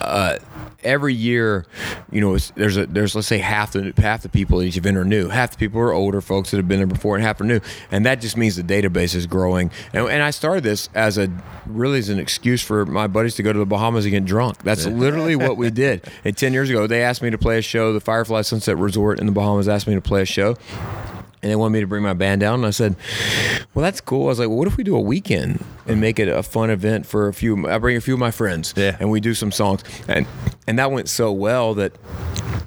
uh 0.00 0.38
every 0.86 1.14
year 1.14 1.66
you 2.10 2.20
know 2.20 2.34
it's, 2.34 2.50
there's 2.52 2.76
a 2.76 2.86
there's 2.86 3.14
let's 3.14 3.28
say 3.28 3.38
half 3.38 3.72
the 3.72 3.92
half 3.98 4.22
the 4.22 4.28
people 4.28 4.60
at 4.60 4.66
each 4.66 4.76
event 4.76 4.96
are 4.96 5.04
new. 5.04 5.28
Half 5.28 5.52
the 5.52 5.58
people 5.58 5.80
are 5.80 5.92
older 5.92 6.20
folks 6.20 6.50
that 6.50 6.56
have 6.58 6.68
been 6.68 6.78
there 6.78 6.86
before 6.86 7.16
and 7.16 7.24
half 7.24 7.40
are 7.40 7.44
new. 7.44 7.60
And 7.90 8.06
that 8.06 8.20
just 8.20 8.36
means 8.36 8.56
the 8.56 8.62
database 8.62 9.14
is 9.14 9.26
growing. 9.26 9.70
And, 9.92 10.08
and 10.08 10.22
i 10.22 10.30
started 10.30 10.62
this 10.62 10.88
as 10.94 11.18
a 11.18 11.30
really 11.66 11.98
as 11.98 12.08
an 12.08 12.18
excuse 12.18 12.62
for 12.62 12.86
my 12.86 13.06
buddies 13.06 13.34
to 13.36 13.42
go 13.42 13.52
to 13.52 13.58
the 13.58 13.66
bahamas 13.66 14.04
and 14.04 14.12
get 14.12 14.24
drunk. 14.24 14.62
That's 14.62 14.86
literally 14.86 15.36
what 15.36 15.56
we 15.56 15.70
did. 15.86 16.04
And 16.24 16.36
10 16.36 16.52
years 16.52 16.70
ago 16.70 16.86
they 16.86 17.02
asked 17.02 17.22
me 17.22 17.30
to 17.30 17.38
play 17.38 17.58
a 17.58 17.62
show 17.62 17.92
the 17.92 18.00
firefly 18.00 18.42
sunset 18.42 18.76
resort 18.76 19.20
in 19.20 19.26
the 19.26 19.32
bahamas 19.32 19.68
asked 19.68 19.86
me 19.86 19.94
to 19.94 20.00
play 20.00 20.22
a 20.22 20.26
show 20.26 20.56
and 21.46 21.52
they 21.52 21.56
wanted 21.56 21.74
me 21.74 21.80
to 21.80 21.86
bring 21.86 22.02
my 22.02 22.12
band 22.12 22.40
down. 22.40 22.54
And 22.56 22.66
I 22.66 22.70
said, 22.70 22.96
"Well, 23.72 23.84
that's 23.84 24.00
cool." 24.00 24.24
I 24.24 24.28
was 24.30 24.38
like, 24.40 24.48
"Well, 24.48 24.58
what 24.58 24.66
if 24.66 24.76
we 24.76 24.82
do 24.82 24.96
a 24.96 25.00
weekend 25.00 25.64
and 25.86 26.00
make 26.00 26.18
it 26.18 26.26
a 26.28 26.42
fun 26.42 26.70
event 26.70 27.06
for 27.06 27.28
a 27.28 27.32
few? 27.32 27.68
I 27.68 27.78
bring 27.78 27.96
a 27.96 28.00
few 28.00 28.14
of 28.14 28.20
my 28.20 28.32
friends, 28.32 28.74
Yeah. 28.76 28.96
and 28.98 29.10
we 29.10 29.20
do 29.20 29.32
some 29.32 29.52
songs." 29.52 29.84
And 30.08 30.26
and 30.66 30.76
that 30.80 30.90
went 30.90 31.08
so 31.08 31.30
well 31.30 31.74
that 31.74 31.92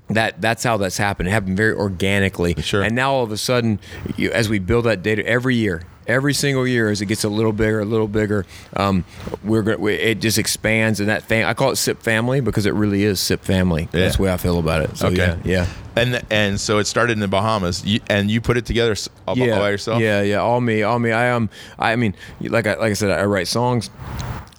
that 0.10 0.42
that's 0.42 0.64
how 0.64 0.78
that's 0.78 0.98
happened. 0.98 1.28
It 1.28 1.32
happened 1.32 1.58
very 1.58 1.74
organically. 1.74 2.56
Sure. 2.62 2.82
And 2.82 2.96
now 2.96 3.12
all 3.12 3.24
of 3.24 3.32
a 3.34 3.38
sudden, 3.38 3.80
you, 4.16 4.32
as 4.32 4.48
we 4.48 4.60
build 4.60 4.86
that 4.86 5.04
data 5.04 5.26
every 5.28 5.56
year. 5.56 5.84
Every 6.10 6.34
single 6.34 6.66
year, 6.68 6.90
as 6.90 7.02
it 7.02 7.06
gets 7.06 7.24
a 7.24 7.30
little 7.30 7.54
bigger, 7.54 7.80
a 7.82 7.86
little 7.86 8.08
bigger, 8.08 8.46
um, 8.76 9.06
we're 9.44 9.62
going. 9.62 9.80
We, 9.80 9.94
it 9.94 10.20
just 10.22 10.40
expands, 10.40 11.00
and 11.00 11.08
that 11.08 11.22
fam- 11.24 11.48
I 11.48 11.54
call 11.54 11.70
it 11.70 11.76
SIP 11.76 12.02
family 12.02 12.42
because 12.42 12.66
it 12.66 12.74
really 12.74 13.04
is 13.04 13.20
SIP 13.20 13.44
family. 13.44 13.84
Yeah. 13.94 14.00
That's 14.02 14.18
the 14.18 14.24
way 14.24 14.34
I 14.34 14.38
feel 14.38 14.58
about 14.58 14.82
it. 14.82 14.98
So, 14.98 15.08
Okay. 15.08 15.18
yeah, 15.18 15.38
yeah. 15.46 15.68
And 15.96 16.22
and 16.32 16.60
so 16.60 16.80
it 16.80 16.86
started 16.88 17.14
in 17.14 17.20
the 17.20 17.28
Bahamas, 17.28 17.86
you, 17.86 18.00
and 18.10 18.32
you 18.32 18.42
put 18.42 18.58
it 18.58 18.66
together 18.66 18.96
all, 19.28 19.36
by- 19.36 19.50
by 19.50 19.70
yourself. 19.70 20.02
Yeah, 20.02 20.22
yeah, 20.24 20.38
all 20.38 20.60
me, 20.62 20.82
all 20.82 20.98
me. 20.98 21.12
I 21.12 21.30
um, 21.32 21.50
I 21.78 21.96
mean, 21.96 22.16
like 22.42 22.66
I 22.66 22.74
like 22.76 22.90
I 22.90 22.94
said, 22.94 23.12
I 23.12 23.26
write 23.26 23.48
songs. 23.48 23.92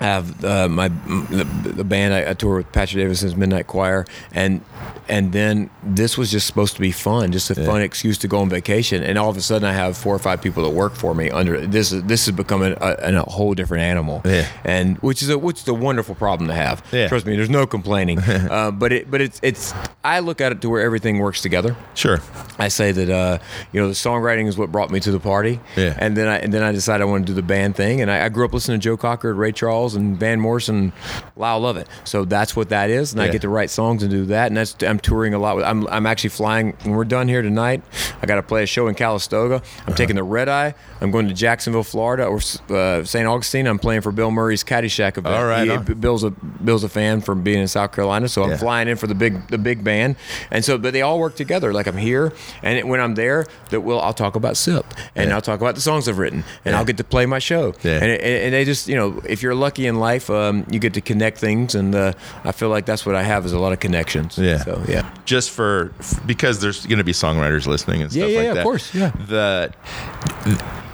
I 0.01 0.05
have 0.05 0.45
uh, 0.45 0.69
my 0.69 0.89
the, 0.89 1.73
the 1.75 1.85
band 1.85 2.15
I, 2.15 2.31
I 2.31 2.35
tour 2.35 2.57
with 2.57 2.73
Patrick 2.73 3.03
Davison's 3.03 3.37
Midnight 3.37 3.67
Choir, 3.67 4.07
and 4.33 4.63
and 5.11 5.33
then 5.33 5.71
this 5.83 6.17
was 6.17 6.31
just 6.31 6.47
supposed 6.47 6.75
to 6.75 6.81
be 6.81 6.93
fun, 6.93 7.33
just 7.33 7.51
a 7.51 7.55
fun 7.55 7.83
excuse 7.83 8.17
to 8.19 8.29
go 8.29 8.39
on 8.39 8.49
vacation. 8.49 9.03
And 9.03 9.19
all 9.19 9.29
of 9.29 9.37
a 9.37 9.41
sudden, 9.41 9.69
I 9.69 9.73
have 9.73 9.97
four 9.97 10.15
or 10.15 10.21
five 10.21 10.41
people 10.41 10.63
that 10.63 10.71
work 10.71 10.95
for 10.95 11.15
me. 11.15 11.31
Under 11.31 11.67
this, 11.67 11.91
is 11.91 12.05
this 12.05 12.29
is 12.29 12.33
becoming 12.33 12.77
a, 12.81 12.97
a, 13.03 13.31
whole 13.31 13.55
different 13.55 13.83
animal. 13.83 14.23
Yeah. 14.25 14.49
and 14.65 14.99
which 14.99 15.21
is 15.21 15.29
a 15.29 15.37
which 15.37 15.63
is 15.63 15.69
a 15.69 15.75
wonderful 15.75 16.15
problem 16.15 16.49
to 16.49 16.55
have. 16.55 16.85
Yeah. 16.93 17.09
Trust 17.09 17.27
me, 17.27 17.35
there's 17.35 17.51
no 17.51 17.67
complaining. 17.67 18.19
uh, 18.21 18.71
but 18.71 18.93
it 18.93 19.11
but 19.11 19.21
it's 19.21 19.41
it's 19.43 19.75
I 20.05 20.21
look 20.21 20.41
at 20.41 20.53
it 20.53 20.61
to 20.63 20.71
where 20.71 20.81
everything 20.81 21.19
works 21.19 21.43
together. 21.43 21.77
Sure. 21.95 22.21
I 22.59 22.69
say 22.69 22.93
that 22.93 23.11
uh, 23.11 23.39
you 23.73 23.81
know 23.81 23.89
the 23.89 23.95
songwriting 23.95 24.47
is 24.47 24.57
what 24.57 24.71
brought 24.71 24.91
me 24.91 25.01
to 25.01 25.11
the 25.11 25.21
party. 25.21 25.59
Yeah. 25.77 25.97
And 25.99 26.17
then 26.17 26.29
I 26.29 26.39
and 26.39 26.55
then 26.55 26.63
I 26.63 26.71
decided 26.71 27.03
I 27.03 27.07
want 27.07 27.27
to 27.27 27.33
do 27.33 27.35
the 27.35 27.43
band 27.43 27.75
thing. 27.75 28.01
And 28.01 28.11
I, 28.11 28.27
I 28.27 28.29
grew 28.29 28.45
up 28.45 28.53
listening 28.53 28.79
to 28.79 28.85
Joe 28.85 28.97
Cocker, 28.97 29.35
Ray 29.35 29.51
Charles, 29.51 29.90
and 29.95 30.19
Van 30.19 30.41
Morrison, 30.41 30.93
Lyle 31.37 31.61
Lovett. 31.61 31.89
So 32.05 32.25
that's 32.25 32.55
what 32.57 32.69
that 32.71 32.91
is. 32.91 33.13
And 33.13 33.21
I 33.23 33.29
get 33.29 33.43
to 33.43 33.49
write 33.49 33.71
songs 33.71 34.03
and 34.03 34.11
do 34.11 34.25
that. 34.27 34.49
And 34.49 34.57
that's 34.57 34.77
I'm 34.83 34.99
touring 34.99 35.35
a 35.35 35.39
lot. 35.39 35.57
With, 35.57 35.65
I'm 35.65 35.87
I'm 35.89 36.07
actually 36.07 36.31
flying 36.31 36.73
when 36.83 36.93
we're 36.95 37.05
done 37.05 37.29
here 37.29 37.43
tonight. 37.43 37.83
I 38.23 38.27
got 38.27 38.37
to 38.37 38.43
play 38.43 38.63
a 38.63 38.67
show 38.67 38.87
in 38.89 38.95
Calistoga. 38.95 39.57
Uh-huh. 39.57 39.83
I'm 39.87 39.95
taking 39.95 40.17
the 40.17 40.23
red 40.23 40.49
eye. 40.49 40.75
I'm 41.01 41.11
going 41.11 41.29
to 41.29 41.35
Jacksonville, 41.35 41.83
Florida, 41.85 42.25
or 42.27 42.41
uh, 42.75 43.05
St. 43.05 43.27
Augustine. 43.27 43.67
I'm 43.67 43.79
playing 43.79 44.03
for 44.03 44.13
Bill 44.13 44.31
Murray's 44.31 44.63
Caddyshack 44.63 45.17
event. 45.17 45.35
All 45.35 45.47
right, 45.47 45.87
He-. 45.89 45.95
Bill's 45.95 46.25
a 46.25 46.31
Bill's 46.31 46.85
a 46.85 46.89
fan 46.89 47.21
from 47.21 47.43
being 47.43 47.59
in 47.59 47.69
South 47.69 47.93
Carolina, 47.93 48.29
so 48.29 48.43
I'm 48.45 48.59
flying 48.59 48.89
in 48.89 48.97
for 48.97 49.07
the 49.07 49.15
big 49.15 49.49
the 49.49 49.59
big 49.59 49.83
band, 49.83 50.17
and 50.51 50.65
so 50.65 50.77
but 50.79 50.93
they 50.93 51.03
all 51.03 51.19
work 51.19 51.37
together. 51.37 51.73
Like 51.73 51.87
I'm 51.87 51.97
here, 51.97 52.33
and 52.63 52.79
it, 52.79 52.87
when 52.87 53.01
I'm 53.01 53.15
there, 53.15 53.47
that 53.71 53.81
will 53.81 54.01
I'll 54.01 54.13
talk 54.13 54.37
about 54.37 54.57
SIP, 54.57 54.85
and 55.15 55.29
Yeah. 55.29 55.35
I'll 55.35 55.41
talk 55.43 55.61
about 55.61 55.75
the 55.75 55.81
songs 55.81 56.09
I've 56.09 56.19
written, 56.19 56.45
and 56.65 56.75
I'll 56.77 56.85
get 56.85 56.97
to 56.99 57.05
play 57.05 57.27
my 57.27 57.39
show, 57.39 57.75
Yeah. 57.83 57.95
and, 58.03 58.11
it, 58.11 58.21
and 58.23 58.55
they 58.55 58.65
just 58.65 58.87
you 58.89 58.97
know 58.97 59.23
if 59.29 59.43
you're 59.43 59.55
lucky 59.55 59.80
in 59.87 59.97
life, 59.97 60.31
um, 60.31 60.67
you 60.71 60.79
get 60.79 60.95
to 60.95 61.01
connect 61.01 61.39
things, 61.39 61.75
and 61.75 61.95
uh, 61.95 62.13
I 62.45 62.53
feel 62.53 62.69
like 62.69 62.87
that's 62.87 63.05
what 63.05 63.15
I 63.15 63.23
have 63.23 63.45
is 63.47 63.53
a 63.53 63.59
lot 63.59 63.73
of 63.73 63.81
connections. 63.81 64.39
Yeah. 64.39 64.59
So 64.59 64.83
yeah. 64.89 65.11
Just 65.25 65.51
for 65.51 65.93
because 66.27 66.61
there's 66.61 66.87
going 66.87 66.99
to 66.99 67.05
be 67.05 67.13
songwriters 67.13 67.67
listening 67.67 68.03
and 68.03 68.11
stuff 68.11 68.29
yeah, 68.29 68.37
like 68.37 68.45
yeah, 68.45 68.53
of 68.53 68.63
course, 68.63 68.95
yeah. 68.95 69.11
The 69.29 69.73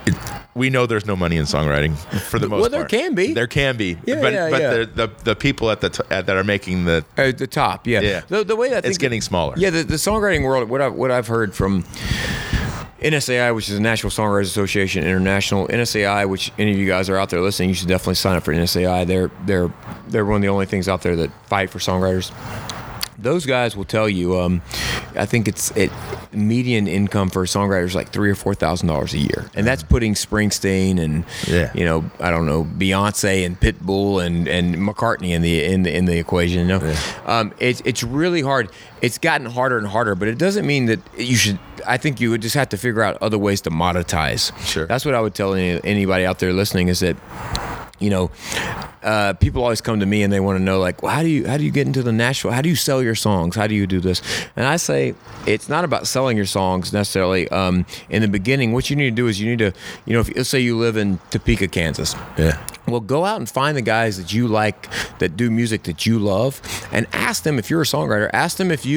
it, 0.07 0.15
we 0.55 0.71
know 0.71 0.87
there's 0.87 1.05
no 1.07 1.17
money 1.17 1.37
in 1.37 1.45
songwriting 1.45 1.97
for 2.23 2.39
the 2.39 2.49
most 2.49 2.51
part. 2.51 2.61
Well, 2.61 2.71
there 2.71 2.81
part. 2.81 2.91
can 2.91 3.15
be. 3.15 3.35
There 3.35 3.47
can 3.47 3.77
be. 3.77 3.99
Yeah, 4.07 4.21
but 4.21 4.33
yeah, 4.33 4.51
but 4.51 4.61
yeah. 4.61 4.71
The, 4.71 4.87
the 4.87 5.11
the 5.25 5.37
people 5.37 5.71
at 5.71 5.81
the 5.81 5.91
t- 5.91 6.03
at, 6.11 6.27
that 6.27 6.37
are 6.37 6.45
making 6.45 6.87
the 6.87 7.05
At 7.17 7.39
the 7.39 7.47
top, 7.47 7.87
yeah. 7.87 8.01
Yeah. 8.01 8.23
The, 8.29 8.45
the 8.45 8.57
way 8.57 8.69
I 8.69 8.81
think 8.81 8.87
it's 8.87 8.99
getting 8.99 9.21
smaller. 9.21 9.55
Yeah, 9.57 9.71
the, 9.71 9.83
the 9.83 9.97
songwriting 9.97 10.45
world. 10.45 10.71
What 10.71 10.81
I've 10.81 10.95
what 10.95 11.11
I've 11.11 11.27
heard 11.27 11.55
from 11.55 11.85
NSAI, 13.01 13.55
which 13.55 13.69
is 13.69 13.75
the 13.75 13.81
National 13.81 14.11
Songwriters 14.11 14.43
Association 14.45 15.05
International, 15.05 15.69
NSAI, 15.69 16.29
which 16.29 16.51
any 16.59 16.73
of 16.73 16.79
you 16.79 16.87
guys 16.87 17.09
are 17.11 17.17
out 17.17 17.31
there 17.31 17.41
listening, 17.41 17.69
you 17.69 17.75
should 17.75 17.89
definitely 17.89 18.15
sign 18.15 18.37
up 18.37 18.43
for 18.45 18.55
NSAI. 18.55 19.07
They're 19.07 19.31
they're 19.45 19.73
they're 20.09 20.25
one 20.25 20.37
of 20.37 20.43
the 20.43 20.49
only 20.49 20.67
things 20.67 20.89
out 20.89 21.03
there 21.03 21.17
that 21.17 21.31
fight 21.49 21.71
for 21.71 21.79
songwriters. 21.79 22.33
Those 23.19 23.47
guys 23.47 23.75
will 23.75 23.87
tell 23.87 24.09
you. 24.11 24.39
Um, 24.39 24.61
I 25.17 25.25
think 25.25 25.49
it's 25.49 25.71
it 25.75 25.91
median 26.33 26.87
income 26.87 27.31
for 27.31 27.43
a 27.43 27.47
songwriter 27.47 27.85
is 27.85 27.95
like 27.95 28.11
three 28.11 28.31
or 28.31 28.35
four 28.35 28.55
thousand 28.55 28.89
dollars 28.89 29.15
a 29.15 29.19
year, 29.19 29.51
and 29.55 29.67
that's 29.67 29.83
putting 29.83 30.13
Springsteen 30.13 31.01
and 31.01 31.25
Yeah. 31.47 31.73
you 31.75 31.87
know 31.87 32.05
I 32.21 32.31
don't 32.31 32.45
know 32.45 32.65
Beyonce 32.65 33.47
and 33.47 33.59
Pitbull 33.59 34.25
and 34.25 34.47
and 34.47 34.75
McCartney 34.77 35.31
in 35.31 35.41
the 35.41 35.65
in 35.65 35.83
the 35.85 35.97
in 35.97 36.05
the 36.05 36.19
equation. 36.19 36.61
You 36.61 36.67
know, 36.79 36.95
um, 37.25 37.55
it's 37.59 37.81
it's 37.87 38.03
really 38.03 38.43
hard. 38.43 38.71
It's 39.07 39.19
gotten 39.19 39.47
harder 39.47 39.79
and 39.79 39.87
harder, 39.87 40.17
but 40.17 40.27
it 40.27 40.37
doesn't 40.37 40.67
mean 40.67 40.87
that 40.87 40.99
you 41.17 41.37
should. 41.37 41.61
I 41.87 41.97
think 41.97 42.21
you 42.21 42.31
would 42.31 42.43
just 42.43 42.57
have 42.57 42.69
to 42.71 42.77
figure 42.77 43.03
out 43.03 43.17
other 43.23 43.39
ways 43.39 43.61
to 43.63 43.71
monetize. 43.71 44.57
Sure. 44.67 44.87
that's 44.87 45.05
what 45.05 45.15
I 45.15 45.21
would 45.21 45.35
tell 45.35 45.55
any, 45.55 45.81
anybody 45.85 46.27
out 46.27 46.41
there 46.41 46.53
listening 46.53 46.89
is 46.89 46.99
that 47.01 47.17
you 47.99 48.11
know, 48.11 48.31
uh, 49.03 49.33
people 49.35 49.63
always 49.63 49.81
come 49.81 50.01
to 50.01 50.07
me 50.07 50.23
and 50.23 50.33
they 50.33 50.41
want 50.41 50.59
to 50.59 50.63
know 50.63 50.79
like, 50.79 51.03
well, 51.03 51.13
how 51.13 51.23
do 51.23 51.29
you 51.29 51.47
how 51.47 51.57
do 51.57 51.65
you 51.65 51.71
get 51.71 51.87
into 51.87 52.03
the 52.03 52.13
Nashville? 52.13 52.51
How 52.51 52.61
do 52.61 52.69
you 52.69 52.77
sell 52.77 53.03
your 53.03 53.15
songs? 53.15 53.57
How 53.57 53.67
do 53.67 53.75
you 53.75 53.87
do 53.87 54.01
this? 54.01 54.21
And 54.57 54.67
I 54.67 54.77
say 54.77 55.15
it's 55.47 55.69
not 55.69 55.85
about 55.85 56.07
selling 56.07 56.37
your 56.37 56.47
songs 56.47 56.93
necessarily. 56.93 57.49
Um, 57.49 57.87
in 58.11 58.23
the 58.23 58.29
beginning, 58.29 58.73
what 58.73 58.91
you 58.91 58.97
need 58.97 59.11
to 59.11 59.17
do 59.17 59.29
is 59.29 59.41
you 59.41 59.49
need 59.49 59.61
to, 59.61 59.73
you 60.05 60.13
know, 60.15 60.21
if 60.21 60.35
let's 60.37 60.49
say 60.49 60.61
you 60.61 60.77
live 60.77 60.97
in 60.97 61.19
Topeka, 61.31 61.69
Kansas. 61.69 62.15
yeah. 62.37 62.65
Well, 62.87 63.01
go 63.01 63.25
out 63.25 63.39
and 63.39 63.49
find 63.49 63.77
the 63.77 63.83
guys 63.83 64.17
that 64.17 64.33
you 64.33 64.47
like 64.47 64.89
that 65.19 65.37
do 65.37 65.51
music 65.51 65.83
that 65.85 66.07
you 66.07 66.21
love, 66.21 66.61
and 66.93 67.09
ask 67.13 67.43
them 67.43 67.59
if 67.59 67.69
you're 67.69 67.83
a 67.83 67.85
songwriter. 67.85 68.31
Ask 68.33 68.59
them 68.59 68.71
if 68.71 68.87
you 68.87 68.96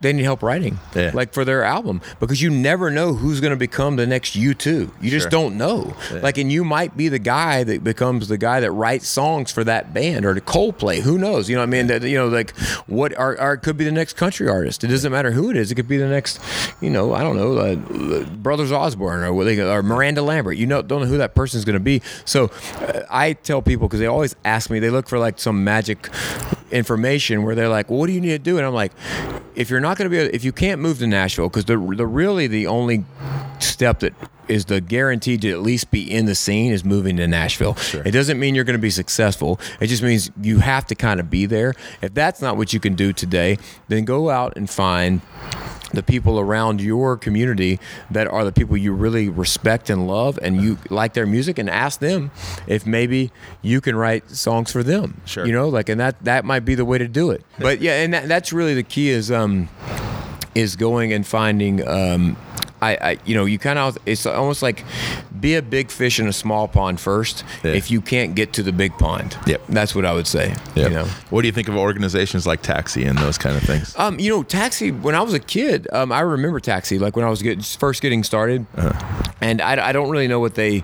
they 0.00 0.12
need 0.12 0.24
help 0.24 0.42
writing, 0.42 0.80
Yeah. 0.96 1.12
like 1.14 1.32
for 1.32 1.44
their 1.44 1.62
album, 1.62 2.00
because 2.18 2.42
you 2.42 2.50
never 2.50 2.90
know 2.90 3.14
who's 3.14 3.38
going 3.40 3.52
to 3.52 3.56
become 3.56 3.94
the 3.94 4.04
next 4.04 4.34
U 4.34 4.52
two. 4.52 4.90
You 5.00 5.10
just 5.12 5.24
Sure. 5.26 5.30
don't 5.30 5.56
know. 5.56 5.94
Like, 6.20 6.38
and 6.38 6.50
you 6.50 6.64
might 6.64 6.96
be 6.96 7.06
the 7.08 7.20
guy 7.20 7.62
that 7.62 7.84
becomes 7.84 8.26
the 8.26 8.36
guy 8.36 8.58
that 8.58 8.72
writes 8.72 9.06
songs 9.06 9.52
for 9.52 9.62
that 9.62 9.94
band 9.94 10.24
or 10.24 10.34
the 10.34 10.40
Coldplay. 10.40 11.02
Who 11.02 11.18
knows? 11.18 11.48
You 11.48 11.54
know 11.54 11.62
what 11.62 11.68
I 11.68 11.70
mean? 11.70 11.86
That 11.86 12.02
you 12.02 12.18
know, 12.18 12.26
like 12.26 12.50
what 12.88 13.16
or, 13.16 13.40
or 13.40 13.52
it 13.52 13.58
could 13.62 13.76
be 13.76 13.84
the 13.84 13.92
next 13.92 14.14
country 14.16 14.48
artist. 14.48 14.82
It 14.82 14.88
doesn't 14.88 15.12
matter 15.12 15.30
who 15.30 15.50
it 15.50 15.56
is. 15.56 15.70
It 15.70 15.76
could 15.76 15.86
be 15.86 15.98
the 15.98 16.08
next, 16.08 16.40
you 16.80 16.90
know, 16.90 17.14
I 17.14 17.22
don't 17.22 17.36
know, 17.36 17.58
uh, 17.58 18.24
Brothers 18.42 18.72
Osborne 18.72 19.22
or 19.22 19.32
or 19.32 19.82
Miranda 19.84 20.22
Lambert. 20.22 20.56
You 20.56 20.66
know, 20.66 20.82
don't 20.82 21.02
know 21.02 21.06
who 21.06 21.18
that 21.18 21.36
person 21.36 21.58
is 21.58 21.64
going 21.64 21.74
to 21.78 21.80
be. 21.80 22.02
So, 22.24 22.50
uh, 22.80 23.02
I 23.08 23.34
tell 23.34 23.62
people 23.62 23.86
because 23.86 24.00
they 24.00 24.06
always 24.08 24.34
ask 24.44 24.68
me. 24.68 24.80
They 24.80 24.90
look 24.90 25.08
for 25.08 25.20
like 25.20 25.38
some 25.38 25.62
magic 25.62 26.08
information 26.72 27.42
where 27.44 27.54
they're 27.54 27.68
like, 27.68 27.90
well, 27.90 27.98
"What 28.00 28.06
do 28.08 28.12
you 28.12 28.20
need 28.20 28.30
to 28.30 28.38
do?" 28.38 28.58
And 28.58 28.66
I'm 28.66 28.74
like, 28.74 28.92
if 29.54 29.70
you're 29.70 29.80
not 29.80 29.98
going 29.98 30.10
to 30.10 30.16
be, 30.16 30.34
if 30.34 30.44
you 30.44 30.52
can't 30.52 30.80
move 30.80 30.98
to 30.98 31.06
Nashville, 31.06 31.48
because 31.48 31.66
the 31.66 31.76
the 31.76 32.06
really 32.06 32.46
the 32.46 32.66
only 32.66 33.04
step 33.60 34.00
that 34.00 34.14
is 34.48 34.66
the 34.66 34.80
guaranteed 34.80 35.42
to 35.42 35.50
at 35.50 35.60
least 35.60 35.90
be 35.90 36.10
in 36.10 36.26
the 36.26 36.34
scene 36.34 36.72
is 36.72 36.84
moving 36.84 37.16
to 37.18 37.26
Nashville. 37.26 37.76
It 38.04 38.10
doesn't 38.10 38.38
mean 38.38 38.54
you're 38.54 38.64
going 38.64 38.78
to 38.78 38.82
be 38.82 38.90
successful. 38.90 39.60
It 39.80 39.86
just 39.86 40.02
means 40.02 40.30
you 40.40 40.58
have 40.58 40.86
to 40.86 40.94
kind 40.94 41.20
of 41.20 41.30
be 41.30 41.46
there. 41.46 41.74
If 42.00 42.14
that's 42.14 42.42
not 42.42 42.56
what 42.56 42.72
you 42.72 42.80
can 42.80 42.94
do 42.94 43.12
today, 43.12 43.58
then 43.88 44.04
go 44.04 44.30
out 44.30 44.56
and 44.56 44.68
find 44.68 45.20
the 45.92 46.02
people 46.02 46.40
around 46.40 46.80
your 46.80 47.18
community 47.18 47.78
that 48.10 48.26
are 48.26 48.44
the 48.46 48.52
people 48.52 48.76
you 48.78 48.92
really 48.94 49.28
respect 49.28 49.90
and 49.90 50.06
love 50.08 50.38
and 50.40 50.62
you 50.62 50.78
like 50.88 51.12
their 51.12 51.26
music 51.26 51.58
and 51.58 51.68
ask 51.68 52.00
them 52.00 52.30
if 52.66 52.86
maybe 52.86 53.30
you 53.60 53.78
can 53.80 53.94
write 53.94 54.30
songs 54.30 54.72
for 54.72 54.82
them 54.82 55.20
Sure. 55.26 55.44
you 55.44 55.52
know 55.52 55.68
like 55.68 55.90
and 55.90 56.00
that 56.00 56.16
that 56.24 56.46
might 56.46 56.60
be 56.60 56.74
the 56.74 56.86
way 56.86 56.96
to 56.96 57.06
do 57.06 57.30
it 57.30 57.44
but 57.58 57.82
yeah 57.82 58.00
and 58.02 58.14
that, 58.14 58.26
that's 58.26 58.54
really 58.54 58.72
the 58.72 58.82
key 58.82 59.10
is 59.10 59.30
um 59.30 59.68
is 60.54 60.76
going 60.76 61.12
and 61.12 61.26
finding 61.26 61.86
um 61.86 62.38
I, 62.82 62.90
I 63.10 63.18
you 63.24 63.34
know 63.34 63.44
you 63.46 63.58
kind 63.58 63.78
of 63.78 63.96
it's 64.06 64.26
almost 64.26 64.60
like 64.62 64.84
be 65.40 65.54
a 65.54 65.62
big 65.62 65.90
fish 65.90 66.20
in 66.20 66.26
a 66.28 66.32
small 66.32 66.68
pond 66.68 67.00
first 67.00 67.44
Yeah. 67.64 67.72
if 67.72 67.90
you 67.90 68.00
can't 68.00 68.34
get 68.34 68.52
to 68.54 68.62
the 68.62 68.72
big 68.72 68.92
pond 68.98 69.36
Yep. 69.46 69.62
that's 69.68 69.94
what 69.94 70.04
i 70.04 70.12
would 70.12 70.26
say 70.26 70.54
Yeah. 70.74 70.88
you 70.88 70.94
know 70.94 71.06
What 71.30 71.42
do 71.42 71.46
you 71.48 71.52
think 71.52 71.68
of 71.68 71.76
organizations 71.76 72.46
like 72.46 72.60
Taxi 72.62 73.04
and 73.04 73.16
those 73.18 73.38
kind 73.38 73.56
of 73.56 73.62
things? 73.62 73.94
um, 73.96 74.18
you 74.20 74.28
know, 74.30 74.42
Taxi. 74.42 74.90
When 74.90 75.14
I 75.14 75.22
was 75.22 75.32
a 75.34 75.40
kid, 75.40 75.86
um, 75.92 76.12
I 76.12 76.20
remember 76.20 76.60
Taxi. 76.60 76.98
Like 76.98 77.16
when 77.16 77.24
I 77.24 77.30
was 77.30 77.40
get, 77.42 77.64
first 77.64 78.02
getting 78.02 78.22
started, 78.24 78.66
and 79.40 79.60
I, 79.62 79.88
I 79.88 79.92
don't 79.92 80.10
really 80.10 80.28
know 80.28 80.40
what 80.40 80.54
they, 80.54 80.82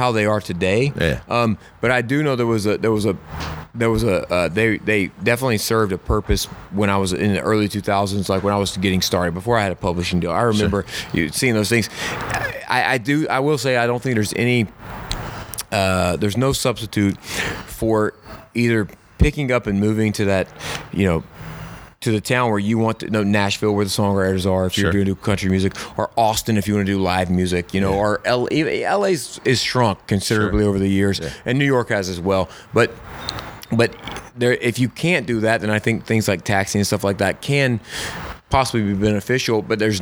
how 0.00 0.12
they 0.12 0.24
are 0.24 0.40
today. 0.40 0.92
Yeah. 0.98 1.20
Um, 1.28 1.58
but 1.82 1.90
I 1.90 2.00
do 2.00 2.22
know 2.22 2.34
there 2.34 2.46
was 2.46 2.66
a 2.66 2.78
there 2.78 2.90
was 2.90 3.04
a 3.04 3.16
there 3.74 3.90
was 3.90 4.02
a 4.02 4.26
uh, 4.32 4.48
they 4.48 4.78
they 4.78 5.08
definitely 5.22 5.58
served 5.58 5.92
a 5.92 5.98
purpose 5.98 6.46
when 6.72 6.88
I 6.88 6.96
was 6.96 7.12
in 7.12 7.34
the 7.34 7.40
early 7.40 7.68
2000s, 7.68 8.28
like 8.28 8.42
when 8.42 8.54
I 8.54 8.56
was 8.56 8.76
getting 8.78 9.02
started 9.02 9.34
before 9.34 9.58
I 9.58 9.62
had 9.62 9.72
a 9.72 9.76
publishing 9.76 10.18
deal. 10.20 10.32
I 10.32 10.42
remember 10.42 10.86
you 11.12 11.28
seeing 11.28 11.54
those 11.54 11.68
things. 11.68 11.90
I, 12.68 12.94
I 12.94 12.98
do. 12.98 13.28
I 13.28 13.40
will 13.40 13.58
say 13.58 13.76
I 13.76 13.86
don't 13.86 14.02
think 14.02 14.14
there's 14.14 14.34
any 14.34 14.66
uh, 15.70 16.16
there's 16.16 16.36
no 16.36 16.52
substitute 16.52 17.18
for 17.20 18.14
either 18.54 18.88
picking 19.18 19.52
up 19.52 19.66
and 19.66 19.78
moving 19.78 20.12
to 20.14 20.24
that, 20.24 20.48
you 20.92 21.04
know, 21.04 21.22
to 22.00 22.10
the 22.12 22.20
town 22.20 22.48
where 22.48 22.58
you 22.58 22.78
want 22.78 23.00
to 23.00 23.10
know 23.10 23.22
Nashville 23.22 23.72
where 23.74 23.84
the 23.84 23.90
songwriters 23.90 24.50
are 24.50 24.64
if 24.66 24.72
Sure. 24.72 24.84
you're 24.84 24.92
doing 24.92 25.04
do 25.04 25.14
country 25.14 25.50
music 25.50 25.74
or 25.98 26.10
Austin 26.16 26.56
if 26.56 26.66
you 26.66 26.74
want 26.74 26.86
to 26.86 26.92
do 26.94 26.98
live 26.98 27.28
music 27.30 27.74
you 27.74 27.80
know 27.82 27.92
or 27.92 28.22
L- 28.24 28.48
LA's 28.50 29.38
is 29.44 29.60
shrunk 29.62 30.06
considerably 30.06 30.60
Sure. 30.62 30.68
over 30.70 30.78
the 30.78 30.88
years 30.88 31.20
and 31.44 31.58
New 31.58 31.66
York 31.66 31.90
has 31.90 32.08
as 32.08 32.18
well 32.18 32.48
but 32.72 32.90
but 33.70 33.94
there 34.34 34.52
if 34.54 34.78
you 34.78 34.88
can't 34.88 35.26
do 35.26 35.40
that 35.40 35.60
then 35.60 35.68
I 35.68 35.78
think 35.78 36.06
things 36.06 36.26
like 36.26 36.42
taxi 36.42 36.78
and 36.78 36.86
stuff 36.86 37.04
like 37.04 37.18
that 37.18 37.42
can 37.42 37.80
possibly 38.48 38.82
be 38.82 38.94
beneficial 38.94 39.60
but 39.60 39.78
there's 39.78 40.00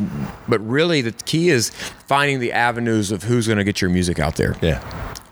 but 0.48 0.61
really 0.64 1.00
the 1.00 1.11
key 1.24 1.48
is 1.48 1.70
finding 2.06 2.38
the 2.38 2.52
avenues 2.52 3.11
of 3.11 3.24
who's 3.24 3.48
going 3.48 3.58
to 3.58 3.64
get 3.64 3.80
your 3.80 3.90
music 3.90 4.20
out 4.20 4.37
there 4.37 4.54
Yeah. 4.62 4.80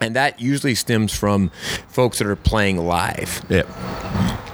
And 0.01 0.15
that 0.17 0.41
usually 0.41 0.75
stems 0.75 1.15
from 1.15 1.51
folks 1.89 2.19
that 2.19 2.27
are 2.27 2.37
playing 2.37 2.79
live 2.79 3.43
Yeah. 3.49 3.63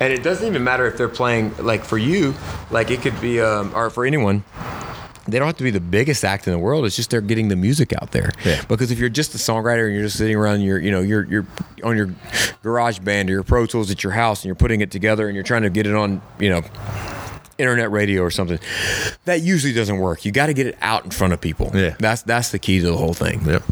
and 0.01 0.13
it 0.13 0.23
doesn't 0.23 0.47
even 0.47 0.63
matter 0.65 0.87
if 0.87 0.97
they're 0.97 1.09
playing 1.09 1.53
like 1.59 1.85
for 1.85 1.99
you, 1.99 2.35
like 2.71 2.91
it 2.91 3.03
could 3.03 3.21
be, 3.21 3.41
um, 3.41 3.73
or 3.75 3.91
for 3.91 4.05
anyone. 4.05 4.45
They 5.29 5.39
don't 5.39 5.47
have 5.47 5.57
to 5.59 5.65
be 5.65 5.71
the 5.71 5.79
biggest 5.81 6.25
act 6.25 6.49
in 6.49 6.53
the 6.53 6.59
world. 6.59 6.85
It's 6.85 6.97
just 6.97 7.11
they're 7.11 7.21
getting 7.21 7.47
the 7.47 7.55
music 7.55 7.93
out 8.03 8.11
there. 8.11 8.31
Yeah. 8.45 8.61
Because 8.67 8.91
if 8.91 8.99
you're 8.99 9.09
just 9.09 9.33
a 9.37 9.39
songwriter 9.39 9.85
and 9.87 9.95
you're 9.95 10.03
just 10.05 10.19
sitting 10.19 10.35
around 10.35 10.63
your, 10.63 10.81
you 10.81 10.91
know, 10.91 11.01
you're 11.01 11.25
you're 11.27 11.47
on 11.85 11.97
your 11.97 12.09
GarageBand 12.65 13.29
or 13.29 13.31
your 13.31 13.43
Pro 13.45 13.65
Tools 13.67 13.89
at 13.93 14.03
your 14.03 14.13
house 14.13 14.41
and 14.41 14.47
you're 14.47 14.57
putting 14.57 14.81
it 14.81 14.91
together 14.91 15.29
and 15.29 15.37
you're 15.37 15.45
trying 15.45 15.63
to 15.63 15.71
get 15.71 15.87
it 15.87 15.95
on, 15.95 16.21
you 16.41 16.51
know, 16.51 16.63
internet 17.57 17.93
radio 17.93 18.23
or 18.23 18.33
something, 18.33 18.59
that 19.25 19.43
usually 19.43 19.73
doesn't 19.73 19.99
work. 19.99 20.25
You 20.25 20.33
got 20.33 20.47
to 20.47 20.55
get 20.55 20.67
it 20.67 20.77
out 20.83 21.05
in 21.05 21.13
front 21.13 21.33
of 21.33 21.41
people. 21.41 21.71
Yeah. 21.73 21.95
That's 22.01 22.23
that's 22.23 22.51
the 22.51 22.59
key 22.59 22.81
to 22.81 22.87
the 22.87 22.97
whole 22.97 23.15
thing. 23.15 23.47
Yep. 23.47 23.63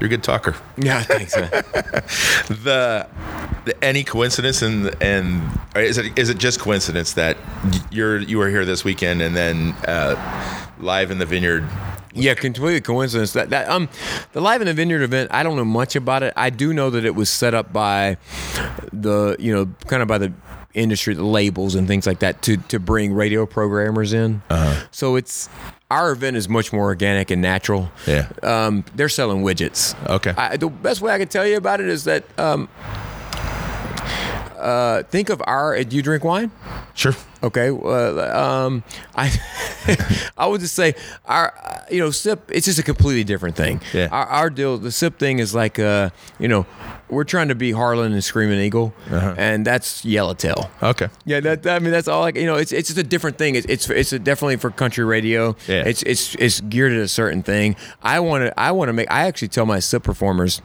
You're 0.00 0.06
a 0.06 0.10
good 0.10 0.22
talker. 0.22 0.56
Yeah, 0.78 1.02
thanks, 1.02 1.36
man. 1.36 1.50
the, 2.48 3.06
the 3.66 3.84
any 3.84 4.02
coincidence 4.02 4.62
and 4.62 4.94
and 5.02 5.42
is 5.76 5.98
it 5.98 6.18
is 6.18 6.30
it 6.30 6.38
just 6.38 6.58
coincidence 6.58 7.12
that 7.14 7.36
you're 7.90 8.18
you 8.18 8.38
were 8.38 8.48
here 8.48 8.64
this 8.64 8.82
weekend 8.82 9.20
and 9.20 9.36
then 9.36 9.72
uh, 9.86 10.16
live 10.80 11.10
in 11.10 11.18
the 11.18 11.26
vineyard 11.26 11.68
Yeah, 12.14 12.34
completely 12.34 12.80
coincidence. 12.80 13.34
That 13.34 13.50
that 13.50 13.68
um, 13.68 13.88
the 14.32 14.40
Live 14.40 14.60
in 14.62 14.66
the 14.66 14.74
Vineyard 14.74 15.02
event. 15.02 15.30
I 15.32 15.42
don't 15.42 15.56
know 15.56 15.64
much 15.64 15.94
about 15.96 16.22
it. 16.22 16.32
I 16.36 16.50
do 16.50 16.72
know 16.72 16.90
that 16.90 17.04
it 17.04 17.14
was 17.14 17.28
set 17.30 17.54
up 17.54 17.72
by 17.72 18.16
the 18.92 19.36
you 19.38 19.54
know 19.54 19.66
kind 19.86 20.02
of 20.02 20.08
by 20.08 20.18
the 20.18 20.32
industry, 20.74 21.14
the 21.14 21.24
labels 21.24 21.74
and 21.74 21.86
things 21.86 22.06
like 22.06 22.20
that 22.20 22.42
to 22.42 22.56
to 22.56 22.80
bring 22.80 23.12
radio 23.12 23.46
programmers 23.46 24.12
in. 24.12 24.42
Uh-huh. 24.50 24.86
So 24.90 25.16
it's 25.16 25.48
our 25.90 26.12
event 26.12 26.36
is 26.36 26.48
much 26.48 26.72
more 26.72 26.84
organic 26.84 27.30
and 27.30 27.42
natural. 27.42 27.90
Yeah. 28.06 28.28
Um, 28.42 28.84
they're 28.94 29.08
selling 29.08 29.42
widgets. 29.42 29.94
Okay. 30.08 30.32
I, 30.36 30.56
the 30.56 30.68
best 30.68 31.00
way 31.00 31.12
I 31.12 31.18
can 31.18 31.28
tell 31.28 31.46
you 31.46 31.56
about 31.56 31.80
it 31.80 31.88
is 31.88 32.04
that 32.04 32.24
um, 32.38 32.68
uh, 34.60 35.02
think 35.04 35.30
of 35.30 35.42
our. 35.46 35.82
Do 35.84 35.96
you 35.96 36.02
drink 36.02 36.24
wine? 36.24 36.50
sure 36.94 37.14
Okay. 37.42 37.70
Well, 37.70 38.20
um, 38.36 38.84
I 39.16 39.32
I 40.36 40.46
would 40.46 40.60
just 40.60 40.74
say 40.74 40.94
our 41.24 41.54
uh, 41.64 41.80
you 41.90 41.98
know 42.00 42.10
sip. 42.10 42.50
It's 42.52 42.66
just 42.66 42.78
a 42.78 42.82
completely 42.82 43.24
different 43.24 43.56
thing. 43.56 43.80
Yeah. 43.94 44.08
Our, 44.12 44.26
our 44.26 44.50
deal, 44.50 44.76
the 44.78 44.92
sip 44.92 45.18
thing 45.18 45.38
is 45.38 45.54
like 45.54 45.78
uh 45.78 46.10
you 46.38 46.48
know 46.48 46.66
we're 47.08 47.24
trying 47.24 47.48
to 47.48 47.54
be 47.54 47.72
Harlan 47.72 48.12
and 48.12 48.22
Screaming 48.22 48.60
Eagle, 48.60 48.92
Uh-huh. 49.10 49.34
and 49.36 49.66
that's 49.66 50.04
Yellowtail. 50.04 50.70
okay 50.82 51.08
Yeah, 51.24 51.40
that, 51.40 51.66
I 51.66 51.78
mean 51.78 51.90
that's 51.92 52.08
all. 52.08 52.20
Like 52.20 52.36
you 52.36 52.46
know, 52.46 52.56
it's 52.56 52.72
it's 52.72 52.88
just 52.88 52.98
a 52.98 53.02
different 53.08 53.38
thing. 53.38 53.54
It's 53.54 53.66
it's, 53.66 53.88
it's 53.88 54.10
definitely 54.10 54.56
for 54.56 54.70
country 54.70 55.04
radio. 55.04 55.56
Yeah. 55.66 55.84
It's 55.86 56.02
it's 56.02 56.34
it's 56.34 56.60
geared 56.60 56.92
at 56.92 56.98
a 57.00 57.08
certain 57.08 57.42
thing. 57.42 57.74
I 58.02 58.20
want 58.20 58.44
to 58.44 58.60
I 58.60 58.70
want 58.72 58.90
to 58.90 58.92
make. 58.92 59.10
I 59.10 59.26
actually 59.26 59.48
tell 59.48 59.64
my 59.66 59.78
sip 59.80 60.02
performers. 60.02 60.60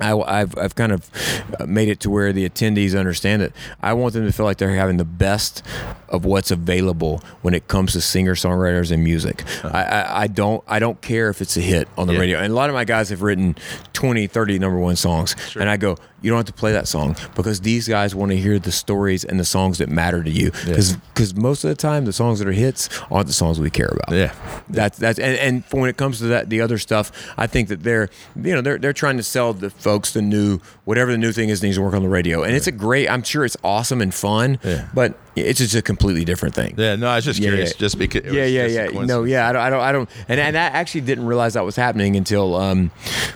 I, 0.00 0.38
have 0.38 0.56
I've 0.58 0.74
kind 0.74 0.92
of 0.92 1.10
uh, 1.58 1.66
made 1.66 1.88
it 1.88 2.00
to 2.00 2.10
where 2.10 2.32
the 2.32 2.48
attendees 2.48 2.98
understand 2.98 3.42
it. 3.42 3.52
I 3.82 3.92
want 3.94 4.12
them 4.14 4.26
to 4.26 4.32
feel 4.32 4.44
like 4.44 4.58
they're 4.58 4.74
having 4.74 4.98
the 4.98 5.04
best 5.04 5.62
of 6.08 6.24
what's 6.24 6.50
available 6.50 7.22
when 7.42 7.54
it 7.54 7.68
comes 7.68 7.92
to 7.94 8.00
singer 8.00 8.34
songwriters 8.34 8.92
and 8.92 9.02
music. 9.02 9.42
Uh-huh. 9.64 9.70
I, 9.72 9.82
I, 9.82 10.22
I, 10.22 10.26
don't 10.26 10.62
I 10.66 10.78
don't 10.78 11.00
care 11.00 11.28
if 11.30 11.40
it's 11.40 11.56
a 11.56 11.60
hit 11.60 11.88
on 11.96 12.06
the 12.06 12.14
yeah. 12.14 12.20
radio. 12.20 12.38
And 12.38 12.52
a 12.52 12.54
lot 12.54 12.68
of 12.68 12.74
my 12.74 12.84
guys 12.84 13.08
have 13.08 13.22
written 13.22 13.56
20, 13.92 14.26
30 14.26 14.58
number 14.58 14.78
one 14.78 14.96
songs, 14.96 15.34
sure. 15.48 15.62
and 15.62 15.70
I 15.70 15.76
go, 15.76 15.96
you 16.26 16.32
don't 16.32 16.38
have 16.38 16.46
to 16.46 16.52
play 16.52 16.72
that 16.72 16.88
song 16.88 17.14
because 17.36 17.60
these 17.60 17.86
guys 17.86 18.12
want 18.12 18.32
to 18.32 18.36
hear 18.36 18.58
the 18.58 18.72
stories 18.72 19.24
and 19.24 19.38
the 19.38 19.44
songs 19.44 19.78
that 19.78 19.88
matter 19.88 20.24
to 20.24 20.30
you. 20.30 20.50
Because 20.66 20.96
yeah. 21.16 21.40
most 21.40 21.62
of 21.62 21.68
the 21.68 21.76
time, 21.76 22.04
the 22.04 22.12
songs 22.12 22.40
that 22.40 22.48
are 22.48 22.52
hits 22.52 22.88
aren't 23.12 23.28
the 23.28 23.32
songs 23.32 23.60
we 23.60 23.70
care 23.70 23.92
about. 23.92 24.10
Yeah, 24.10 24.34
that's 24.68 24.98
that's 24.98 25.20
and, 25.20 25.38
and 25.38 25.64
when 25.70 25.88
it 25.88 25.96
comes 25.96 26.18
to 26.18 26.24
that 26.24 26.50
the 26.50 26.60
other 26.60 26.78
stuff, 26.78 27.12
I 27.38 27.46
think 27.46 27.68
that 27.68 27.84
they're 27.84 28.10
you 28.34 28.52
know 28.52 28.60
they're 28.60 28.76
they're 28.76 28.92
trying 28.92 29.18
to 29.18 29.22
sell 29.22 29.52
the 29.52 29.70
folks 29.70 30.14
the 30.14 30.20
new 30.22 30.58
whatever 30.84 31.12
the 31.12 31.18
new 31.18 31.30
thing 31.30 31.48
is 31.48 31.62
needs 31.62 31.76
to 31.76 31.82
work 31.82 31.94
on 31.94 32.02
the 32.02 32.08
radio, 32.08 32.42
and 32.42 32.56
it's 32.56 32.66
a 32.66 32.72
great. 32.72 33.08
I'm 33.08 33.22
sure 33.22 33.44
it's 33.44 33.56
awesome 33.62 34.00
and 34.00 34.12
fun, 34.12 34.58
yeah. 34.64 34.88
but 34.92 35.16
it's 35.36 35.58
just 35.58 35.74
a 35.74 35.82
completely 35.82 36.24
different 36.24 36.54
thing. 36.54 36.74
Yeah, 36.76 36.96
no, 36.96 37.08
I 37.08 37.16
was 37.16 37.24
just 37.24 37.38
yeah, 37.38 37.50
curious, 37.50 37.72
yeah. 37.72 37.78
just 37.78 37.98
because. 37.98 38.32
Yeah, 38.32 38.46
yeah, 38.46 38.66
yeah. 38.66 39.04
No, 39.04 39.24
yeah, 39.24 39.48
I 39.48 39.52
don't, 39.52 39.62
I 39.62 39.70
don't, 39.70 39.80
I 39.80 39.92
don't, 39.92 40.10
and, 40.28 40.40
and 40.40 40.56
I 40.56 40.62
actually 40.62 41.02
didn't 41.02 41.26
realize 41.26 41.54
that 41.54 41.64
was 41.64 41.76
happening 41.76 42.16
until 42.16 42.54
um, 42.56 42.90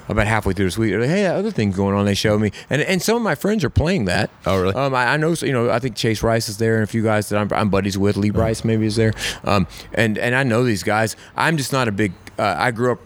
about 0.09 0.27
halfway 0.27 0.55
through 0.55 0.65
this 0.65 0.79
week. 0.79 0.95
Like, 0.95 1.09
hey, 1.09 1.27
other 1.27 1.51
things 1.51 1.77
going 1.77 1.95
on. 1.95 2.07
They 2.07 2.15
showed 2.15 2.41
me, 2.41 2.53
and 2.71 2.81
and 2.83 3.03
some 3.03 3.17
of 3.17 3.23
my 3.23 3.35
friends 3.35 3.65
are 3.65 3.71
playing 3.71 4.07
that. 4.07 4.31
Oh, 4.47 4.61
really? 4.61 4.75
Um, 4.75 4.95
I, 4.95 5.15
I 5.15 5.17
know, 5.17 5.35
you 5.41 5.53
know, 5.53 5.71
I 5.71 5.79
think 5.79 5.97
Chase 5.97 6.23
Rice 6.23 6.49
is 6.49 6.59
there, 6.59 6.77
and 6.77 6.85
a 6.85 6.87
few 6.87 7.03
guys 7.03 7.29
that 7.29 7.39
I'm, 7.39 7.53
I'm 7.53 7.69
buddies 7.69 7.99
with. 7.99 8.17
Lee 8.17 8.31
Brice 8.31 8.65
maybe 8.65 8.87
is 8.87 8.97
there, 8.97 9.13
um, 9.45 9.67
and 9.93 10.17
and 10.19 10.35
I 10.35 10.43
know 10.43 10.65
these 10.65 10.83
guys. 10.83 11.17
I'm 11.37 11.57
just 11.57 11.73
not 11.73 11.89
a 11.89 11.93
big. 11.93 12.13
Uh, 12.39 12.57
I 12.59 12.71
grew 12.71 12.93
up 12.93 13.01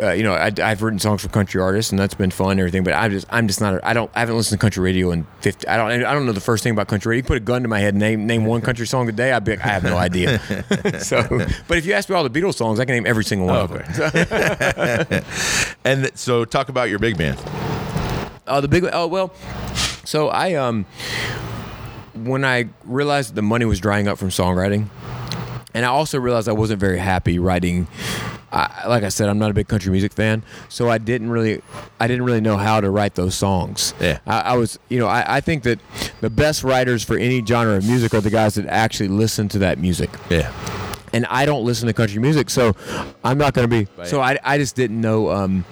uh, 0.00 0.10
you 0.10 0.24
know, 0.24 0.34
I, 0.34 0.50
have 0.56 0.82
written 0.82 0.98
songs 0.98 1.22
for 1.22 1.28
country 1.28 1.60
artists, 1.60 1.92
and 1.92 1.98
that's 1.98 2.14
been 2.14 2.32
fun 2.32 2.52
and 2.52 2.60
everything. 2.60 2.82
But 2.82 2.94
I'm 2.94 3.12
just, 3.12 3.26
I'm 3.30 3.46
just 3.46 3.60
not. 3.60 3.74
A, 3.74 3.88
I 3.88 3.92
don't. 3.92 4.10
I 4.14 4.20
haven't 4.20 4.36
listened 4.36 4.58
to 4.58 4.64
country 4.64 4.82
radio 4.82 5.12
in 5.12 5.24
50. 5.40 5.68
I 5.68 5.76
don't. 5.76 6.04
I 6.04 6.12
don't 6.12 6.26
know 6.26 6.32
the 6.32 6.40
first 6.40 6.64
thing 6.64 6.72
about 6.72 6.88
country 6.88 7.10
radio. 7.10 7.22
You 7.22 7.26
put 7.26 7.36
a 7.36 7.40
gun 7.40 7.62
to 7.62 7.68
my 7.68 7.78
head, 7.78 7.94
and 7.94 8.02
name 8.26 8.44
name 8.44 8.48
one 8.48 8.60
country 8.68 8.86
song 8.86 9.08
a 9.08 9.12
day. 9.12 9.32
I'd 9.32 9.44
be. 9.44 9.52
Like, 9.52 9.64
I 9.64 9.68
have 9.68 9.84
no 9.84 9.96
idea. 9.96 10.38
so, 11.00 11.26
but 11.68 11.78
if 11.78 11.86
you 11.86 11.92
ask 11.92 12.08
me 12.08 12.16
all 12.16 12.28
the 12.28 12.40
Beatles 12.40 12.54
songs, 12.54 12.80
I 12.80 12.84
can 12.84 12.94
name 12.94 13.06
every 13.06 13.24
single 13.24 13.46
one 13.46 13.56
oh, 13.56 13.64
of 13.64 13.70
them. 13.70 15.24
and 15.84 16.10
so, 16.18 16.44
talk 16.44 16.68
about 16.68 16.90
your 16.90 16.98
big 16.98 17.16
band. 17.16 17.38
Oh, 18.46 18.56
uh, 18.56 18.60
the 18.60 18.68
big. 18.68 18.84
Oh 18.92 19.06
well. 19.06 19.32
So 20.04 20.28
I 20.28 20.54
um, 20.54 20.86
when 22.14 22.44
I 22.44 22.68
realized 22.84 23.34
the 23.34 23.42
money 23.42 23.64
was 23.64 23.80
drying 23.80 24.06
up 24.06 24.18
from 24.18 24.28
songwriting, 24.28 24.88
and 25.72 25.84
I 25.84 25.88
also 25.88 26.18
realized 26.18 26.48
I 26.48 26.52
wasn't 26.52 26.80
very 26.80 26.98
happy 26.98 27.38
writing 27.38 27.86
I, 28.54 28.86
like 28.86 29.02
I 29.02 29.08
said, 29.08 29.28
I'm 29.28 29.38
not 29.38 29.50
a 29.50 29.54
big 29.54 29.66
country 29.66 29.90
music 29.90 30.12
fan, 30.12 30.44
so 30.68 30.88
I 30.88 30.98
didn't 30.98 31.30
really, 31.30 31.60
I 31.98 32.06
didn't 32.06 32.24
really 32.24 32.40
know 32.40 32.56
how 32.56 32.80
to 32.80 32.88
write 32.88 33.16
those 33.16 33.34
songs. 33.34 33.94
Yeah, 34.00 34.20
I, 34.26 34.40
I 34.40 34.56
was, 34.56 34.78
you 34.88 34.98
know, 34.98 35.08
I, 35.08 35.36
I, 35.36 35.40
think 35.40 35.64
that 35.64 35.80
the 36.20 36.30
best 36.30 36.62
writers 36.62 37.02
for 37.02 37.18
any 37.18 37.44
genre 37.44 37.76
of 37.76 37.84
music 37.84 38.14
are 38.14 38.20
the 38.20 38.30
guys 38.30 38.54
that 38.54 38.66
actually 38.66 39.08
listen 39.08 39.48
to 39.50 39.58
that 39.58 39.78
music. 39.78 40.10
Yeah. 40.30 40.52
And 41.12 41.26
I 41.26 41.46
don't 41.46 41.64
listen 41.64 41.88
to 41.88 41.92
country 41.92 42.20
music, 42.20 42.48
so 42.48 42.74
I'm 43.24 43.38
not 43.38 43.54
going 43.54 43.68
to 43.68 43.84
be. 43.84 44.04
So 44.04 44.20
I, 44.20 44.38
I 44.42 44.58
just 44.58 44.74
didn't 44.74 45.00
know. 45.00 45.30
Um, 45.30 45.64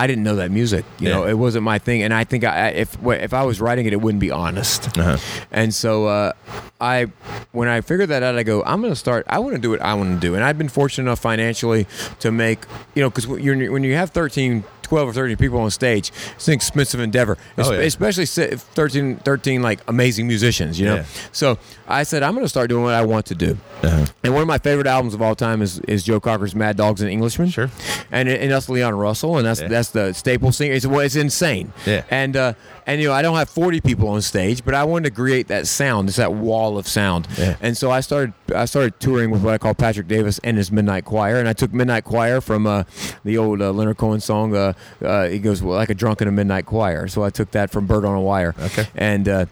I 0.00 0.06
didn't 0.06 0.24
know 0.24 0.36
that 0.36 0.50
music. 0.50 0.86
You 0.98 1.08
yeah. 1.08 1.14
know, 1.14 1.26
it 1.26 1.34
wasn't 1.34 1.64
my 1.64 1.78
thing, 1.78 2.02
and 2.02 2.14
I 2.14 2.24
think 2.24 2.42
I, 2.42 2.68
if 2.68 2.96
if 3.04 3.34
I 3.34 3.42
was 3.42 3.60
writing 3.60 3.84
it, 3.84 3.92
it 3.92 4.00
wouldn't 4.00 4.22
be 4.22 4.30
honest. 4.30 4.96
Uh-huh. 4.96 5.18
And 5.50 5.74
so 5.74 6.06
uh, 6.06 6.32
I, 6.80 7.08
when 7.52 7.68
I 7.68 7.82
figured 7.82 8.08
that 8.08 8.22
out, 8.22 8.34
I 8.34 8.42
go, 8.42 8.62
I'm 8.62 8.80
going 8.80 8.94
to 8.94 8.98
start. 8.98 9.26
I 9.28 9.40
want 9.40 9.56
to 9.56 9.60
do 9.60 9.68
what 9.68 9.82
I 9.82 9.92
want 9.92 10.14
to 10.14 10.26
do, 10.26 10.34
and 10.34 10.42
I've 10.42 10.56
been 10.56 10.70
fortunate 10.70 11.04
enough 11.04 11.18
financially 11.18 11.86
to 12.20 12.32
make, 12.32 12.60
you 12.94 13.02
know, 13.02 13.10
because 13.10 13.26
when 13.26 13.84
you 13.84 13.94
have 13.94 14.08
13 14.08 14.64
12 14.90 15.08
or 15.08 15.12
13 15.12 15.36
people 15.36 15.60
on 15.60 15.70
stage, 15.70 16.10
it's 16.34 16.48
an 16.48 16.54
expensive 16.54 16.98
endeavor, 16.98 17.38
oh, 17.58 17.72
yeah. 17.72 17.78
especially 17.78 18.26
13, 18.26 19.18
13 19.18 19.62
like 19.62 19.78
amazing 19.86 20.26
musicians, 20.26 20.80
you 20.80 20.86
know? 20.86 20.96
Yeah. 20.96 21.04
So 21.30 21.58
I 21.86 22.02
said, 22.02 22.24
I'm 22.24 22.34
going 22.34 22.44
to 22.44 22.48
start 22.48 22.68
doing 22.68 22.82
what 22.82 22.94
I 22.94 23.02
want 23.02 23.26
to 23.26 23.36
do. 23.36 23.56
Uh-huh. 23.84 24.06
And 24.24 24.32
one 24.34 24.42
of 24.42 24.48
my 24.48 24.58
favorite 24.58 24.88
albums 24.88 25.14
of 25.14 25.22
all 25.22 25.36
time 25.36 25.62
is, 25.62 25.78
is 25.86 26.02
Joe 26.02 26.18
Cocker's 26.18 26.56
Mad 26.56 26.76
Dogs 26.76 27.02
and 27.02 27.08
Englishmen. 27.08 27.50
Sure. 27.50 27.70
And, 28.10 28.28
and 28.28 28.50
that's 28.50 28.68
Leon 28.68 28.96
Russell, 28.96 29.36
and 29.38 29.46
that's 29.46 29.60
yeah. 29.60 29.68
that's 29.68 29.90
the 29.90 30.12
staple 30.12 30.50
singer. 30.50 30.74
It's, 30.74 30.84
well, 30.84 31.00
it's 31.00 31.14
insane. 31.14 31.72
Yeah. 31.86 32.02
And, 32.10 32.36
uh, 32.36 32.54
and 32.90 33.00
you 33.00 33.08
know 33.08 33.14
I 33.14 33.22
don't 33.22 33.36
have 33.36 33.48
40 33.48 33.80
people 33.80 34.08
on 34.08 34.20
stage, 34.20 34.64
but 34.64 34.74
I 34.74 34.82
wanted 34.82 35.10
to 35.10 35.14
create 35.14 35.46
that 35.48 35.68
sound. 35.68 36.08
It's 36.08 36.18
that 36.18 36.32
wall 36.32 36.76
of 36.76 36.88
sound. 36.88 37.28
Yeah. 37.38 37.56
And 37.60 37.76
so 37.76 37.90
I 37.90 38.00
started 38.00 38.34
I 38.54 38.64
started 38.64 38.98
touring 38.98 39.30
with 39.30 39.42
what 39.42 39.54
I 39.54 39.58
call 39.58 39.74
Patrick 39.74 40.08
Davis 40.08 40.40
and 40.42 40.56
his 40.56 40.72
Midnight 40.72 41.04
Choir, 41.04 41.38
and 41.38 41.48
I 41.48 41.52
took 41.52 41.72
Midnight 41.72 42.04
Choir 42.04 42.40
from 42.40 42.66
uh, 42.66 42.84
the 43.24 43.38
old 43.38 43.62
uh, 43.62 43.70
Leonard 43.70 43.96
Cohen 43.96 44.20
song. 44.20 44.56
Uh, 44.56 44.72
uh, 45.02 45.28
he 45.28 45.38
goes 45.38 45.62
well, 45.62 45.76
like 45.76 45.90
a 45.90 45.94
drunk 45.94 46.20
in 46.20 46.26
a 46.26 46.32
midnight 46.32 46.66
choir. 46.66 47.06
So 47.06 47.22
I 47.22 47.30
took 47.30 47.52
that 47.52 47.70
from 47.70 47.86
Bird 47.86 48.04
on 48.04 48.16
a 48.16 48.20
Wire. 48.20 48.54
Okay. 48.58 48.86
And 48.96 49.28
uh, 49.28 49.46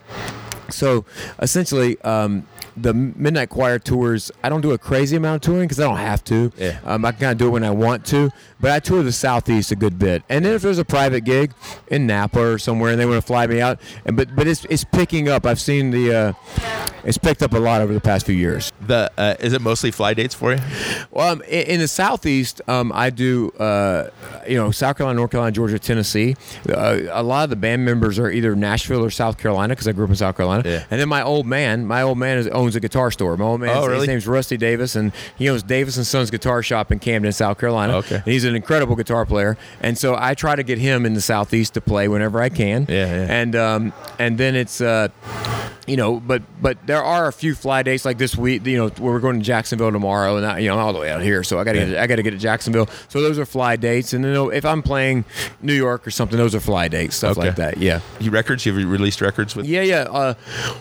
so 0.69 1.05
essentially. 1.41 2.01
Um, 2.03 2.47
the 2.81 2.95
midnight 2.95 3.49
choir 3.49 3.79
tours 3.79 4.31
i 4.45 4.49
don't 4.49 4.61
do 4.61 4.71
a 4.71 4.79
crazy 4.79 5.17
amount 5.17 5.35
of 5.35 5.41
touring 5.41 5.67
because 5.67 5.81
i 5.81 5.85
don't 5.85 5.97
have 5.97 6.23
to 6.23 6.53
yeah. 6.57 6.79
um, 6.85 7.05
i 7.05 7.11
can 7.11 7.21
kind 7.21 7.33
of 7.33 7.39
do 7.39 7.49
it 7.49 7.51
when 7.51 7.65
i 7.65 7.71
want 7.71 8.07
to 8.07 8.31
but 8.61 8.71
i 8.71 8.79
tour 8.79 9.03
the 9.03 9.13
southeast 9.13 9.71
a 9.71 9.77
good 9.77 9.99
bit 9.99 10.23
and 10.29 10.45
then 10.45 10.55
if 10.55 10.63
there's 10.63 10.79
a 10.79 10.85
private 10.85 11.23
gig 11.23 11.53
in 11.89 12.07
napa 12.07 12.41
or 12.41 12.59
somewhere 12.59 12.93
and 12.93 13.01
they 13.01 13.07
want 13.07 13.21
to 13.21 13.27
fly 13.27 13.47
me 13.47 13.61
out 13.61 13.81
and 14.05 14.17
but 14.17 14.35
but 14.35 14.47
it's, 14.47 14.65
it's 14.67 14.85
picking 14.85 15.29
up 15.29 15.47
i've 15.47 15.61
seen 15.61 15.91
the 15.91 16.15
uh, 16.15 16.33
it's 17.05 17.19
picked 17.19 17.43
up 17.43 17.53
a 17.53 17.59
lot 17.59 17.81
over 17.81 17.93
the 17.93 18.01
past 18.01 18.27
few 18.27 18.35
years 18.35 18.73
the 18.81 19.11
uh, 19.17 19.35
is 19.41 19.53
it 19.53 19.63
mostly 19.63 19.91
fly 19.91 20.15
dates 20.15 20.35
for 20.35 20.53
you 20.53 20.61
well 21.11 21.33
um, 21.33 21.43
in, 21.43 21.67
in, 21.67 21.81
the 21.81 21.89
southeast 21.89 22.61
um, 22.69 22.93
i 22.95 23.11
do 23.11 23.51
uh, 23.59 24.09
you 24.47 24.57
know 24.57 24.71
south 24.71 24.97
carolina 24.97 25.17
north 25.17 25.31
carolina 25.31 25.53
georgia 25.53 25.79
tennessee 25.79 26.37
uh, 26.69 26.99
a 27.11 27.23
lot 27.23 27.45
of 27.45 27.51
the 27.51 27.57
band 27.57 27.85
members 27.85 28.19
are 28.19 28.31
either 28.31 28.55
nashville 28.55 29.05
or 29.05 29.11
south 29.11 29.39
carolina 29.39 29.73
because 29.73 29.89
i 29.89 29.93
grew 29.93 30.05
up 30.05 30.11
in 30.11 30.17
south 30.17 30.37
carolina 30.37 30.63
yeah. 30.69 30.85
and 30.91 31.01
then 31.01 31.09
my 31.09 31.23
old 31.23 31.47
man 31.47 31.87
my 31.87 32.03
old 32.03 32.19
man 32.19 32.39
is 32.39 32.49
owns 32.49 32.77
a 32.77 32.81
guitar 32.81 33.11
store. 33.11 33.37
My 33.37 33.45
old 33.45 33.61
man, 33.61 33.77
oh, 33.77 33.87
really? 33.87 34.01
his 34.01 34.09
name's 34.09 34.27
Rusty 34.27 34.57
Davis, 34.57 34.97
and 34.97 35.13
he 35.37 35.49
owns 35.49 35.63
Davis 35.63 35.97
and 35.97 36.07
Sons 36.07 36.31
Guitar 36.31 36.63
Shop 36.63 36.91
in 36.93 36.99
Camden, 36.99 37.33
South 37.33 37.59
Carolina. 37.59 37.97
Okay. 37.97 38.17
And 38.17 38.25
he's 38.25 38.45
an 38.49 38.57
incredible 38.57 38.97
guitar 38.97 39.25
player, 39.25 39.57
and 39.81 39.97
so 39.97 40.17
I 40.19 40.35
try 40.35 40.57
to 40.57 40.63
get 40.63 40.79
him 40.79 41.07
in 41.07 41.15
the 41.15 41.21
southeast 41.21 41.75
to 41.75 41.81
play 41.81 42.09
whenever 42.09 42.41
I 42.41 42.49
can. 42.49 42.87
Yeah, 42.89 43.07
yeah. 43.07 43.27
And 43.29 43.57
um, 43.57 43.93
and 44.19 44.39
then 44.39 44.57
it's. 44.57 44.81
Uh, 44.81 45.09
you 45.89 45.97
know, 45.97 46.21
but 46.21 46.43
but 46.61 46.87
there 46.87 47.03
are 47.03 47.29
a 47.29 47.33
few 47.33 47.55
fly 47.55 47.83
dates 47.83 48.05
like 48.05 48.19
this 48.19 48.37
week. 48.37 48.67
You 48.67 48.77
know, 48.77 48.89
where 48.89 49.13
we're 49.15 49.21
going 49.21 49.39
to 49.39 49.45
Jacksonville 49.45 49.91
tomorrow, 49.91 50.37
and 50.37 50.45
I, 50.45 50.59
you 50.59 50.69
know, 50.69 50.79
all 50.79 50.93
the 50.93 50.99
way 50.99 51.11
out 51.11 51.23
here. 51.23 51.43
So 51.43 51.59
I 51.59 51.65
got 51.65 51.73
to 51.73 51.79
yeah. 51.79 51.87
get 51.87 51.99
I 51.99 52.07
got 52.07 52.17
to 52.17 52.23
get 52.23 52.33
to 52.33 52.39
Jacksonville. 52.39 52.89
So 53.09 53.23
those 53.23 53.39
are 53.39 53.47
fly 53.47 53.77
dates, 53.77 54.13
and 54.13 54.23
then 54.23 54.35
if 54.53 54.67
I'm 54.67 54.83
playing 54.83 55.25
New 55.63 55.73
York 55.73 56.07
or 56.07 56.11
something, 56.11 56.37
those 56.37 56.55
are 56.55 56.61
fly 56.61 56.89
dates, 56.89 57.17
stuff 57.17 57.39
okay. 57.39 57.49
like 57.49 57.57
that. 57.57 57.79
Yeah. 57.79 58.01
You 58.21 58.31
records? 58.31 58.67
You've 58.67 58.77
released 58.77 59.23
records 59.23 59.57
with? 59.57 59.65
Yeah, 59.65 59.83
yeah. 59.83 60.03
Uh, 60.03 60.35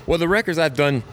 well, 0.05 0.18
the 0.18 0.28
records 0.28 0.59
I've 0.59 0.76
done. 0.76 1.03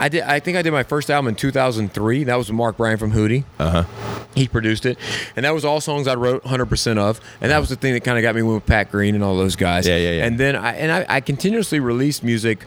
I 0.00 0.08
did. 0.08 0.22
I 0.22 0.40
think 0.40 0.56
I 0.56 0.62
did 0.62 0.72
my 0.72 0.82
first 0.82 1.10
album 1.10 1.28
in 1.28 1.34
2003. 1.36 2.24
That 2.24 2.34
was 2.36 2.48
with 2.48 2.56
Mark 2.56 2.78
Bryan 2.78 2.96
from 2.96 3.12
Hootie. 3.12 3.44
Uh 3.58 3.84
huh. 3.84 4.24
He 4.34 4.48
produced 4.48 4.86
it, 4.86 4.98
and 5.36 5.44
that 5.44 5.52
was 5.52 5.64
all 5.64 5.80
songs 5.80 6.08
I 6.08 6.14
wrote 6.14 6.42
100 6.42 6.66
percent 6.66 6.98
of. 6.98 7.20
And 7.40 7.50
that 7.52 7.58
was 7.58 7.68
the 7.68 7.76
thing 7.76 7.92
that 7.92 8.00
kind 8.00 8.16
of 8.18 8.22
got 8.22 8.34
me 8.34 8.42
with 8.42 8.64
Pat 8.64 8.90
Green 8.90 9.14
and 9.14 9.22
all 9.22 9.36
those 9.36 9.56
guys. 9.56 9.86
Yeah, 9.86 9.98
yeah, 9.98 10.12
yeah. 10.12 10.24
And 10.24 10.38
then 10.38 10.56
I 10.56 10.72
and 10.74 10.90
I, 10.90 11.06
I 11.16 11.20
continuously 11.20 11.80
released 11.80 12.24
music. 12.24 12.64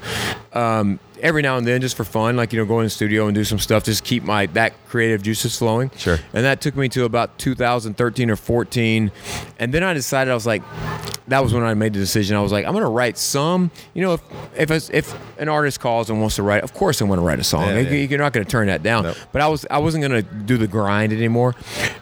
Um, 0.53 0.99
every 1.23 1.41
now 1.41 1.57
and 1.57 1.65
then 1.65 1.81
just 1.81 1.95
for 1.95 2.03
fun, 2.03 2.35
like 2.35 2.53
you 2.53 2.59
know, 2.59 2.65
go 2.65 2.79
in 2.79 2.83
the 2.83 2.89
studio 2.89 3.25
and 3.25 3.33
do 3.33 3.43
some 3.43 3.57
stuff, 3.57 3.83
just 3.85 4.03
keep 4.03 4.23
my 4.23 4.45
that 4.47 4.73
creative 4.87 5.23
juices 5.23 5.57
flowing. 5.57 5.89
Sure. 5.97 6.19
And 6.33 6.45
that 6.45 6.61
took 6.61 6.75
me 6.75 6.89
to 6.89 7.05
about 7.05 7.39
2013 7.39 8.29
or 8.29 8.35
14, 8.35 9.11
and 9.57 9.73
then 9.73 9.81
I 9.83 9.93
decided 9.93 10.29
I 10.29 10.35
was 10.35 10.45
like, 10.45 10.61
that 11.27 11.41
was 11.41 11.53
when 11.53 11.63
I 11.63 11.73
made 11.73 11.93
the 11.93 11.99
decision. 11.99 12.35
I 12.35 12.41
was 12.41 12.51
like, 12.51 12.65
I'm 12.65 12.73
gonna 12.73 12.89
write 12.89 13.17
some. 13.17 13.71
You 13.93 14.03
know, 14.03 14.13
if 14.55 14.69
if 14.69 14.93
if 14.93 15.39
an 15.39 15.49
artist 15.49 15.79
calls 15.79 16.09
and 16.09 16.19
wants 16.19 16.35
to 16.35 16.43
write, 16.43 16.63
of 16.63 16.73
course 16.73 16.99
I'm 17.01 17.07
gonna 17.07 17.21
write 17.21 17.39
a 17.39 17.43
song. 17.43 17.69
Yeah, 17.69 17.79
yeah. 17.79 18.05
You're 18.07 18.19
not 18.19 18.33
gonna 18.33 18.45
turn 18.45 18.67
that 18.67 18.83
down. 18.83 19.03
Nope. 19.03 19.17
But 19.31 19.41
I 19.41 19.47
was 19.47 19.65
I 19.71 19.79
wasn't 19.79 20.01
gonna 20.01 20.21
do 20.21 20.57
the 20.57 20.67
grind 20.67 21.13
anymore. 21.13 21.55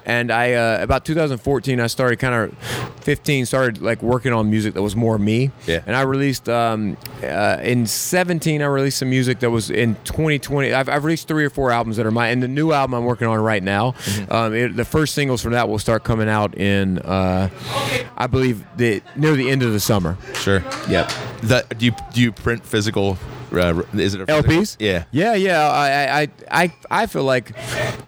And 0.05 0.31
I 0.31 0.53
uh, 0.53 0.79
about 0.81 1.05
2014 1.05 1.79
I 1.79 1.87
started 1.87 2.17
kind 2.17 2.33
of 2.33 2.57
15 3.01 3.45
started 3.45 3.81
like 3.81 4.01
working 4.01 4.33
on 4.33 4.49
music 4.49 4.73
that 4.73 4.81
was 4.81 4.95
more 4.95 5.17
me. 5.19 5.51
Yeah. 5.67 5.83
And 5.85 5.95
I 5.95 6.01
released 6.01 6.49
um, 6.49 6.97
uh, 7.23 7.57
in 7.61 7.85
17 7.85 8.61
I 8.61 8.65
released 8.65 8.97
some 8.97 9.10
music 9.11 9.39
that 9.41 9.51
was 9.51 9.69
in 9.69 9.95
2020. 10.05 10.73
I've, 10.73 10.89
I've 10.89 11.03
released 11.03 11.27
three 11.27 11.45
or 11.45 11.51
four 11.51 11.71
albums 11.71 11.97
that 11.97 12.07
are 12.07 12.11
mine. 12.11 12.31
And 12.31 12.41
the 12.41 12.47
new 12.47 12.71
album 12.71 12.95
I'm 12.95 13.05
working 13.05 13.27
on 13.27 13.39
right 13.39 13.61
now, 13.61 13.91
mm-hmm. 13.91 14.33
um, 14.33 14.53
it, 14.55 14.75
the 14.75 14.85
first 14.85 15.13
singles 15.13 15.43
from 15.43 15.51
that 15.51 15.69
will 15.69 15.77
start 15.77 16.03
coming 16.03 16.29
out 16.29 16.57
in 16.57 16.97
uh, 16.99 17.49
I 18.17 18.27
believe 18.27 18.65
the 18.77 19.03
near 19.15 19.35
the 19.35 19.49
end 19.49 19.61
of 19.61 19.73
the 19.73 19.79
summer. 19.79 20.17
Sure. 20.33 20.63
Yep. 20.89 21.11
That 21.43 21.77
do 21.77 21.85
you 21.85 21.91
do 22.13 22.21
you 22.21 22.31
print 22.31 22.65
physical? 22.65 23.17
Uh, 23.51 23.83
is 23.93 24.13
it 24.13 24.25
LPs? 24.27 24.77
Yeah. 24.79 25.03
Yeah, 25.11 25.33
yeah. 25.35 25.67
I, 25.67 26.21
I 26.21 26.29
I 26.51 26.73
I 26.89 27.05
feel 27.05 27.25
like 27.25 27.53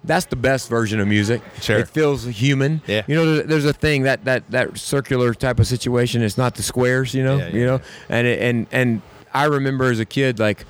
that's 0.04 0.26
the 0.28 0.38
best 0.38 0.70
version 0.70 1.02
of 1.02 1.08
music. 1.08 1.42
Sure. 1.62 1.80
It 1.80 1.90
feels 1.90 2.24
human. 2.24 2.82
Yeah. 2.88 3.04
You 3.08 3.16
know, 3.16 3.26
there's, 3.26 3.48
there's 3.48 3.66
a 3.66 3.74
thing 3.74 4.04
that 4.04 4.24
that 4.24 4.50
that 4.52 4.78
circular 4.78 5.34
type 5.34 5.60
of 5.60 5.68
situation. 5.68 6.22
It's 6.22 6.38
not 6.38 6.56
the 6.56 6.64
squares. 6.64 7.14
You 7.14 7.24
know. 7.24 7.38
Yeah, 7.38 7.48
yeah, 7.48 7.56
you 7.56 7.66
know, 7.66 7.82
and 8.08 8.28
it, 8.28 8.42
and 8.42 8.68
and 8.72 9.02
I 9.34 9.46
remember 9.46 9.86
as 9.92 10.00
a 10.00 10.06
kid 10.06 10.40
like 10.40 10.66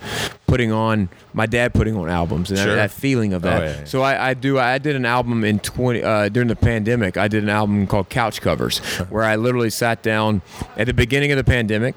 putting 0.47 0.72
on 0.72 1.09
my 1.34 1.45
dad 1.45 1.74
putting 1.74 1.95
on 1.97 2.09
albums 2.09 2.49
and 2.49 2.57
that- 2.59 2.64
Sure. 2.64 2.76
that, 2.76 2.91
feeling 2.91 3.34
of 3.34 3.41
that. 3.41 3.61
Oh, 3.61 3.66
yeah, 3.66 3.78
yeah. 3.80 3.84
So 3.86 4.01
I, 4.03 4.30
I 4.30 4.34
do. 4.36 4.59
I 4.59 4.78
did 4.78 4.95
an 4.95 5.05
album 5.05 5.43
in 5.43 5.59
twenty 5.59 6.03
uh, 6.03 6.30
during 6.30 6.47
the 6.47 6.55
pandemic. 6.55 7.18
I 7.18 7.28
did 7.28 7.43
an 7.43 7.49
album 7.49 7.88
called 7.88 8.09
Couch 8.09 8.39
Covers, 8.41 8.80
where 9.09 9.24
I 9.24 9.36
literally 9.36 9.70
sat 9.70 10.01
down 10.03 10.41
at 10.78 10.88
the 10.88 10.93
beginning 10.93 11.32
of 11.32 11.38
the 11.38 11.43
pandemic. 11.43 11.95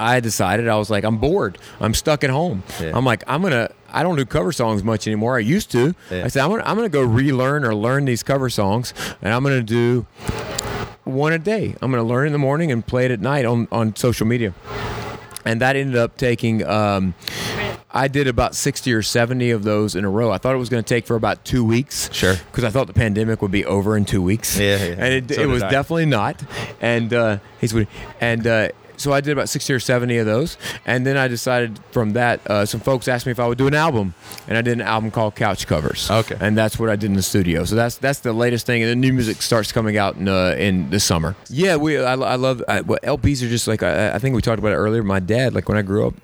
I 0.00 0.20
decided 0.20 0.68
I 0.68 0.76
was 0.76 0.90
like, 0.90 1.04
I'm 1.04 1.18
bored. 1.18 1.56
I'm 1.80 1.94
stuck 1.94 2.24
at 2.24 2.30
home. 2.30 2.64
Yeah. 2.80 2.92
I'm 2.94 3.04
like, 3.04 3.22
I'm 3.26 3.42
gonna. 3.42 3.70
I 3.90 4.02
don't 4.02 4.16
do 4.16 4.24
cover 4.26 4.50
songs 4.52 4.82
much 4.82 5.06
anymore. 5.06 5.36
I 5.36 5.40
used 5.40 5.70
to. 5.70 5.94
I 6.10 6.26
said, 6.28 6.42
I'm 6.42 6.50
gonna, 6.50 6.64
I'm 6.66 6.74
gonna 6.76 6.88
go 6.88 7.02
relearn 7.02 7.64
or 7.64 7.74
learn 7.74 8.04
these 8.04 8.22
cover 8.24 8.50
songs, 8.50 8.92
and 9.22 9.32
I'm 9.32 9.42
gonna 9.44 9.62
do 9.62 10.04
one 11.04 11.32
a 11.32 11.38
day. 11.38 11.76
I'm 11.80 11.90
gonna 11.92 12.02
learn 12.02 12.26
in 12.26 12.32
the 12.32 12.38
morning 12.38 12.72
and 12.72 12.84
play 12.84 13.04
it 13.06 13.10
at 13.12 13.20
night 13.20 13.44
on 13.44 13.68
on 13.72 13.94
social 13.96 14.26
media. 14.26 14.52
And 15.44 15.60
that 15.60 15.76
ended 15.76 15.96
up 15.96 16.16
taking. 16.16 16.66
Um, 16.66 17.14
I 17.96 18.08
did 18.08 18.26
about 18.26 18.56
60 18.56 18.92
or 18.92 19.02
70 19.02 19.50
of 19.52 19.62
those 19.62 19.94
in 19.94 20.04
a 20.04 20.10
row. 20.10 20.32
I 20.32 20.38
thought 20.38 20.54
it 20.54 20.58
was 20.58 20.68
going 20.68 20.82
to 20.82 20.88
take 20.88 21.06
for 21.06 21.14
about 21.14 21.44
two 21.44 21.64
weeks. 21.64 22.12
Sure. 22.12 22.34
Because 22.34 22.64
I 22.64 22.70
thought 22.70 22.88
the 22.88 22.92
pandemic 22.92 23.40
would 23.40 23.52
be 23.52 23.64
over 23.64 23.96
in 23.96 24.04
two 24.04 24.20
weeks. 24.20 24.58
Yeah, 24.58 24.76
yeah. 24.84 24.94
And 24.98 25.30
it, 25.30 25.34
So 25.36 25.42
it 25.42 25.46
was 25.46 25.62
I. 25.62 25.70
definitely 25.70 26.06
not. 26.06 26.42
And 26.80 27.14
uh, 27.14 27.38
he's 27.60 27.72
and 28.20 28.46
uh, 28.46 28.70
so 29.04 29.12
I 29.12 29.20
did 29.20 29.32
about 29.32 29.48
60 29.48 29.72
or 29.72 29.80
70 29.80 30.18
of 30.18 30.26
those. 30.26 30.56
And 30.86 31.06
then 31.06 31.16
I 31.16 31.28
decided 31.28 31.78
from 31.92 32.14
that, 32.14 32.40
uh, 32.50 32.64
some 32.66 32.80
folks 32.80 33.06
asked 33.06 33.26
me 33.26 33.32
if 33.32 33.38
I 33.38 33.46
would 33.46 33.58
do 33.58 33.66
an 33.66 33.74
album, 33.74 34.14
and 34.48 34.56
I 34.56 34.62
did 34.62 34.72
an 34.72 34.80
album 34.80 35.10
called 35.10 35.36
Couch 35.36 35.66
Covers. 35.66 36.10
Okay. 36.10 36.36
And 36.40 36.56
that's 36.56 36.78
what 36.78 36.88
I 36.88 36.96
did 36.96 37.06
in 37.06 37.14
the 37.14 37.22
studio. 37.22 37.64
So 37.64 37.76
that's 37.76 37.96
that's 37.98 38.20
the 38.20 38.32
latest 38.32 38.66
thing. 38.66 38.82
And 38.82 38.90
the 38.90 38.96
new 38.96 39.12
music 39.12 39.42
starts 39.42 39.72
coming 39.72 39.98
out 39.98 40.16
in 40.16 40.26
uh, 40.26 40.56
in 40.58 40.88
the 40.90 40.98
summer. 40.98 41.36
Yeah, 41.48 41.76
we 41.76 41.98
I, 41.98 42.14
I 42.14 42.36
love 42.36 42.62
I, 42.66 42.80
well, 42.80 42.98
LPs 43.02 43.42
are 43.44 43.48
just 43.48 43.68
like 43.68 43.82
I, 43.82 44.14
I 44.14 44.18
think 44.18 44.34
we 44.34 44.42
talked 44.42 44.58
about 44.58 44.72
it 44.72 44.76
earlier. 44.76 45.02
My 45.02 45.20
dad, 45.20 45.54
like 45.54 45.68
when 45.68 45.78
I 45.78 45.82
grew 45.82 46.06
up. 46.08 46.14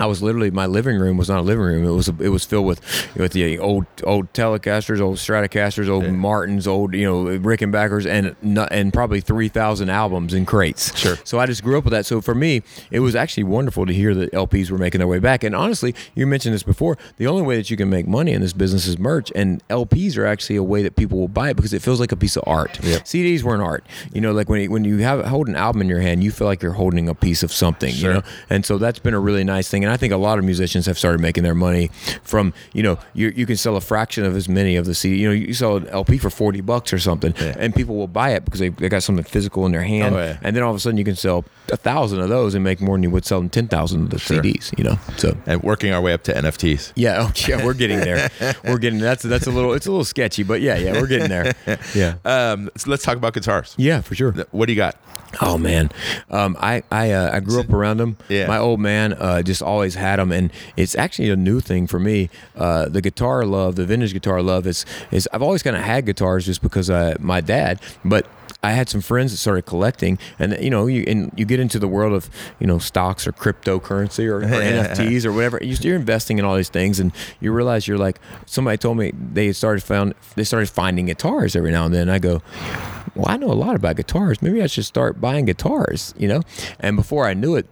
I 0.00 0.06
was 0.06 0.22
literally 0.22 0.50
my 0.50 0.66
living 0.66 0.98
room 0.98 1.18
was 1.18 1.28
not 1.28 1.40
a 1.40 1.42
living 1.42 1.62
room. 1.62 1.84
It 1.84 1.90
was 1.90 2.08
it 2.08 2.30
was 2.30 2.44
filled 2.44 2.66
with 2.66 2.80
with 3.16 3.32
the 3.32 3.58
old 3.58 3.84
old 4.04 4.32
Telecasters, 4.32 5.00
old 5.00 5.18
Stratocasters, 5.18 5.88
old 5.88 6.08
Martins, 6.10 6.66
old 6.66 6.94
you 6.94 7.04
know 7.04 7.38
Rickenbackers, 7.38 8.06
and 8.06 8.34
and 8.70 8.92
probably 8.92 9.20
three 9.20 9.48
thousand 9.48 9.90
albums 9.90 10.32
in 10.32 10.46
crates. 10.46 10.96
Sure. 10.96 11.16
So 11.24 11.38
I 11.38 11.46
just 11.46 11.62
grew 11.62 11.76
up 11.76 11.84
with 11.84 11.92
that. 11.92 12.06
So 12.06 12.22
for 12.22 12.34
me, 12.34 12.62
it 12.90 13.00
was 13.00 13.14
actually 13.14 13.44
wonderful 13.44 13.84
to 13.84 13.92
hear 13.92 14.14
that 14.14 14.32
LPs 14.32 14.70
were 14.70 14.78
making 14.78 15.00
their 15.00 15.08
way 15.08 15.18
back. 15.18 15.44
And 15.44 15.54
honestly, 15.54 15.94
you 16.14 16.26
mentioned 16.26 16.54
this 16.54 16.62
before. 16.62 16.96
The 17.18 17.26
only 17.26 17.42
way 17.42 17.56
that 17.56 17.70
you 17.70 17.76
can 17.76 17.90
make 17.90 18.06
money 18.06 18.32
in 18.32 18.40
this 18.40 18.54
business 18.54 18.86
is 18.86 18.98
merch, 18.98 19.30
and 19.34 19.66
LPs 19.68 20.16
are 20.16 20.24
actually 20.24 20.56
a 20.56 20.62
way 20.62 20.82
that 20.82 20.96
people 20.96 21.18
will 21.18 21.28
buy 21.28 21.50
it 21.50 21.54
because 21.56 21.74
it 21.74 21.82
feels 21.82 22.00
like 22.00 22.10
a 22.10 22.16
piece 22.16 22.36
of 22.36 22.44
art. 22.46 22.82
Yep. 22.82 23.04
CDs 23.04 23.42
weren't 23.42 23.62
art. 23.62 23.84
You 24.14 24.22
know, 24.22 24.32
like 24.32 24.48
when 24.48 24.62
you, 24.62 24.70
when 24.70 24.84
you 24.84 24.98
have 24.98 25.26
hold 25.26 25.48
an 25.48 25.56
album 25.56 25.82
in 25.82 25.88
your 25.88 26.00
hand, 26.00 26.24
you 26.24 26.30
feel 26.30 26.46
like 26.46 26.62
you're 26.62 26.72
holding 26.72 27.08
a 27.08 27.14
piece 27.14 27.42
of 27.42 27.52
something. 27.52 27.92
Sure. 27.92 28.08
You 28.08 28.14
know, 28.16 28.22
and 28.48 28.64
so 28.64 28.78
that's 28.78 28.98
been 28.98 29.14
a 29.14 29.20
really 29.20 29.44
nice 29.44 29.68
thing. 29.68 29.84
And 29.84 29.89
I 29.90 29.96
think 29.96 30.12
a 30.12 30.16
lot 30.16 30.38
of 30.38 30.44
musicians 30.44 30.86
have 30.86 30.98
started 30.98 31.20
making 31.20 31.42
their 31.44 31.54
money 31.54 31.90
from 32.22 32.52
you 32.72 32.82
know 32.82 32.98
you 33.14 33.32
you 33.36 33.46
can 33.46 33.56
sell 33.56 33.76
a 33.76 33.80
fraction 33.80 34.24
of 34.24 34.36
as 34.36 34.48
many 34.48 34.76
of 34.76 34.86
the 34.86 34.94
CD. 34.94 35.16
You 35.18 35.28
know, 35.28 35.34
you 35.34 35.54
sell 35.54 35.76
an 35.76 35.88
LP 35.88 36.18
for 36.18 36.30
forty 36.30 36.60
bucks 36.60 36.92
or 36.92 36.98
something, 36.98 37.34
Yeah. 37.40 37.54
and 37.58 37.74
people 37.74 37.96
will 37.96 38.08
buy 38.08 38.30
it 38.30 38.44
because 38.44 38.60
they, 38.60 38.68
they 38.70 38.88
got 38.88 39.02
something 39.02 39.24
physical 39.24 39.66
in 39.66 39.72
their 39.72 39.82
hand. 39.82 40.14
Oh, 40.14 40.18
yeah. 40.18 40.38
And 40.42 40.54
then 40.56 40.62
all 40.62 40.70
of 40.70 40.76
a 40.76 40.80
sudden 40.80 40.96
you 40.98 41.04
can 41.04 41.16
sell 41.16 41.44
a 41.72 41.76
thousand 41.76 42.20
of 42.20 42.28
those 42.28 42.54
and 42.54 42.64
make 42.64 42.80
more 42.80 42.96
than 42.96 43.02
you 43.04 43.10
would 43.10 43.24
selling 43.24 43.50
ten 43.50 43.68
thousand 43.68 44.04
of 44.04 44.10
the 44.10 44.18
Sure. 44.18 44.42
CDs. 44.42 44.76
You 44.78 44.84
know, 44.84 44.98
so. 45.16 45.36
And 45.46 45.62
working 45.62 45.92
our 45.92 46.00
way 46.00 46.12
up 46.12 46.22
to 46.24 46.32
NFTs. 46.32 46.92
Yeah, 46.94 47.26
oh, 47.28 47.32
yeah, 47.48 47.64
we're 47.64 47.74
getting 47.74 48.00
there. 48.00 48.30
We're 48.64 48.78
getting 48.78 48.98
that's 49.00 49.22
that's 49.22 49.46
a 49.46 49.50
little 49.50 49.72
it's 49.72 49.86
a 49.86 49.90
little 49.90 50.04
sketchy, 50.04 50.42
but 50.42 50.60
yeah, 50.60 50.76
yeah, 50.76 50.92
we're 51.00 51.06
getting 51.06 51.28
there. 51.28 51.54
Yeah, 51.94 52.14
Um, 52.24 52.70
so 52.76 52.90
let's 52.90 53.02
talk 53.02 53.16
about 53.16 53.32
guitars. 53.34 53.74
yeah, 53.78 54.00
for 54.00 54.14
sure. 54.14 54.32
What 54.50 54.66
do 54.66 54.72
you 54.72 54.76
got? 54.76 54.96
Oh 55.40 55.56
man, 55.58 55.90
um, 56.30 56.56
I 56.60 56.82
I 56.90 57.12
uh, 57.12 57.36
I 57.36 57.40
grew 57.40 57.60
up 57.60 57.70
around 57.72 57.98
them. 57.98 58.16
Yeah. 58.28 58.46
My 58.48 58.58
old 58.58 58.80
man 58.80 59.12
uh, 59.14 59.42
just 59.42 59.62
always 59.62 59.79
had 59.94 60.18
them, 60.18 60.32
and 60.32 60.52
it's 60.76 60.94
actually 60.94 61.30
a 61.30 61.36
new 61.36 61.60
thing 61.60 61.86
for 61.86 61.98
me. 61.98 62.30
Uh, 62.56 62.88
the 62.88 63.00
guitar 63.00 63.44
love, 63.44 63.76
the 63.76 63.84
vintage 63.86 64.12
guitar 64.12 64.42
love, 64.42 64.66
is 64.66 64.84
is 65.10 65.28
I've 65.32 65.42
always 65.42 65.62
kind 65.62 65.76
of 65.76 65.82
had 65.82 66.06
guitars 66.06 66.46
just 66.46 66.62
because 66.62 66.90
uh, 66.90 67.16
my 67.20 67.40
dad, 67.40 67.80
but. 68.04 68.26
I 68.62 68.72
had 68.72 68.90
some 68.90 69.00
friends 69.00 69.30
that 69.32 69.38
started 69.38 69.64
collecting, 69.64 70.18
and 70.38 70.54
you 70.62 70.68
know, 70.68 70.86
you 70.86 71.02
and 71.08 71.32
you 71.34 71.46
get 71.46 71.60
into 71.60 71.78
the 71.78 71.88
world 71.88 72.12
of 72.12 72.28
you 72.58 72.66
know 72.66 72.78
stocks 72.78 73.26
or 73.26 73.32
cryptocurrency 73.32 74.26
or, 74.28 74.36
or 74.36 74.40
NFTs 74.42 75.24
or 75.24 75.32
whatever. 75.32 75.58
You- 75.62 75.76
You're 75.80 75.96
investing 75.96 76.38
in 76.38 76.44
all 76.44 76.56
these 76.56 76.68
things, 76.68 77.00
and 77.00 77.10
you 77.40 77.52
realize 77.52 77.88
you're 77.88 77.96
like. 77.96 78.20
Somebody 78.44 78.76
told 78.76 78.98
me 78.98 79.12
they 79.14 79.52
started 79.52 79.82
found 79.82 80.12
they 80.34 80.44
started 80.44 80.68
finding 80.68 81.06
guitars 81.06 81.56
every 81.56 81.70
now 81.72 81.86
and 81.86 81.94
then. 81.94 82.10
I 82.10 82.18
go, 82.18 82.42
well, 83.14 83.24
I 83.28 83.38
know 83.38 83.50
a 83.50 83.54
lot 83.56 83.76
about 83.76 83.96
guitars. 83.96 84.42
Maybe 84.42 84.60
I 84.62 84.66
should 84.66 84.84
start 84.84 85.22
buying 85.22 85.46
guitars, 85.46 86.12
you 86.18 86.28
know? 86.28 86.42
And 86.80 86.96
before 86.96 87.26
I 87.26 87.32
knew 87.32 87.56
it, 87.56 87.66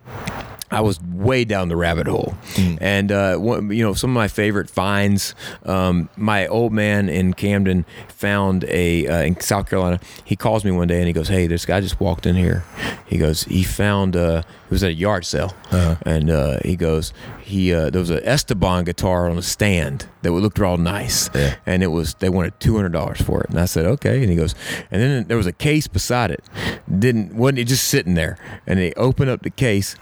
I 0.71 0.81
was 0.83 1.01
way 1.03 1.45
down 1.45 1.69
the 1.69 1.77
rabbit 1.77 2.07
hole. 2.07 2.35
And, 2.81 3.11
uh, 3.11 3.37
one, 3.37 3.71
you 3.71 3.83
know, 3.83 3.95
some 3.95 4.11
of 4.11 4.15
my 4.15 4.29
favorite 4.29 4.69
finds, 4.69 5.35
um, 5.65 6.09
my 6.17 6.47
old 6.47 6.73
man 6.73 7.09
in 7.09 7.33
Camden 7.35 7.87
found 8.09 8.65
a, 8.65 9.07
uh, 9.07 9.23
in 9.23 9.41
South 9.41 9.69
Carolina, 9.71 9.99
he 10.25 10.37
calls 10.37 10.65
me 10.65 10.71
one 10.71 10.89
day 10.89 10.99
and 10.99 11.07
he 11.07 11.13
goes, 11.13 11.29
Hey, 11.29 11.47
this 11.47 11.65
guy 11.65 11.81
just 11.81 12.01
walked 12.01 12.27
in 12.27 12.37
here. 12.37 12.65
He 13.07 13.17
goes, 13.19 13.45
he 13.45 13.63
found, 13.63 14.15
uh, 14.17 14.43
it 14.69 14.71
was 14.71 14.83
at 14.85 14.91
a 14.91 14.95
yard 14.95 15.25
sale. 15.25 15.55
And, 16.05 16.31
uh, 16.31 16.59
he 16.65 16.77
goes, 16.77 17.13
he, 17.43 17.73
uh, 17.73 17.89
there 17.91 18.01
was 18.01 18.11
an 18.11 18.21
Esteban 18.25 18.85
guitar 18.85 19.29
on 19.31 19.39
a 19.39 19.43
stand 19.43 20.07
that 20.23 20.31
looked 20.33 20.61
all 20.61 20.77
nice. 20.77 21.31
Yeah. 21.35 21.55
And 21.65 21.83
it 21.83 21.87
was, 21.89 22.15
they 22.15 22.29
wanted 22.29 22.59
$200 22.61 23.23
for 23.25 23.43
it. 23.43 23.51
And 23.51 23.59
I 23.59 23.65
said, 23.65 23.87
okay. 23.87 24.21
And 24.21 24.29
he 24.31 24.37
goes, 24.37 24.55
and 24.91 25.01
then 25.01 25.25
there 25.29 25.37
was 25.39 25.47
a 25.47 25.53
case 25.53 25.89
beside 25.89 26.31
it. 26.31 26.45
Didn't, 26.99 27.35
wasn't 27.35 27.61
it 27.61 27.65
just 27.65 27.89
sitting 27.89 28.15
there? 28.15 28.39
And 28.67 28.79
they 28.79 28.93
opened 28.95 29.31
up 29.31 29.43
the 29.43 29.51
case 29.51 29.97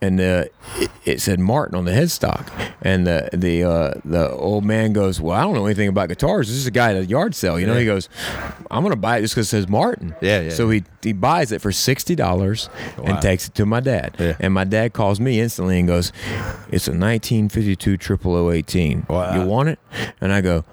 and 0.00 0.20
uh, 0.20 0.44
it, 0.78 0.90
it 1.04 1.20
said 1.20 1.38
Martin 1.38 1.76
on 1.76 1.84
the 1.84 1.92
headstock. 1.92 2.48
And 2.84 3.06
the 3.06 3.28
the 3.32 3.62
uh, 3.62 3.92
the 4.04 4.28
old 4.32 4.64
man 4.64 4.92
goes, 4.92 5.20
"Well, 5.20 5.36
I 5.38 5.42
don't 5.42 5.54
know 5.54 5.64
anything 5.66 5.86
about 5.86 6.08
guitars. 6.08 6.48
This 6.48 6.56
is 6.56 6.66
a 6.66 6.72
guy 6.72 6.90
at 6.90 6.96
a 6.96 7.04
yard 7.06 7.36
sale, 7.36 7.60
you 7.60 7.66
know." 7.68 7.74
Yeah. 7.74 7.78
He 7.80 7.86
goes, 7.86 8.08
"I'm 8.68 8.82
gonna 8.82 8.96
buy 8.96 9.18
it 9.18 9.20
just 9.20 9.34
because 9.36 9.46
it 9.46 9.50
says 9.50 9.68
Martin." 9.68 10.16
Yeah, 10.20 10.40
yeah, 10.40 10.50
So 10.50 10.68
he 10.70 10.82
he 11.04 11.12
buys 11.12 11.52
it 11.52 11.60
for 11.60 11.70
sixty 11.70 12.16
dollars 12.16 12.68
Wow. 12.98 13.04
and 13.12 13.22
takes 13.22 13.46
it 13.46 13.54
to 13.54 13.64
my 13.66 13.78
dad. 13.78 13.91
Yeah. 14.18 14.36
And 14.40 14.52
my 14.54 14.64
dad 14.64 14.92
calls 14.92 15.20
me 15.20 15.40
instantly 15.40 15.78
and 15.78 15.86
goes, 15.88 16.12
"It's 16.70 16.88
a 16.88 16.92
1952 16.92 17.96
triple 17.96 18.50
018. 18.50 19.06
Wow. 19.08 19.34
You 19.34 19.46
want 19.46 19.68
it?" 19.68 19.78
And 20.20 20.32
I 20.32 20.40
go. 20.40 20.64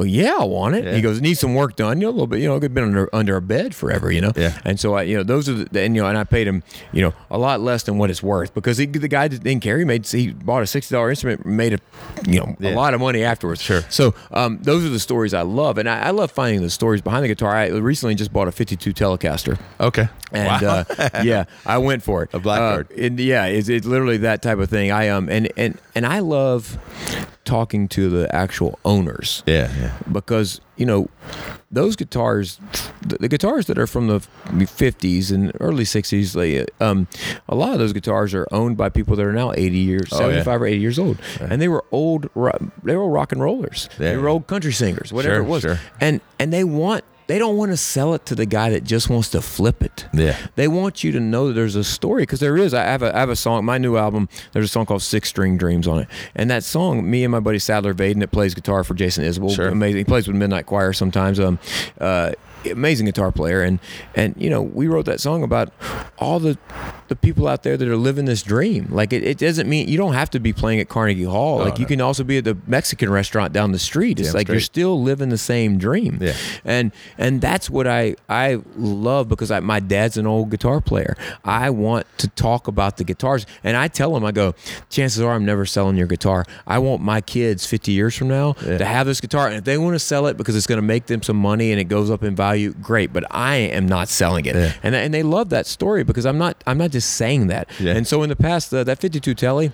Well, 0.00 0.06
yeah, 0.08 0.38
I 0.40 0.44
want 0.44 0.76
it. 0.76 0.84
Yeah. 0.84 0.94
He 0.94 1.02
goes, 1.02 1.18
it 1.18 1.20
needs 1.20 1.40
some 1.40 1.54
work 1.54 1.76
done, 1.76 2.00
you 2.00 2.06
know, 2.06 2.08
a 2.08 2.12
little 2.16 2.26
bit, 2.26 2.40
you 2.40 2.48
know, 2.48 2.56
it's 2.56 2.68
been 2.68 2.84
under 2.84 3.14
under 3.14 3.36
a 3.36 3.42
bed 3.42 3.74
forever, 3.74 4.10
you 4.10 4.22
know. 4.22 4.32
Yeah. 4.34 4.58
And 4.64 4.80
so 4.80 4.94
I, 4.94 5.02
you 5.02 5.14
know, 5.18 5.22
those 5.22 5.46
are 5.46 5.52
the, 5.52 5.80
and 5.82 5.94
you 5.94 6.00
know, 6.00 6.08
and 6.08 6.16
I 6.16 6.24
paid 6.24 6.46
him, 6.48 6.62
you 6.90 7.02
know, 7.02 7.12
a 7.30 7.36
lot 7.36 7.60
less 7.60 7.82
than 7.82 7.98
what 7.98 8.08
it's 8.08 8.22
worth 8.22 8.54
because 8.54 8.78
he, 8.78 8.86
the 8.86 9.08
guy 9.08 9.28
didn't 9.28 9.60
care. 9.60 9.78
He 9.78 9.84
made, 9.84 10.06
he 10.06 10.32
bought 10.32 10.62
a 10.62 10.66
sixty 10.66 10.94
dollar 10.94 11.10
instrument, 11.10 11.44
made 11.44 11.74
a, 11.74 11.78
you 12.26 12.40
know, 12.40 12.56
Yeah. 12.58 12.70
a 12.70 12.74
lot 12.74 12.94
of 12.94 13.00
money 13.02 13.22
afterwards. 13.22 13.60
Sure. 13.60 13.82
So 13.90 14.14
um, 14.30 14.58
those 14.62 14.86
are 14.86 14.88
the 14.88 14.98
stories 14.98 15.34
I 15.34 15.42
love, 15.42 15.76
and 15.76 15.86
I, 15.86 16.04
I 16.06 16.10
love 16.12 16.30
finding 16.30 16.62
the 16.62 16.70
stories 16.70 17.02
behind 17.02 17.22
the 17.24 17.28
guitar. 17.28 17.54
I 17.54 17.66
recently 17.68 18.14
just 18.14 18.32
bought 18.32 18.48
a 18.48 18.52
fifty 18.52 18.76
two 18.76 18.94
Telecaster. 18.94 19.60
Okay. 19.80 20.08
And 20.32 20.62
wow. 20.62 20.84
uh, 20.98 21.10
yeah, 21.24 21.44
I 21.66 21.76
went 21.76 22.02
for 22.02 22.22
it. 22.22 22.30
A 22.32 22.38
Blackguard. 22.38 22.90
Uh, 22.90 23.02
and 23.02 23.20
yeah, 23.20 23.44
it's, 23.46 23.68
it's 23.68 23.84
literally 23.86 24.16
that 24.18 24.40
type 24.40 24.56
of 24.58 24.70
thing. 24.70 24.90
I 24.92 25.10
um 25.10 25.28
and 25.28 25.50
and 25.58 25.78
and 25.94 26.06
I 26.06 26.20
love 26.20 26.78
talking 27.50 27.88
to 27.88 28.08
the 28.08 28.32
actual 28.34 28.78
owners 28.84 29.42
yeah, 29.46 29.68
yeah. 29.80 29.92
because 30.12 30.60
you 30.76 30.86
know 30.86 31.08
those 31.72 31.96
guitars 31.96 32.60
the, 33.02 33.16
the 33.18 33.28
guitars 33.28 33.66
that 33.66 33.76
are 33.76 33.86
from 33.88 34.06
the 34.06 34.20
50s 34.56 35.32
and 35.32 35.50
early 35.60 35.84
60s 35.84 36.36
like, 36.36 36.70
um, 36.80 37.06
a 37.48 37.54
lot 37.54 37.72
of 37.72 37.78
those 37.78 37.92
guitars 37.92 38.34
are 38.34 38.46
owned 38.52 38.76
by 38.76 38.88
people 38.88 39.16
that 39.16 39.26
are 39.26 39.32
now 39.32 39.52
80 39.52 39.78
years 39.78 40.08
Oh, 40.12 40.20
yeah. 40.28 40.42
75 40.44 40.62
or 40.62 40.66
80 40.66 40.78
years 40.80 40.98
old 40.98 41.18
and 41.40 41.60
they 41.60 41.68
were 41.68 41.84
old 41.90 42.28
they 42.84 42.96
were 42.96 43.08
rock 43.08 43.32
and 43.32 43.40
rollers 43.42 43.88
Yeah. 43.98 44.12
they 44.12 44.16
were 44.16 44.28
old 44.28 44.46
country 44.46 44.72
singers 44.72 45.12
whatever 45.12 45.36
Sure, 45.36 45.44
it 45.44 45.48
was 45.48 45.62
sure. 45.62 45.78
and 46.00 46.20
and 46.38 46.52
they 46.52 46.64
want 46.64 47.04
they 47.30 47.38
don't 47.38 47.56
want 47.56 47.70
to 47.70 47.76
sell 47.76 48.12
it 48.14 48.26
to 48.26 48.34
the 48.34 48.44
guy 48.46 48.70
that 48.70 48.82
just 48.84 49.08
wants 49.08 49.28
to 49.30 49.40
flip 49.40 49.82
it 49.82 50.06
Yeah. 50.12 50.36
they 50.56 50.66
want 50.68 51.04
you 51.04 51.12
to 51.12 51.20
know 51.20 51.46
that 51.48 51.52
there's 51.54 51.76
a 51.76 51.84
story 51.84 52.22
because 52.22 52.40
there 52.40 52.56
is. 52.56 52.74
I 52.74 52.82
have 52.82 53.02
a 53.02 53.14
I 53.16 53.20
have 53.20 53.30
a 53.30 53.36
song. 53.36 53.64
My 53.64 53.78
new 53.78 53.96
album. 53.96 54.28
There's 54.52 54.64
a 54.66 54.68
song 54.68 54.86
called 54.86 55.02
Six 55.02 55.28
String 55.28 55.56
Dreams 55.56 55.86
on 55.86 56.00
it, 56.00 56.08
and 56.34 56.50
that 56.50 56.64
song, 56.64 57.08
me 57.08 57.22
and 57.24 57.30
my 57.32 57.40
buddy 57.40 57.58
Sadler 57.58 57.94
Vaden, 57.94 58.20
that 58.20 58.32
plays 58.32 58.54
guitar 58.54 58.82
for 58.84 58.94
Jason 58.94 59.24
Isbell, 59.24 59.54
Sure. 59.54 59.68
amazing. 59.68 59.98
He 59.98 60.04
plays 60.04 60.26
with 60.26 60.36
Midnight 60.36 60.66
Choir 60.66 60.92
sometimes. 60.92 61.38
Um, 61.38 61.58
uh, 62.00 62.32
amazing 62.66 63.06
guitar 63.06 63.32
player, 63.32 63.62
and 63.62 63.78
and 64.14 64.34
you 64.38 64.50
know 64.50 64.62
we 64.62 64.88
wrote 64.88 65.06
that 65.06 65.20
song 65.20 65.42
about 65.42 65.72
all 66.18 66.38
the 66.40 66.58
the 67.08 67.16
people 67.16 67.48
out 67.48 67.62
there 67.62 67.76
that 67.76 67.88
are 67.88 67.96
living 67.96 68.24
this 68.24 68.42
dream. 68.42 68.88
Like 68.90 69.12
it, 69.12 69.22
it 69.24 69.38
doesn't 69.38 69.68
mean 69.68 69.88
you 69.88 69.96
don't 69.98 70.14
have 70.14 70.30
to 70.30 70.40
be 70.40 70.52
playing 70.52 70.80
at 70.80 70.88
Carnegie 70.88 71.24
Hall. 71.24 71.60
Oh, 71.60 71.64
like 71.64 71.78
you 71.78 71.84
no. 71.84 71.88
can 71.88 72.00
also 72.00 72.24
be 72.24 72.38
at 72.38 72.44
the 72.44 72.56
Mexican 72.66 73.10
restaurant 73.10 73.52
down 73.52 73.72
the 73.72 73.78
street. 73.78 74.18
It's 74.20 74.28
Damn 74.30 74.36
like 74.36 74.48
you're 74.48 74.60
still 74.60 75.02
living 75.02 75.28
the 75.28 75.38
same 75.38 75.78
dream. 75.78 76.18
Yeah. 76.20 76.34
And 76.64 76.92
and 77.18 77.40
that's 77.40 77.68
what 77.70 77.86
I 77.86 78.16
I 78.28 78.60
love 78.76 79.28
because 79.28 79.50
I, 79.50 79.60
my 79.60 79.80
dad's 79.80 80.16
an 80.16 80.26
old 80.26 80.50
guitar 80.50 80.80
player. 80.80 81.16
I 81.44 81.70
want 81.70 82.06
to 82.18 82.28
talk 82.28 82.68
about 82.68 82.96
the 82.96 83.04
guitars, 83.04 83.46
and 83.64 83.76
I 83.76 83.88
tell 83.88 84.16
him 84.16 84.24
I 84.24 84.32
go, 84.32 84.54
chances 84.88 85.20
are 85.22 85.32
I'm 85.32 85.44
never 85.44 85.66
selling 85.66 85.96
your 85.96 86.06
guitar. 86.06 86.44
I 86.66 86.78
want 86.78 87.02
my 87.02 87.20
kids 87.20 87.66
50 87.66 87.92
years 87.92 88.14
from 88.16 88.28
now 88.28 88.54
Yeah. 88.64 88.78
to 88.78 88.84
have 88.84 89.06
this 89.06 89.20
guitar, 89.20 89.46
and 89.46 89.56
if 89.56 89.64
they 89.64 89.78
want 89.78 89.94
to 89.94 89.98
sell 89.98 90.26
it 90.26 90.36
because 90.36 90.54
it's 90.56 90.66
going 90.66 90.78
to 90.78 90.86
make 90.86 91.06
them 91.06 91.22
some 91.22 91.36
money 91.36 91.70
and 91.72 91.80
it 91.80 91.84
goes 91.84 92.10
up 92.10 92.22
in 92.22 92.34
value, 92.36 92.49
great. 92.82 93.12
But 93.12 93.24
I 93.30 93.56
am 93.56 93.86
not 93.86 94.08
selling 94.08 94.46
it, 94.46 94.54
Yeah. 94.54 94.72
and 94.82 94.94
and 94.94 95.12
they 95.14 95.22
love 95.22 95.48
that 95.50 95.66
story 95.66 96.04
because 96.04 96.26
I'm 96.26 96.38
not 96.38 96.62
I'm 96.66 96.78
not 96.78 96.90
just 96.90 97.10
saying 97.14 97.46
that. 97.48 97.68
Yeah. 97.78 97.94
And 97.96 98.06
so 98.06 98.22
in 98.22 98.28
the 98.28 98.36
past, 98.36 98.72
uh, 98.74 98.84
that 98.84 98.98
52 99.00 99.34
Telly, 99.34 99.72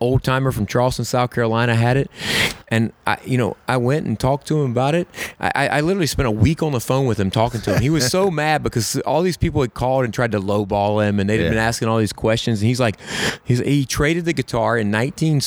old 0.00 0.22
timer 0.22 0.52
from 0.52 0.66
Charleston, 0.66 1.04
South 1.04 1.30
Carolina, 1.32 1.74
had 1.74 1.96
it, 1.96 2.10
and 2.68 2.92
I, 3.06 3.18
you 3.24 3.38
know, 3.38 3.56
I 3.66 3.76
went 3.78 4.06
and 4.06 4.18
talked 4.18 4.46
to 4.48 4.60
him 4.62 4.70
about 4.70 4.94
it. 4.94 5.08
I, 5.40 5.68
I 5.68 5.80
literally 5.80 6.06
spent 6.06 6.26
a 6.28 6.30
week 6.30 6.62
on 6.62 6.72
the 6.72 6.80
phone 6.80 7.06
with 7.06 7.18
him 7.18 7.30
talking 7.30 7.60
to 7.62 7.74
him. 7.74 7.82
He 7.82 7.90
was 7.90 8.08
so 8.10 8.30
mad 8.44 8.62
because 8.62 8.96
all 9.00 9.22
these 9.22 9.36
people 9.38 9.60
had 9.62 9.74
called 9.74 10.04
and 10.04 10.12
tried 10.12 10.32
to 10.32 10.40
lowball 10.40 11.06
him, 11.06 11.18
and 11.18 11.28
they'd 11.30 11.42
Yeah. 11.42 11.48
been 11.48 11.58
asking 11.58 11.88
all 11.88 11.98
these 11.98 12.12
questions. 12.12 12.60
And 12.60 12.68
he's 12.68 12.80
like, 12.80 12.96
he's, 13.44 13.60
he 13.60 13.84
traded 13.86 14.24
the 14.26 14.32
guitar 14.34 14.76
in 14.76 14.90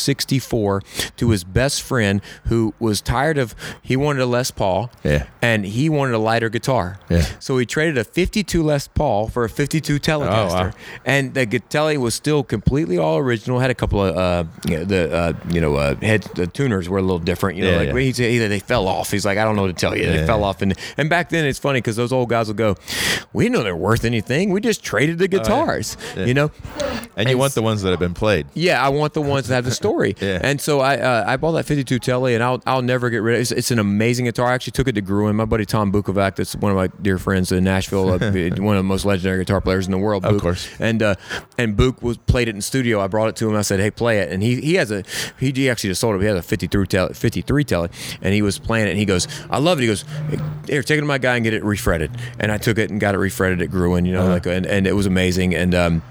1964 0.06 0.82
to 1.18 1.30
his 1.30 1.44
best 1.44 1.82
friend 1.82 2.22
who 2.48 2.74
was 2.80 3.02
tired 3.02 3.38
of. 3.38 3.56
He 3.82 3.96
wanted 3.96 4.22
a 4.22 4.26
Les 4.26 4.52
Paul, 4.52 4.90
Yeah. 5.04 5.28
and 5.42 5.66
he 5.66 5.90
wanted 5.90 6.14
a 6.16 6.20
lighter 6.20 6.50
guitar. 6.50 7.00
Yeah. 7.10 7.26
So 7.40 7.58
he 7.58 7.66
traded 7.66 7.98
a 7.98 8.04
52 8.04 8.64
Les 8.64 8.88
Paul 8.88 9.28
for 9.28 9.44
a 9.44 9.50
52 9.50 10.00
Telecaster, 10.00 10.52
Oh, 10.52 10.66
wow. 10.68 10.72
and 11.06 11.34
the 11.34 11.46
Telly 11.70 11.98
was 11.98 12.16
still 12.16 12.44
completely 12.44 12.98
all 12.98 13.18
original. 13.18 13.60
Had 13.60 13.70
a 13.72 13.76
couple 13.76 14.04
of 14.04 14.18
uh, 14.18 14.41
you 14.68 14.78
know, 14.78 14.84
the 14.86 15.14
uh, 15.14 15.34
you 15.50 15.62
know 15.62 15.76
uh, 15.76 15.96
head 15.96 16.24
the 16.36 16.48
tuners 16.48 16.88
were 16.90 16.98
a 16.98 17.02
little 17.02 17.20
different. 17.20 17.58
You 17.58 17.66
know, 17.66 17.72
Yeah, 17.72 17.78
like 17.78 17.88
yeah. 17.90 18.00
he 18.00 18.40
said 18.40 18.52
they 18.52 18.60
fell 18.60 18.88
off. 18.88 19.12
He's 19.12 19.26
like, 19.26 19.38
I 19.38 19.44
don't 19.44 19.56
know 19.56 19.64
what 19.64 19.68
to 19.70 19.74
tell 19.74 19.96
you. 19.96 20.06
They 20.06 20.20
Yeah. 20.20 20.26
fell 20.26 20.44
off, 20.44 20.62
and 20.62 20.74
and 20.98 21.10
back 21.10 21.30
then 21.30 21.46
it's 21.46 21.60
funny 21.60 21.80
because 21.80 21.96
those 21.96 22.12
old 22.12 22.30
guys 22.30 22.48
will 22.48 22.56
go, 22.56 22.76
we 23.34 23.50
know 23.50 23.64
they're 23.64 23.76
worth 23.76 24.06
anything. 24.06 24.50
We 24.52 24.62
just 24.62 24.84
traded 24.84 25.18
the 25.20 25.28
guitars. 25.28 25.98
Oh. 26.18 26.24
You 26.26 26.34
know. 26.34 26.52
And 27.18 27.28
you 27.28 27.32
And 27.34 27.40
want 27.40 27.54
the 27.56 27.62
ones 27.62 27.82
that 27.82 27.90
have 27.92 28.00
been 28.00 28.14
played. 28.14 28.48
Yeah, 28.54 28.84
I 28.84 28.90
want 28.90 29.14
the 29.14 29.22
ones 29.22 29.48
that 29.48 29.56
have 29.56 29.66
the 29.66 29.72
story. 29.72 30.16
Yeah. 30.22 30.40
And 30.42 30.62
so 30.62 30.80
I 30.82 30.98
uh, 30.98 31.24
I 31.28 31.38
bought 31.38 31.54
that 31.54 31.66
52 31.66 31.98
Tele, 32.00 32.34
and 32.36 32.44
I'll 32.44 32.62
I'll 32.68 32.82
never 32.84 33.10
get 33.10 33.18
rid 33.24 33.34
of 33.36 33.40
it. 33.40 33.42
It's, 33.42 33.52
it's 33.52 33.72
an 33.72 33.80
amazing 33.80 34.26
guitar. 34.26 34.48
I 34.48 34.54
actually 34.54 34.72
took 34.72 34.88
it 34.88 34.94
to 34.94 35.02
Gruhn. 35.02 35.34
My 35.36 35.46
buddy 35.46 35.66
Tom 35.66 35.92
Bukovac, 35.92 36.36
that's 36.36 36.56
one 36.56 36.72
of 36.72 36.78
my 36.78 36.88
dear 37.02 37.18
friends 37.18 37.52
in 37.52 37.64
Nashville, 37.64 38.10
uh, 38.10 38.18
one 38.22 38.76
of 38.76 38.80
the 38.80 38.84
most 38.84 39.04
legendary 39.06 39.40
guitar 39.40 39.62
players 39.62 39.86
in 39.88 39.92
the 39.92 39.98
world. 39.98 40.26
Of 40.26 40.40
course. 40.42 40.70
And 40.80 41.02
uh, 41.02 41.16
and 41.58 41.76
Book 41.76 42.02
was 42.04 42.18
played 42.18 42.48
it 42.50 42.56
in 42.56 42.62
studio. 42.62 43.00
I 43.02 43.08
brought 43.08 43.30
it 43.30 43.36
to 43.38 43.50
him. 43.50 43.56
I 43.56 43.62
said, 43.64 43.80
hey, 43.80 43.90
play 43.92 44.20
it. 44.20 44.31
And 44.32 44.42
he 44.42 44.62
he 44.62 44.76
has 44.76 44.92
a 44.92 45.04
he, 45.40 45.52
he 45.52 45.70
actually 45.70 45.90
just 45.92 46.02
sold 46.02 46.16
it. 46.16 46.22
He 46.22 46.28
has 46.28 46.38
a 46.38 46.42
53 46.42 46.88
Telly, 46.88 47.14
53 47.14 47.64
Telly, 47.64 47.90
and 48.22 48.34
he 48.34 48.42
was 48.42 48.58
playing 48.60 48.88
it. 48.88 48.92
And 48.92 49.00
he 49.00 49.06
goes, 49.06 49.28
I 49.50 49.60
love 49.60 49.78
it. 49.80 49.82
He 49.82 49.88
goes, 49.88 50.06
here, 50.68 50.82
take 50.84 50.98
it 50.98 51.02
to 51.02 51.08
my 51.08 51.18
guy 51.18 51.36
and 51.36 51.44
get 51.44 51.54
it 51.54 51.64
refretted. 51.64 52.12
And 52.40 52.52
I 52.52 52.58
took 52.58 52.78
it 52.78 52.90
and 52.90 53.00
got 53.00 53.16
it 53.16 53.20
refretted 53.20 53.62
at 53.62 53.70
Gruhn. 53.70 54.06
You 54.06 54.14
know, 54.14 54.22
Uh-huh. 54.22 54.32
like 54.34 54.46
and, 54.46 54.66
and 54.66 54.88
it 54.88 54.94
was 54.94 55.06
amazing. 55.06 55.54
And 55.56 55.76
um, 55.76 56.02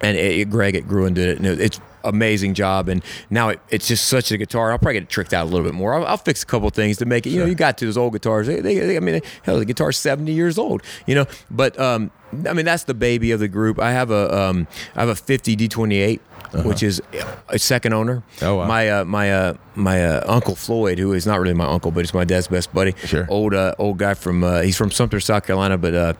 and 0.00 0.16
it, 0.16 0.50
Greg 0.50 0.74
at 0.74 0.84
Gruhn 0.84 1.14
did 1.14 1.28
it, 1.28 1.36
and 1.38 1.46
it, 1.46 1.60
it's 1.60 1.80
amazing 2.04 2.54
job. 2.54 2.88
And 2.88 3.04
now 3.30 3.50
it, 3.50 3.60
it's 3.70 3.86
just 3.86 4.08
such 4.08 4.32
a 4.32 4.36
guitar. 4.36 4.72
I'll 4.72 4.78
probably 4.78 4.94
get 4.94 5.04
it 5.04 5.08
tricked 5.08 5.32
out 5.32 5.44
a 5.44 5.48
little 5.48 5.64
bit 5.64 5.74
more. 5.74 5.94
I'll, 5.94 6.04
I'll 6.04 6.16
fix 6.16 6.42
a 6.42 6.46
couple 6.46 6.68
things 6.70 6.96
to 6.98 7.04
make 7.06 7.24
it. 7.24 7.30
You 7.30 7.38
know, 7.38 7.46
you 7.46 7.54
got 7.54 7.78
to 7.78 7.84
those 7.86 7.96
old 7.96 8.12
guitars. 8.12 8.48
They, 8.48 8.60
they, 8.60 8.78
they- 8.80 8.96
I 8.96 9.00
mean, 9.00 9.20
hell, 9.44 9.58
the 9.60 9.64
guitar's 9.64 9.96
seventy 9.96 10.32
years 10.32 10.58
old. 10.58 10.82
You 11.06 11.14
know, 11.14 11.26
but 11.52 11.78
um, 11.78 12.10
I 12.48 12.52
mean, 12.52 12.64
that's 12.64 12.82
the 12.84 12.94
baby 12.94 13.30
of 13.30 13.38
the 13.38 13.46
group. 13.46 13.78
I 13.78 13.92
have 13.92 14.10
a 14.10 14.36
um, 14.36 14.66
I 14.96 15.00
have 15.00 15.08
a 15.08 15.14
fifty 15.14 15.54
D 15.54 15.68
twenty 15.68 15.98
eight. 15.98 16.20
Which 16.52 16.82
is 16.82 17.00
a 17.48 17.58
second 17.58 17.94
owner. 17.94 18.22
Oh, 18.42 18.56
wow. 18.56 18.66
My 18.66 18.90
uh, 18.90 19.04
my 19.04 19.32
uh, 19.32 19.54
my 19.74 20.04
uh, 20.04 20.22
uncle 20.26 20.54
Floyd, 20.54 20.98
who 20.98 21.14
is 21.14 21.26
not 21.26 21.40
really 21.40 21.54
my 21.54 21.66
uncle, 21.66 21.90
but 21.90 22.00
he's 22.00 22.12
my 22.12 22.24
dad's 22.24 22.48
best 22.48 22.72
buddy. 22.74 22.94
Sure. 23.04 23.26
Old 23.30 23.54
uh, 23.54 23.74
old 23.78 23.96
guy 23.96 24.12
from 24.14 24.44
uh, 24.44 24.60
he's 24.60 24.76
from 24.76 24.90
Sumter, 24.90 25.18
South 25.18 25.46
Carolina, 25.46 25.78
but 25.78 25.94
uh, 25.94 26.12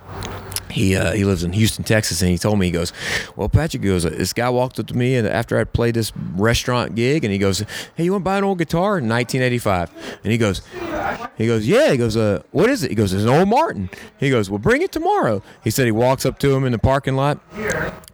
he 0.72 0.96
uh, 0.96 1.12
he 1.12 1.24
lives 1.24 1.44
in 1.44 1.52
Houston, 1.52 1.84
Texas, 1.84 2.22
and 2.22 2.30
he 2.30 2.38
told 2.38 2.58
me 2.58 2.66
he 2.66 2.72
goes, 2.72 2.92
"Well, 3.36 3.48
Patrick 3.48 3.82
goes, 3.82 4.04
this 4.04 4.32
guy 4.32 4.48
walked 4.48 4.78
up 4.78 4.86
to 4.88 4.96
me 4.96 5.14
and 5.16 5.28
after 5.28 5.58
I 5.58 5.64
played 5.64 5.94
this 5.94 6.12
restaurant 6.34 6.94
gig, 6.94 7.24
and 7.24 7.32
he 7.32 7.38
goes, 7.38 7.64
"Hey, 7.94 8.04
you 8.04 8.12
want 8.12 8.22
to 8.22 8.24
buy 8.24 8.38
an 8.38 8.44
old 8.44 8.58
guitar?" 8.58 8.98
In 8.98 9.08
1985, 9.08 10.18
and 10.24 10.32
he 10.32 10.38
goes, 10.38 10.62
he 11.36 11.46
goes, 11.46 11.66
"Yeah." 11.66 11.90
He 11.90 11.96
goes, 11.96 12.16
"Uh, 12.16 12.42
what 12.50 12.70
is 12.70 12.82
it?" 12.82 12.90
He 12.90 12.94
goes, 12.94 13.12
"It's 13.12 13.24
an 13.24 13.28
old 13.28 13.48
Martin." 13.48 13.90
He 14.18 14.30
goes, 14.30 14.48
"Well, 14.48 14.58
bring 14.58 14.82
it 14.82 14.92
tomorrow." 14.92 15.42
He 15.62 15.70
said 15.70 15.86
he 15.86 15.92
walks 15.92 16.24
up 16.24 16.38
to 16.40 16.54
him 16.54 16.64
in 16.64 16.72
the 16.72 16.78
parking 16.78 17.16
lot, 17.16 17.38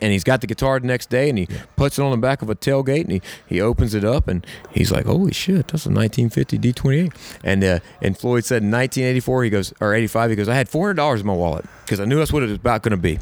and 0.01 0.13
he's 0.13 0.25
got 0.25 0.41
the 0.41 0.47
guitar 0.47 0.81
the 0.81 0.87
next 0.87 1.11
day, 1.11 1.29
and 1.29 1.39
he 1.39 1.49
puts 1.77 1.99
it 1.99 2.03
on 2.03 2.11
the 2.11 2.17
back 2.17 2.43
of 2.43 2.51
a 2.51 2.55
tailgate, 2.55 3.03
and 3.03 3.13
he, 3.13 3.23
he 3.47 3.61
opens 3.61 3.95
it 3.95 4.05
up, 4.05 4.29
and 4.29 4.47
he's 4.73 4.91
like, 4.91 5.07
"Holy 5.07 5.33
shit, 5.33 5.69
that's 5.69 5.87
a 5.87 5.91
1950 5.91 6.59
D28." 6.59 7.15
And 7.45 7.63
uh, 7.65 7.79
and 8.03 8.19
Floyd 8.19 8.45
said 8.45 8.63
in 8.63 8.71
1984, 8.71 9.45
he 9.45 9.51
goes 9.51 9.75
or 9.81 9.95
85, 9.95 10.31
he 10.31 10.37
goes, 10.37 10.49
"I 10.49 10.55
had 10.55 10.69
400 10.69 10.95
dollars 10.95 11.21
in 11.21 11.27
my 11.27 11.35
wallet 11.35 11.67
because 11.89 12.01
I 12.01 12.05
knew 12.05 12.17
that's 12.17 12.33
what 12.33 12.43
it 12.43 12.47
was 12.47 12.57
about 12.57 12.83
going 12.83 12.91
to 12.91 12.97
be." 12.97 13.19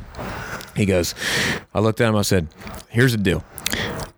He 0.76 0.84
goes, 0.84 1.14
I 1.74 1.80
looked 1.80 2.00
at 2.02 2.08
him, 2.08 2.16
I 2.16 2.22
said, 2.22 2.48
Here's 2.90 3.12
the 3.12 3.18
deal. 3.18 3.42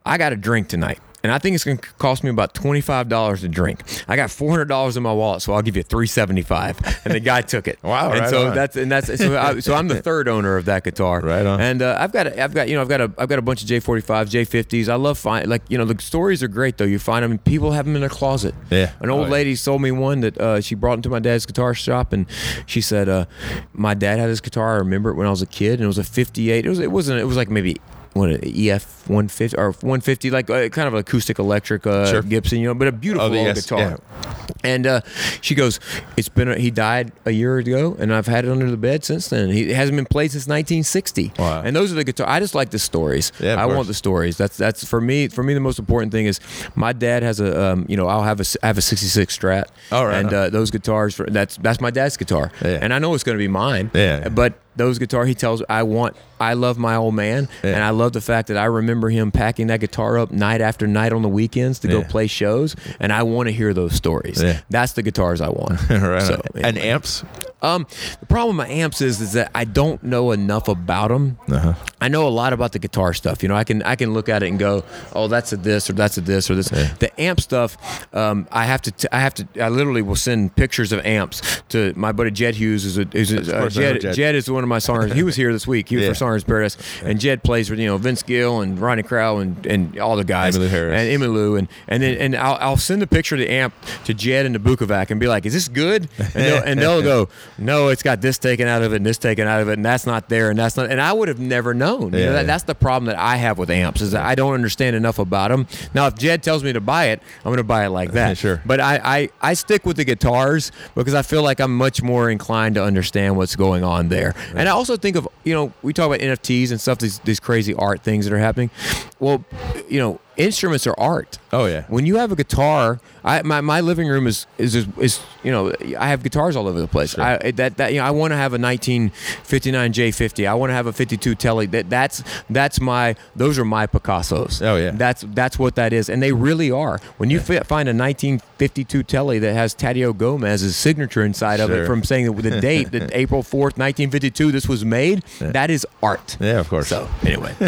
I 0.05 0.19
got 0.19 0.33
a 0.33 0.37
drink 0.37 0.69
tonight. 0.69 0.99
And 1.25 1.33
I 1.33 1.39
think 1.39 1.55
it's 1.57 1.65
going 1.65 1.79
to 1.79 1.89
cost 1.95 2.23
me 2.23 2.31
about 2.31 2.55
twenty-five 2.55 3.09
dollars 3.09 3.41
to 3.41 3.49
drink. 3.49 3.81
I 4.07 4.15
got 4.15 4.31
four 4.31 4.51
hundred 4.51 4.67
dollars 4.69 4.97
in 4.97 5.03
my 5.03 5.13
wallet, 5.13 5.43
so 5.43 5.53
I'll 5.53 5.63
give 5.63 5.77
you 5.77 5.83
three 5.83 6.07
seventy-five. 6.07 6.79
And 7.05 7.13
the 7.15 7.21
guy 7.21 7.43
took 7.43 7.67
it. 7.67 7.79
Wow, 7.89 8.11
And 8.13 8.21
right 8.21 8.31
so 8.31 8.49
on. 8.49 8.55
that's 8.55 8.77
and 8.77 8.91
that's 8.93 9.07
so. 9.19 9.37
I, 9.39 9.59
so 9.61 9.75
I'm 9.75 9.89
the 9.89 10.01
third 10.09 10.29
owner 10.29 10.57
of 10.57 10.67
that 10.67 10.85
guitar. 10.85 11.21
Right 11.21 11.45
on. 11.45 11.61
And 11.61 11.83
uh, 11.83 11.97
I've 11.99 12.13
got 12.13 12.27
a, 12.29 12.43
I've 12.43 12.55
got 12.55 12.69
you 12.69 12.75
know 12.77 12.83
I've 12.83 12.89
got 12.89 13.01
a 13.01 13.13
I've 13.19 13.29
got 13.29 13.39
a 13.39 13.43
bunch 13.43 13.63
of 13.63 13.69
J45s, 13.69 14.27
J50s. 14.31 14.89
I 14.89 14.95
love 14.95 15.19
find 15.19 15.49
like 15.49 15.63
you 15.69 15.77
know 15.79 15.85
the 15.85 16.01
stories 16.01 16.43
are 16.43 16.49
great 16.49 16.77
though. 16.79 16.85
You 16.85 16.99
find 17.01 17.25
them, 17.25 17.39
people 17.39 17.73
have 17.73 17.85
them 17.87 17.95
in 17.97 18.01
their 18.03 18.11
closet. 18.11 18.55
Yeah. 18.71 18.93
An 19.01 19.11
old 19.11 19.23
Oh, 19.23 19.25
yeah. 19.25 19.31
lady 19.33 19.55
sold 19.57 19.83
me 19.83 19.91
one 19.91 20.21
that 20.21 20.39
uh, 20.39 20.61
she 20.61 20.75
brought 20.77 20.95
into 20.99 21.09
my 21.09 21.19
dad's 21.19 21.47
guitar 21.47 21.75
shop, 21.75 22.13
and 22.13 22.27
she 22.67 22.81
said, 22.81 23.09
uh, 23.09 23.25
"My 23.73 23.95
dad 23.95 24.19
had 24.21 24.29
this 24.31 24.41
guitar. 24.41 24.75
I 24.75 24.79
remember 24.79 25.11
it 25.11 25.15
when 25.15 25.27
I 25.27 25.31
was 25.31 25.43
a 25.43 25.47
kid, 25.47 25.75
and 25.75 25.83
it 25.85 25.87
was 25.89 25.99
a 25.99 26.05
'58. 26.05 26.65
It 26.65 26.69
was 26.69 26.79
it 26.79 26.93
wasn't 26.93 27.19
it 27.21 27.25
was 27.25 27.37
like 27.37 27.49
maybe." 27.51 27.77
What 28.19 28.31
an 28.31 28.41
ES 28.45 28.85
150 29.07 29.57
or 29.57 29.71
150, 29.73 30.31
like 30.31 30.51
uh, 30.51 30.69
kind 30.69 30.89
of 30.89 30.95
acoustic 30.95 31.39
electric 31.39 31.87
uh, 31.87 32.07
Sure. 32.11 32.23
Gibson, 32.23 32.59
you 32.61 32.67
know, 32.69 32.75
but 32.75 32.89
a 32.89 32.93
beautiful 32.93 33.29
Oh, 33.29 33.33
yes, 33.33 33.63
guitar. 33.63 33.81
yeah. 33.81 34.35
And 34.65 34.87
uh, 34.87 35.01
she 35.41 35.55
goes, 35.55 35.79
"It's 36.17 36.29
been 36.29 36.49
a, 36.51 36.59
he 36.59 36.71
died 36.71 37.13
a 37.25 37.31
year 37.31 37.59
ago, 37.59 37.97
and 37.99 38.13
I've 38.13 38.27
had 38.27 38.45
it 38.45 38.51
under 38.51 38.69
the 38.71 38.77
bed 38.77 39.05
since 39.05 39.29
then. 39.29 39.51
He 39.51 39.71
it 39.71 39.77
hasn't 39.77 39.97
been 39.97 40.05
played 40.07 40.33
since 40.33 40.47
1960. 40.49 41.33
Wow. 41.39 41.63
And 41.65 41.77
those 41.77 41.93
are 41.93 41.95
the 41.95 42.05
guitar. 42.05 42.29
I 42.29 42.41
just 42.41 42.55
like 42.55 42.71
the 42.71 42.79
stories. 42.79 43.31
Yeah, 43.41 43.55
I 43.55 43.65
course. 43.65 43.77
want 43.77 43.89
the 43.89 43.95
stories. 43.95 44.37
That's 44.37 44.57
that's 44.57 44.85
for 44.85 45.01
me. 45.01 45.29
For 45.29 45.43
me, 45.45 45.55
the 45.55 45.61
most 45.61 45.79
important 45.79 46.11
thing 46.13 46.27
is 46.27 46.41
my 46.75 46.93
dad 46.93 47.23
has 47.23 47.39
a 47.41 47.49
um, 47.73 47.87
you 47.89 47.97
know 47.97 48.09
I'll 48.09 48.25
have 48.25 48.41
a 48.41 48.45
I 48.63 48.67
have 48.67 48.79
a 48.79 48.83
'66 48.83 49.39
Strat. 49.39 49.67
Oh, 49.93 50.05
right 50.05 50.17
And 50.25 50.33
uh, 50.33 50.51
those 50.51 50.71
guitars 50.73 51.15
for 51.15 51.27
that's 51.31 51.57
that's 51.59 51.81
my 51.81 51.91
dad's 51.91 52.17
guitar. 52.17 52.51
Yeah. 52.63 52.79
And 52.83 52.93
I 52.93 52.99
know 52.99 53.15
it's 53.15 53.25
going 53.25 53.39
to 53.39 53.43
be 53.43 53.49
mine. 53.49 53.91
Yeah. 53.95 54.29
But 54.29 54.55
those 54.77 54.99
guitar 54.99 55.27
he 55.27 55.35
tells 55.35 55.63
I 55.69 55.83
want 55.83 56.17
I 56.41 56.53
love 56.55 56.79
my 56.79 56.95
old 56.95 57.15
man 57.15 57.49
Yeah. 57.65 57.75
and 57.75 57.83
I 57.83 57.91
love 57.91 58.13
the 58.13 58.21
fact 58.21 58.47
that 58.49 58.57
I 58.57 58.67
remember 58.67 59.09
him 59.11 59.33
packing 59.33 59.67
that 59.69 59.81
guitar 59.81 60.19
up 60.19 60.31
night 60.31 60.61
after 60.61 60.87
night 60.87 61.13
on 61.13 61.23
the 61.23 61.29
weekends 61.29 61.81
to 61.81 61.89
go 61.89 62.05
play 62.05 62.29
shows 62.29 62.77
and 63.01 63.13
I 63.13 63.25
want 63.25 63.49
to 63.49 63.53
hear 63.53 63.75
those 63.75 63.95
stories. 63.95 64.41
Yeah. 64.41 64.61
That's 64.71 64.93
the 64.93 65.03
guitars 65.03 65.41
I 65.41 65.49
want. 65.49 65.81
right. 65.91 66.23
So, 66.23 66.35
on. 66.55 66.65
and 66.65 66.79
amps. 66.79 67.25
Um, 67.61 67.89
the 68.21 68.27
problem 68.27 68.57
with 68.57 68.69
my 68.69 68.73
amps 68.73 69.01
is 69.01 69.21
is 69.21 69.33
that 69.33 69.51
I 69.53 69.65
don't 69.65 70.01
know 70.05 70.31
enough 70.31 70.69
about 70.69 71.09
them. 71.09 71.39
Uh-huh. 71.49 71.75
I 72.01 72.07
know 72.07 72.29
a 72.29 72.31
lot 72.31 72.53
about 72.53 72.71
the 72.71 72.79
guitar 72.79 73.13
stuff. 73.15 73.43
You 73.43 73.49
know, 73.49 73.57
I 73.57 73.65
can 73.65 73.83
I 73.83 73.97
can 73.97 74.15
look 74.15 74.29
at 74.29 74.45
it 74.45 74.49
and 74.49 74.61
go, 74.61 74.85
oh, 75.13 75.27
that's 75.27 75.53
a 75.53 75.57
this 75.57 75.91
or 75.91 75.95
that's 75.95 76.17
a 76.19 76.21
this 76.21 76.49
or 76.51 76.55
this. 76.55 76.69
The 76.69 77.11
amp 77.21 77.41
stuff, 77.41 77.77
um, 78.15 78.47
I 78.53 78.65
have 78.65 78.81
to 78.83 78.93
t- 78.93 79.09
I 79.11 79.19
have 79.19 79.35
to 79.35 79.49
I 79.61 79.71
literally 79.71 80.03
will 80.03 80.15
send 80.15 80.55
pictures 80.55 80.93
of 80.93 81.05
amps 81.05 81.63
to 81.71 81.93
my 81.97 82.13
buddy 82.13 82.31
Jedd 82.31 82.55
Hughes. 82.55 82.85
Is 82.85 82.97
a, 82.97 83.09
is 83.13 83.33
a, 83.33 83.41
uh, 83.57 83.61
course 83.63 83.77
I 83.77 83.81
know 83.81 83.93
Jed, 83.95 84.01
Jed. 84.03 84.15
Jed 84.15 84.35
is 84.37 84.49
one 84.49 84.63
of 84.63 84.68
my 84.69 84.79
songwriters. 84.79 85.15
He 85.15 85.23
was 85.23 85.37
here 85.37 85.53
this 85.53 85.67
week. 85.67 85.89
He 85.89 85.97
was 85.97 86.05
Yeah. 86.07 86.13
for 86.13 86.25
Songwriters 86.25 86.47
Paradise, 86.47 86.77
and 87.03 87.19
Jed 87.19 87.43
plays 87.43 87.71
with 87.71 87.79
you 87.79 87.87
know 87.87 87.97
Vince 87.99 88.23
Gill 88.23 88.61
and 88.61 88.79
Rodney 88.79 89.03
Crowell 89.03 89.41
and, 89.41 89.67
and 89.67 89.99
all 89.99 90.17
the 90.17 90.25
guys 90.25 90.57
Emmylou 90.57 90.69
Harris. 90.69 91.01
and 91.01 91.23
Emmylou 91.23 91.59
and 91.59 91.69
and 91.89 92.03
then 92.03 92.17
and 92.19 92.37
I'll, 92.37 92.57
I'll 92.61 92.77
send 92.77 93.03
the 93.03 93.07
picture 93.07 93.35
of 93.35 93.41
the 93.41 93.51
amp 93.51 93.75
to 94.05 94.15
Jed 94.15 94.47
and 94.47 94.55
to 94.55 94.61
Bukovac 94.61 95.11
and 95.11 95.19
be 95.21 95.27
like, 95.29 95.47
is 95.47 95.53
this 95.55 95.69
good? 95.69 96.09
And 96.19 96.29
they'll, 96.35 96.63
and 96.63 96.81
they'll 96.81 97.03
go, 97.03 97.29
no, 97.59 97.89
it's 97.89 98.03
got 98.03 98.21
this 98.21 98.39
taken 98.39 98.69
out 98.69 98.83
of 98.83 98.93
it 98.93 98.97
and 98.97 99.07
this 99.07 99.19
taken 99.19 99.47
out 99.49 99.61
of 99.61 99.69
it 99.69 99.73
and 99.75 99.85
that's 99.85 100.07
not 100.07 100.29
there 100.29 100.51
and 100.51 100.59
that's 100.59 100.77
not. 100.77 100.91
And 100.91 101.01
I 101.01 101.13
would 101.13 101.29
have 101.29 101.41
never 101.41 101.75
known. 101.75 102.05
You 102.05 102.11
know, 102.11 102.19
Yeah, 102.19 102.33
that, 102.33 102.41
yeah. 102.41 102.43
that's 102.45 102.65
the 102.65 102.75
problem 102.75 103.07
that 103.07 103.19
I 103.19 103.37
have 103.37 103.59
with 103.59 103.71
amps 103.71 104.01
is 104.01 104.13
that 104.13 104.25
I 104.25 104.35
don't 104.35 104.55
understand 104.55 104.95
enough 104.97 105.19
about 105.19 105.51
them. 105.51 105.67
Now, 105.95 106.07
if 106.07 106.15
Jed 106.17 106.43
tells 106.43 106.63
me 106.63 106.73
to 106.73 106.81
buy 106.81 107.07
it, 107.07 107.21
I'm 107.39 107.45
going 107.51 107.57
to 107.59 107.65
buy 107.65 107.87
it 107.87 107.91
like 107.91 108.13
that. 108.13 108.29
Sure. 108.39 108.63
But 108.65 108.79
I, 108.81 109.01
I 109.03 109.29
I 109.41 109.55
stick 109.55 109.85
with 109.87 109.97
the 109.97 110.05
guitars 110.05 110.71
because 110.95 111.15
I 111.15 111.23
feel 111.23 111.43
like 111.43 111.61
I'm 111.61 111.77
much 111.77 112.03
more 112.03 112.31
inclined 112.31 112.75
to 112.77 112.85
understand 112.85 113.37
what's 113.37 113.57
going 113.57 113.83
on 113.83 114.11
there. 114.11 114.35
And 114.55 114.69
I 114.69 114.73
also 114.73 114.97
think 114.97 115.17
of 115.17 115.29
you 115.45 115.55
know 115.55 115.73
we 115.83 115.93
talk 115.93 116.07
about 116.07 116.21
NFTs 116.21 116.71
and 116.71 116.81
stuff 116.81 116.99
these 116.99 117.19
these 117.21 117.41
crazy 117.41 117.75
art 117.75 118.03
things 118.03 118.25
that 118.25 118.33
are 118.35 118.39
happening. 118.39 118.71
Well, 119.19 119.45
you 119.89 119.99
know 119.99 120.21
instruments 120.39 120.87
are 120.87 120.95
art. 120.99 121.39
Oh, 121.53 121.67
yeah. 121.67 121.85
When 121.89 122.07
you 122.07 122.17
have 122.17 122.33
a 122.33 122.37
guitar, 122.37 123.01
I 123.25 123.43
my, 123.43 123.61
my 123.61 123.81
living 123.81 124.09
room 124.09 124.27
is, 124.27 124.47
is 124.57 124.75
is 124.75 124.87
is 124.99 125.21
you 125.43 125.51
know 125.51 125.73
I 125.99 126.09
have 126.09 126.23
guitars 126.23 126.57
all 126.57 126.67
over 126.67 126.81
the 126.81 126.89
place. 126.89 127.19
I 127.19 127.51
that 127.53 127.77
that 127.77 127.93
you 127.93 127.99
know 127.99 128.07
I 128.07 128.11
want 128.11 128.33
to 128.33 128.37
have 128.37 128.53
a 128.53 128.59
1959 128.59 129.93
J50. 129.93 130.49
I 130.49 130.55
want 130.55 130.71
to 130.71 130.75
have 130.75 130.87
a 130.87 130.93
52 130.93 131.35
Telly. 131.35 131.67
That 131.67 131.91
that's 131.91 132.23
that's 132.49 132.81
my 132.81 133.17
those 133.37 133.59
are 133.59 133.65
my 133.65 133.87
Picassos. 133.87 134.63
Oh, 134.63 134.77
yeah. 134.77 134.93
That's 134.93 135.25
that's 135.29 135.59
what 135.59 135.75
that 135.75 135.93
is, 135.93 136.09
and 136.09 136.23
they 136.23 136.33
really 136.33 136.71
are. 136.71 137.01
When 137.19 137.29
you 137.31 137.41
fi- 137.41 137.61
find 137.61 137.89
a 137.89 137.93
1952 137.93 139.03
Telly 139.03 139.39
that 139.41 139.53
has 139.53 139.75
Tadeo 139.75 140.17
Gomez's 140.17 140.77
signature 140.77 141.25
inside 141.25 141.61
of 141.61 141.71
it 141.71 141.87
from 141.87 142.05
saying 142.05 142.27
that 142.27 142.33
with 142.33 142.45
the 142.45 142.61
date 142.61 142.93
that 142.93 143.11
April 143.15 143.43
4th, 143.43 143.77
1952, 143.77 144.53
this 144.53 144.69
was 144.69 144.85
made, 144.85 145.23
that 145.41 145.71
is 145.71 145.87
art. 146.03 146.37
Yeah, 146.41 146.61
of 146.61 146.69
course. 146.69 146.89
So 146.89 147.09
anyway, 147.23 147.55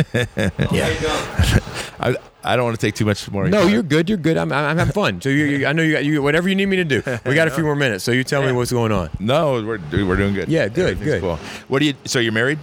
yeah. 0.73 1.59
I, 2.01 2.17
I 2.43 2.57
don't 2.57 2.65
want 2.65 2.79
to 2.81 2.87
take 2.87 2.95
too 2.95 3.05
much 3.05 3.31
more. 3.31 3.49
No, 3.49 3.67
you're 3.67 3.83
good. 3.83 4.09
You're 4.09 4.19
good. 4.19 4.37
I'm, 4.37 4.53
I'm 4.53 4.79
having 4.79 4.93
fun. 4.93 5.21
So 5.21 5.29
you, 5.29 5.45
you, 5.45 5.67
I 5.67 5.73
know 5.73 5.83
you 5.83 5.93
got 5.93 6.05
you 6.05 6.23
whatever 6.23 6.49
you 6.49 6.55
need 6.55 6.67
me 6.67 6.77
to 6.77 6.85
do. 6.85 7.03
We 7.27 7.35
got 7.35 7.49
a 7.49 7.51
few 7.51 7.65
more 7.65 7.77
minutes, 7.77 8.05
so 8.05 8.13
you 8.13 8.25
tell 8.25 8.43
me 8.43 8.53
what's 8.53 8.73
going 8.73 8.93
on. 8.93 9.11
No, 9.19 9.55
we're 9.65 9.79
we're 9.93 10.17
doing 10.17 10.35
good. 10.35 10.49
Yeah, 10.49 10.69
good, 10.69 10.99
good. 11.01 11.21
Cool. 11.21 11.37
What 11.69 11.81
do 11.81 11.87
you? 11.87 11.95
So 12.05 12.19
you're 12.19 12.33
married? 12.33 12.59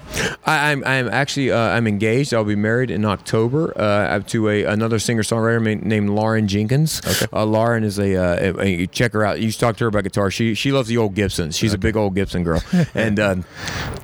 I, 0.46 0.72
I'm 0.72 0.84
I'm 0.86 1.08
actually 1.10 1.52
uh, 1.52 1.58
I'm 1.60 1.88
engaged. 1.88 2.34
I'll 2.34 2.44
be 2.44 2.56
married 2.56 2.92
in 2.92 3.06
October 3.06 3.74
uh, 3.80 4.20
to 4.20 4.50
a 4.50 4.64
another 4.64 5.00
singer 5.00 5.24
songwriter 5.24 5.82
named 5.84 6.10
Lauren 6.10 6.48
Jenkins. 6.48 7.02
Okay. 7.06 7.26
Uh, 7.32 7.46
Lauren 7.46 7.84
is 7.84 8.00
a, 8.00 8.16
uh, 8.16 8.54
a, 8.60 8.62
a- 8.84 8.88
check 8.88 9.14
her 9.14 9.24
out. 9.24 9.40
You 9.40 9.52
talk 9.52 9.78
to 9.78 9.84
her 9.84 9.88
about 9.90 10.04
guitar. 10.04 10.32
She 10.32 10.54
she 10.54 10.72
loves 10.72 10.88
the 10.90 10.98
old 10.98 11.14
Gibsons. 11.16 11.58
She's 11.58 11.74
a 11.74 11.78
big 11.78 11.96
old 11.96 12.16
Gibson 12.16 12.44
girl. 12.44 12.64
and 12.96 13.20
um, 13.20 13.46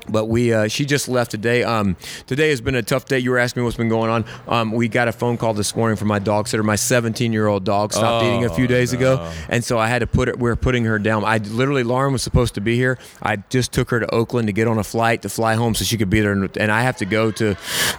but 0.10 0.26
we 0.26 0.54
uh, 0.54 0.68
she 0.68 0.86
just 0.86 1.08
left 1.08 1.32
today. 1.32 1.64
Um, 1.64 1.96
today 2.28 2.50
has 2.50 2.62
been 2.62 2.76
a 2.76 2.84
tough 2.84 3.06
day. 3.06 3.20
You 3.20 3.32
were 3.32 3.40
asking 3.40 3.62
me 3.62 3.66
what's 3.66 3.78
been 3.78 3.90
going 3.90 4.10
on. 4.10 4.26
Um, 4.48 4.72
we 4.72 4.88
got 4.88 5.08
a 5.08 5.12
phone 5.12 5.38
call 5.38 5.54
this 5.54 5.63
morning 5.76 5.96
for 5.98 6.06
my 6.06 6.20
dog 6.20 6.48
sitter. 6.48 6.64
My 6.64 6.76
17 6.76 7.32
year 7.34 7.48
old 7.48 7.64
dog 7.64 7.94
stopped 7.94 8.26
eating 8.26 8.44
a 8.46 8.50
few 8.54 8.66
Oh, 8.66 8.68
days 8.68 8.92
no. 8.94 9.00
ago, 9.00 9.32
and 9.50 9.64
so 9.64 9.78
I 9.80 9.88
had 9.88 10.00
to 10.00 10.08
put 10.08 10.28
it. 10.30 10.38
We 10.40 10.50
are 10.50 10.56
putting 10.56 10.86
her 10.86 11.00
down. 11.00 11.24
I 11.24 11.38
literally 11.38 11.84
Lauren 11.84 12.12
was 12.14 12.22
supposed 12.24 12.56
to 12.56 12.62
be 12.62 12.76
here. 12.76 12.98
I 13.22 13.38
just 13.50 13.72
took 13.72 13.90
her 13.92 14.00
to 14.00 14.08
Oakland 14.14 14.48
to 14.48 14.54
get 14.54 14.68
on 14.68 14.78
a 14.78 14.84
flight 14.84 15.22
to 15.24 15.30
fly 15.30 15.56
home 15.56 15.76
so 15.76 15.84
she 15.86 15.98
could 15.98 16.10
be 16.10 16.22
there, 16.22 16.32
and, 16.34 16.56
and 16.58 16.72
I 16.72 16.82
have 16.82 16.98
to 16.98 17.06
go 17.06 17.32
to 17.32 17.56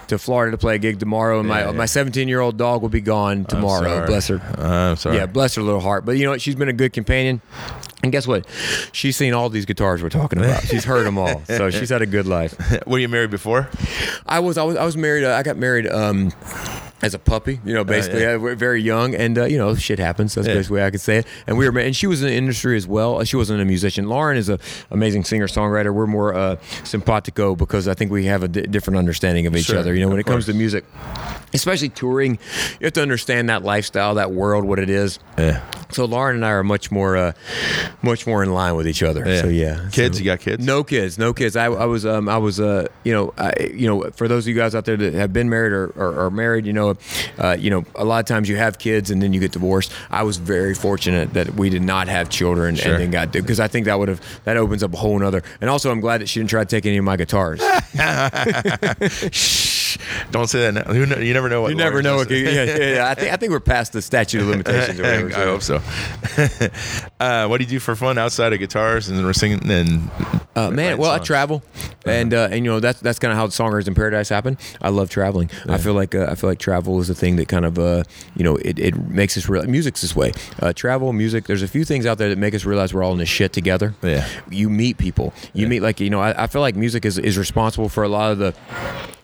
to 0.07 0.17
Florida 0.17 0.51
to 0.51 0.57
play 0.57 0.75
a 0.75 0.79
gig 0.79 0.99
tomorrow. 0.99 1.39
And 1.39 1.49
my 1.49 1.59
Yeah, 1.61 1.65
yeah. 1.71 1.77
my 1.77 1.85
17 1.85 2.27
year 2.27 2.39
old 2.41 2.57
dog 2.57 2.81
will 2.81 2.89
be 2.89 3.01
gone 3.01 3.45
tomorrow. 3.45 4.05
Bless 4.05 4.27
her. 4.27 4.41
Uh, 4.57 4.91
I'm 4.91 4.95
sorry. 4.97 5.17
Yeah, 5.17 5.25
bless 5.25 5.55
her 5.55 5.61
little 5.61 5.81
heart. 5.81 6.05
But 6.05 6.17
you 6.17 6.25
know 6.25 6.31
what? 6.31 6.41
She's 6.41 6.55
been 6.55 6.69
a 6.69 6.73
good 6.73 6.93
companion. 6.93 7.41
And 8.03 8.11
guess 8.11 8.27
what? 8.27 8.45
She's 8.91 9.15
seen 9.17 9.33
all 9.33 9.49
these 9.49 9.65
guitars 9.65 10.03
we're 10.03 10.09
talking 10.09 10.37
about. 10.37 10.61
She's 10.67 10.83
heard 10.83 11.05
them 11.07 11.17
all. 11.17 11.41
So 11.45 11.71
she's 11.71 11.89
had 11.89 12.03
a 12.03 12.05
good 12.05 12.27
life. 12.27 12.53
Were 12.87 12.99
you 12.99 13.07
married 13.09 13.31
before? 13.31 13.67
I 14.27 14.39
was 14.41 14.59
I 14.59 14.63
was 14.63 14.75
I 14.77 14.83
was 14.85 14.95
married. 14.95 15.23
Uh, 15.23 15.33
I 15.33 15.41
got 15.41 15.57
married 15.57 15.87
um, 15.87 16.31
as 17.01 17.13
a 17.13 17.19
puppy. 17.19 17.59
You 17.65 17.73
know, 17.73 17.83
basically, 17.83 18.21
yeah. 18.21 18.33
uh, 18.33 18.39
we're 18.39 18.55
very 18.55 18.81
young, 18.81 19.13
and 19.15 19.37
uh, 19.37 19.45
you 19.45 19.57
know, 19.57 19.75
shit 19.75 19.99
happens. 19.99 20.33
That's 20.35 20.47
Yeah. 20.47 20.53
the 20.53 20.59
best 20.59 20.69
way 20.69 20.85
I 20.85 20.91
could 20.91 21.01
say 21.01 21.17
it. 21.17 21.27
And 21.47 21.57
we 21.57 21.69
were, 21.69 21.77
and 21.79 21.95
she 21.95 22.07
was 22.07 22.21
in 22.21 22.27
the 22.29 22.33
industry 22.35 22.77
as 22.77 22.87
well. 22.87 23.19
Uh, 23.19 23.23
She 23.25 23.35
wasn't 23.35 23.61
a 23.61 23.65
musician. 23.65 24.07
Lauren 24.07 24.37
is 24.37 24.49
a 24.49 24.59
amazing 24.91 25.23
singer 25.25 25.47
songwriter. 25.47 25.93
We're 25.93 26.07
more 26.07 26.33
uh, 26.33 26.55
simpatico 26.83 27.55
because 27.55 27.87
I 27.87 27.93
think 27.93 28.11
we 28.11 28.25
have 28.25 28.43
a 28.43 28.47
different 28.47 28.97
understanding 28.97 29.45
of 29.45 29.55
each 29.55 29.65
Sure, 29.65 29.77
other. 29.79 29.93
You 29.93 30.01
know, 30.01 30.07
when 30.07 30.17
of 30.19 30.25
it 30.25 30.25
comes 30.25 30.45
to 30.47 30.53
music, 30.53 30.85
especially 31.53 31.89
touring, 31.89 32.39
you 32.79 32.85
have 32.85 32.93
to 32.93 33.01
understand 33.01 33.49
that 33.49 33.63
lifestyle, 33.63 34.15
that 34.15 34.31
world, 34.31 34.63
what 34.65 34.79
it 34.79 34.89
is. 34.89 35.19
Yeah. 35.37 35.61
So 35.91 36.05
Lauren 36.05 36.35
and 36.37 36.45
I 36.45 36.49
are 36.51 36.63
much 36.63 36.91
more, 36.91 37.15
uh, 37.15 37.31
much 38.01 38.25
more 38.27 38.41
in 38.43 38.51
line 38.53 38.75
with 38.75 38.87
each 38.87 39.03
other. 39.03 39.23
So 39.41 39.47
yeah, 39.47 39.89
Kids? 39.91 40.17
So- 40.17 40.23
you 40.23 40.25
got 40.25 40.39
kids? 40.39 40.65
no 40.65 40.83
kids, 40.83 41.17
no 41.17 41.33
kids. 41.33 41.55
I, 41.55 41.65
I 41.65 41.85
was, 41.85 42.05
um, 42.05 42.27
I 42.27 42.37
was, 42.37 42.59
uh, 42.59 42.87
you 43.03 43.13
know, 43.13 43.33
I, 43.37 43.53
you 43.73 43.87
know, 43.87 44.09
for 44.11 44.27
those 44.27 44.45
of 44.45 44.49
you 44.49 44.55
guys 44.55 44.75
out 44.75 44.85
there 44.85 44.97
that 44.97 45.13
have 45.13 45.31
been 45.33 45.49
married 45.49 45.71
or, 45.73 45.87
or, 45.95 46.25
or 46.25 46.31
married, 46.31 46.65
you 46.65 46.73
know, 46.73 46.84
uh, 47.39 47.55
you 47.59 47.69
know, 47.69 47.83
a 47.95 48.03
lot 48.05 48.19
of 48.19 48.25
times 48.25 48.47
you 48.49 48.57
have 48.57 48.77
kids 48.77 49.09
and 49.11 49.21
then 49.21 49.33
you 49.33 49.39
get 49.39 49.51
divorced. 49.51 49.91
I 50.11 50.23
was 50.23 50.37
very 50.37 50.73
fortunate 50.75 51.33
that 51.33 51.55
we 51.55 51.69
did 51.69 51.81
not 51.81 52.07
have 52.07 52.29
children 52.29 52.75
Sure. 52.75 52.93
and 52.93 53.01
then 53.03 53.11
got 53.11 53.31
because 53.31 53.59
I 53.59 53.67
think 53.67 53.85
that 53.85 53.97
would 53.99 54.09
have 54.09 54.21
that 54.45 54.57
opens 54.57 54.83
up 54.83 54.93
a 54.93 54.97
whole 54.97 55.17
nother. 55.19 55.41
And 55.61 55.69
also, 55.69 55.91
I'm 55.91 55.99
glad 56.01 56.21
that 56.21 56.29
she 56.29 56.39
didn't 56.39 56.49
try 56.49 56.63
to 56.63 56.69
take 56.69 56.85
any 56.85 56.97
of 56.97 57.03
my 57.05 57.17
guitars. 57.17 57.61
Shh. 59.95 60.25
Don't 60.31 60.47
say 60.47 60.69
that. 60.69 60.87
Now. 60.87 60.93
You 60.93 61.33
never 61.33 61.49
know 61.49 61.61
what. 61.61 61.71
you 61.71 61.75
never 61.75 62.01
know. 62.01 62.17
What, 62.17 62.29
yeah, 62.29 62.49
yeah, 62.49 62.77
yeah. 62.77 63.09
I 63.09 63.15
think 63.15 63.33
I 63.33 63.37
think 63.37 63.51
we're 63.51 63.59
past 63.59 63.93
the 63.93 64.01
statute 64.01 64.41
of 64.41 64.47
limitations. 64.47 64.99
Or 64.99 65.03
whatever, 65.23 65.33
I 65.33 65.43
hope 65.45 65.61
so. 65.61 65.75
uh, 67.19 67.47
what 67.47 67.57
do 67.57 67.63
you 67.63 67.69
do 67.69 67.79
for 67.79 67.95
fun 67.95 68.17
outside 68.17 68.53
of 68.53 68.59
guitars 68.59 69.09
and 69.09 69.23
we're 69.23 69.33
singing 69.33 69.69
and? 69.69 70.09
Uh, 70.55 70.69
man, 70.69 70.97
well, 70.97 71.11
I 71.11 71.17
songs? 71.17 71.27
travel, 71.27 71.63
and 72.05 72.33
uh, 72.33 72.47
and 72.49 72.63
you 72.63 72.71
know 72.71 72.79
that's 72.79 73.01
that's 73.01 73.19
kind 73.19 73.31
of 73.33 73.37
how 73.37 73.45
the 73.45 73.51
Songwriters 73.51 73.87
in 73.87 73.93
Paradise 73.93 74.29
happen. 74.29 74.57
I 74.81 74.87
love 74.87 75.09
traveling. 75.09 75.49
I 75.67 75.77
feel 75.77 75.93
like 75.93 76.15
uh, 76.15 76.27
I 76.29 76.35
feel 76.35 76.49
like 76.49 76.59
travel 76.59 77.01
is 77.01 77.09
a 77.09 77.15
thing 77.15 77.35
that 77.35 77.49
kind 77.49 77.65
of 77.65 77.77
uh, 77.77 78.03
you 78.37 78.45
know 78.45 78.55
it, 78.57 78.79
it 78.79 78.97
makes 79.09 79.35
us 79.35 79.49
real. 79.49 79.63
Music's 79.63 80.01
this 80.01 80.15
way. 80.15 80.31
Uh, 80.61 80.71
travel, 80.71 81.11
music. 81.11 81.45
There's 81.45 81.61
a 81.61 81.67
few 81.67 81.83
things 81.83 82.05
out 82.05 82.19
there 82.19 82.29
that 82.29 82.37
make 82.37 82.53
us 82.53 82.63
realize 82.63 82.93
we're 82.93 83.03
all 83.03 83.11
in 83.11 83.17
this 83.17 83.27
shit 83.27 83.51
together. 83.51 83.95
Yeah. 84.01 84.25
You 84.49 84.69
meet 84.69 84.97
people. 84.97 85.33
You 85.53 85.67
meet 85.67 85.81
like 85.81 85.99
you 85.99 86.09
know. 86.09 86.21
I, 86.21 86.43
I 86.43 86.47
feel 86.47 86.61
like 86.61 86.77
music 86.77 87.03
is 87.03 87.17
is 87.17 87.37
responsible 87.37 87.89
for 87.89 88.03
a 88.03 88.09
lot 88.09 88.31
of 88.31 88.37
the. 88.37 88.53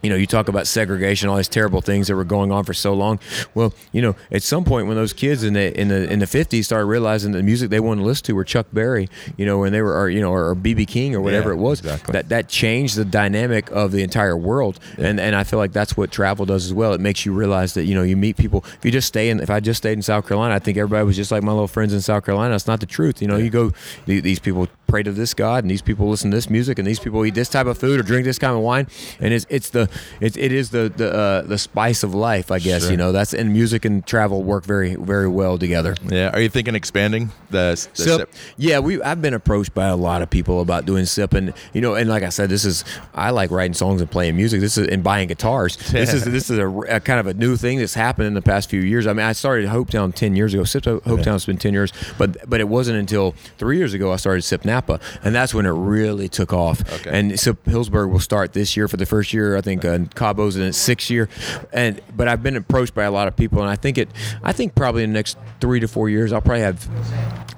You 0.04 0.10
know, 0.10 0.16
you 0.16 0.26
talk 0.26 0.48
about 0.48 0.61
segregation, 0.68 1.30
all 1.30 1.38
these 1.38 1.48
terrible 1.48 1.82
things 1.82 2.08
that 2.08 2.16
were 2.16 2.24
going 2.24 2.52
on 2.52 2.64
for 2.64 2.74
so 2.74 2.94
long. 2.94 3.20
Well, 3.54 3.74
you 3.92 4.02
know, 4.02 4.16
at 4.32 4.44
some 4.44 4.64
point 4.64 4.88
when 4.88 4.96
those 4.96 5.14
kids 5.14 5.44
in 5.44 5.54
the 5.54 5.80
in 5.80 5.88
the 5.88 6.12
in 6.12 6.20
the 6.20 6.28
fifties 6.28 6.66
started 6.68 6.86
realizing 6.86 7.32
the 7.32 7.44
music 7.44 7.70
they 7.70 7.80
wanted 7.80 8.02
to 8.02 8.08
listen 8.08 8.26
to 8.26 8.34
were 8.34 8.44
Chuck 8.44 8.68
Berry, 8.74 9.10
you 9.38 9.46
know, 9.46 9.60
when 9.60 9.72
they 9.72 9.82
were, 9.82 9.98
or, 10.00 10.10
you 10.10 10.22
know, 10.22 10.32
or 10.34 10.56
BB 10.56 10.88
King 10.88 11.16
or 11.16 11.22
whatever 11.22 11.50
Yeah, 11.50 11.56
it 11.56 11.60
was, 11.60 11.80
exactly. 11.80 12.14
that 12.14 12.30
that 12.30 12.48
changed 12.50 12.96
the 12.96 13.06
dynamic 13.06 13.70
of 13.72 13.92
the 13.92 14.04
entire 14.04 14.38
world. 14.38 14.80
And 14.98 15.20
and 15.20 15.36
I 15.36 15.44
feel 15.44 15.60
like 15.60 15.74
that's 15.74 15.96
what 15.98 16.12
travel 16.12 16.46
does 16.46 16.66
as 16.66 16.74
well. 16.74 16.94
It 16.94 17.02
makes 17.02 17.26
you 17.26 17.34
realize 17.34 17.74
that 17.76 17.86
you 17.86 17.96
know 17.96 18.04
you 18.04 18.18
meet 18.18 18.38
people. 18.38 18.64
If 18.78 18.86
you 18.86 18.92
just 18.92 19.08
stay 19.08 19.30
in, 19.30 19.40
if 19.40 19.50
I 19.50 19.60
just 19.60 19.78
stayed 19.78 19.94
in 19.94 20.02
South 20.02 20.28
Carolina, 20.28 20.56
I 20.56 20.60
think 20.60 20.78
everybody 20.78 21.06
was 21.06 21.16
just 21.16 21.32
like 21.32 21.44
my 21.44 21.52
little 21.52 21.68
friends 21.68 21.94
in 21.94 22.02
South 22.02 22.26
Carolina. 22.26 22.56
It's 22.56 22.68
not 22.68 22.80
the 22.80 22.86
truth. 22.86 23.22
You 23.22 23.28
know, 23.28 23.38
you 23.38 23.50
go 23.50 23.72
these 24.06 24.40
people 24.40 24.68
pray 24.88 25.02
to 25.04 25.12
this 25.12 25.34
God, 25.34 25.64
and 25.64 25.72
these 25.72 25.82
people 25.82 26.10
listen 26.10 26.32
to 26.32 26.38
this 26.38 26.50
music, 26.50 26.78
and 26.78 26.86
these 26.86 27.00
people 27.00 27.26
eat 27.26 27.34
this 27.34 27.48
type 27.48 27.66
of 27.66 27.78
food 27.78 28.00
or 28.00 28.04
drink 28.04 28.26
this 28.26 28.38
kind 28.38 28.54
of 28.54 28.62
wine, 28.62 28.88
and 29.20 29.34
it's 29.34 29.46
it's 29.50 29.70
the 29.70 29.90
it's 30.20 30.36
it 30.38 30.51
is 30.54 30.70
the 30.70 30.92
the 30.96 31.14
uh, 31.14 31.42
the 31.44 31.58
spice 31.58 32.04
of 32.04 32.14
life, 32.14 32.52
I 32.52 32.60
guess. 32.60 32.84
Sure. 32.84 32.92
You 32.92 32.98
know, 32.98 33.12
that's 33.12 33.34
and 33.34 33.52
music 33.54 33.86
and 33.86 34.06
travel 34.06 34.44
work 34.44 34.66
very 34.66 34.96
very 34.96 35.28
well 35.28 35.58
together. 35.58 35.96
Yeah. 36.08 36.32
Are 36.34 36.42
you 36.42 36.50
thinking 36.50 36.76
expanding 36.76 37.30
the, 37.50 37.72
the 37.72 37.76
Sip. 37.76 38.20
sip? 38.20 38.34
Yeah, 38.58 38.80
we 38.80 39.02
I've 39.02 39.22
been 39.22 39.34
approached 39.34 39.74
by 39.74 39.88
a 39.88 39.96
lot 39.96 40.22
of 40.22 40.30
people 40.30 40.62
about 40.62 40.86
doing 40.86 41.06
sip, 41.06 41.34
and 41.34 41.54
you 41.74 41.82
know, 41.82 41.96
and 41.96 42.10
like 42.10 42.24
I 42.24 42.30
said, 42.30 42.50
this 42.50 42.66
is 42.66 42.84
I 43.14 43.32
like 43.32 43.52
writing 43.52 43.74
songs 43.74 44.02
and 44.02 44.10
playing 44.10 44.36
music. 44.36 44.62
This 44.62 44.78
is 44.78 44.88
and 44.88 45.04
buying 45.04 45.28
guitars. 45.28 45.78
This 45.92 46.14
is 46.14 46.24
this 46.38 46.50
is 46.50 46.58
a, 46.58 46.68
a 46.68 47.00
kind 47.00 47.20
of 47.20 47.28
a 47.28 47.34
new 47.34 47.56
thing 47.58 47.80
that's 47.80 47.94
happened 47.94 48.28
in 48.28 48.34
the 48.34 48.42
past 48.42 48.70
few 48.70 48.82
years. 48.82 49.08
I 49.08 49.14
mean, 49.14 49.26
I 49.26 49.34
started 49.34 49.70
Hopetown 49.70 50.14
ten 50.14 50.36
years 50.36 50.54
ago. 50.54 50.64
Sip 50.64 50.84
Hopetown's 50.84 51.46
been 51.46 51.58
ten 51.58 51.74
years, 51.74 51.92
but 52.18 52.50
but 52.50 52.60
it 52.60 52.68
wasn't 52.68 52.98
until 52.98 53.36
three 53.58 53.78
years 53.78 53.94
ago 53.94 54.12
I 54.12 54.18
started 54.18 54.42
Sip 54.44 54.66
Napa, 54.66 55.00
and 55.24 55.34
that's 55.36 55.54
when 55.54 55.66
it 55.66 55.72
really 55.72 56.30
took 56.30 56.54
off. 56.54 56.82
Okay. 57.02 57.10
And 57.12 57.40
Sip 57.40 57.64
Healdsburg 57.66 58.12
will 58.12 58.20
start 58.20 58.54
this 58.54 58.76
year 58.76 58.88
for 58.88 58.98
the 58.98 59.06
first 59.06 59.34
year. 59.34 59.56
I 59.56 59.62
think 59.62 59.86
uh, 59.86 60.00
Cabo's 60.42 60.56
in 60.56 60.64
its 60.64 60.78
sixth 60.78 61.10
year, 61.10 61.30
and 61.72 62.02
but 62.16 62.28
I've 62.28 62.44
been 62.44 62.56
approached 62.56 62.94
by 62.94 63.04
a 63.04 63.12
lot 63.12 63.28
of 63.28 63.36
people, 63.36 63.62
and 63.62 63.70
I 63.70 63.76
think 63.76 63.98
it 63.98 64.10
I 64.44 64.52
think 64.52 64.76
probably 64.76 65.04
in 65.04 65.12
the 65.12 65.14
next 65.14 65.38
three 65.60 65.80
to 65.80 65.88
four 65.88 66.10
years 66.10 66.34
I'll 66.34 66.42
probably 66.42 66.62
have 66.62 66.88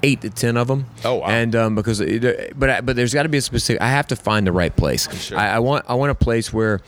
eight 0.03 0.21
to 0.21 0.29
ten 0.29 0.57
of 0.57 0.67
them. 0.67 0.85
Oh, 1.05 1.15
wow. 1.15 1.27
And 1.27 1.55
um, 1.55 1.75
because 1.75 2.01
it, 2.01 2.57
but 2.57 2.69
I, 2.69 2.81
but 2.81 2.95
there's 2.95 3.13
got 3.13 3.23
to 3.23 3.29
be 3.29 3.37
a 3.37 3.41
specific. 3.41 3.81
I 3.81 3.87
have 3.89 4.07
to 4.07 4.15
find 4.15 4.45
the 4.45 4.51
right 4.51 4.75
place. 4.75 5.11
Sure. 5.15 5.37
I, 5.37 5.55
I 5.55 5.59
want 5.59 5.85
I 5.87 5.95
want 5.95 6.11
a 6.11 6.15
place 6.15 6.51
where 6.51 6.81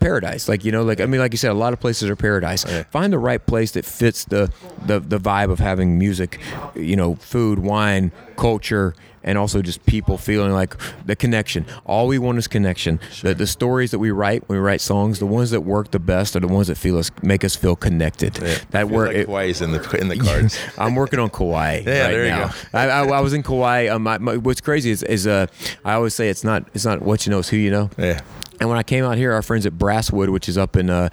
paradise, 0.00 0.48
like 0.48 0.64
you 0.64 0.72
know, 0.72 0.82
like 0.82 1.00
I 1.00 1.06
mean, 1.06 1.20
like 1.20 1.32
you 1.32 1.38
said, 1.38 1.50
a 1.50 1.54
lot 1.54 1.72
of 1.72 1.80
places 1.80 2.08
are 2.08 2.16
paradise. 2.16 2.64
Find 2.90 3.12
the 3.12 3.18
right 3.18 3.44
place 3.44 3.72
that 3.72 3.84
fits 3.84 4.24
the 4.24 4.52
the 4.84 5.00
the 5.00 5.18
vibe 5.18 5.50
of 5.50 5.58
having 5.58 5.98
music, 5.98 6.40
you 6.74 6.96
know, 6.96 7.16
food, 7.16 7.58
wine, 7.58 8.12
culture. 8.36 8.94
And 9.26 9.36
also 9.36 9.60
just 9.60 9.84
people 9.86 10.16
feeling 10.18 10.52
like 10.52 10.74
the 11.04 11.16
connection. 11.16 11.66
All 11.84 12.06
we 12.06 12.18
want 12.18 12.38
is 12.38 12.46
connection. 12.48 13.00
The, 13.22 13.34
the 13.34 13.46
stories 13.46 13.90
that 13.90 13.98
we 13.98 14.10
write 14.12 14.48
when 14.48 14.58
we 14.58 14.64
write 14.64 14.80
songs, 14.80 15.18
the 15.18 15.26
ones 15.26 15.50
that 15.50 15.62
work 15.62 15.90
the 15.90 15.98
best 15.98 16.36
are 16.36 16.40
the 16.40 16.48
ones 16.48 16.68
that 16.68 16.76
feel 16.78 16.96
us 16.96 17.10
make 17.22 17.42
us 17.44 17.56
feel 17.56 17.74
connected. 17.76 18.34
That 18.34 18.70
Feels 18.70 18.90
work. 18.92 19.08
like 19.08 19.16
it- 19.50 19.60
in 19.62 19.72
the 19.72 19.98
in 20.00 20.08
the 20.08 20.16
cards. 20.16 20.58
I'm 20.78 20.94
working 20.94 21.18
on 21.18 21.28
Kauai 21.30 21.82
Yeah, 21.86 22.02
right 22.04 22.10
there 22.12 22.24
you 22.24 22.30
now. 22.30 22.48
go. 22.48 22.54
I, 22.78 22.88
I, 22.88 23.06
I 23.08 23.20
was 23.20 23.32
in 23.32 23.42
Kauai. 23.42 23.88
Um, 23.88 24.04
my, 24.04 24.18
my, 24.18 24.36
what's 24.36 24.60
crazy 24.60 24.90
is, 24.90 25.02
is 25.02 25.26
uh, 25.26 25.46
I 25.84 25.94
always 25.94 26.14
say 26.14 26.28
it's 26.28 26.44
not 26.44 26.64
it's 26.72 26.84
not 26.84 27.02
what 27.02 27.26
you 27.26 27.30
know, 27.30 27.40
it's 27.40 27.48
who 27.48 27.56
you 27.56 27.70
know. 27.72 27.90
yeah. 27.98 28.20
And 28.60 28.68
when 28.68 28.78
I 28.78 28.82
came 28.82 29.04
out 29.04 29.16
here, 29.16 29.32
our 29.32 29.42
friends 29.42 29.66
at 29.66 29.76
Brasswood, 29.76 30.30
which 30.30 30.48
is 30.48 30.56
up 30.58 30.76
in 30.76 30.90
uh, 30.90 31.08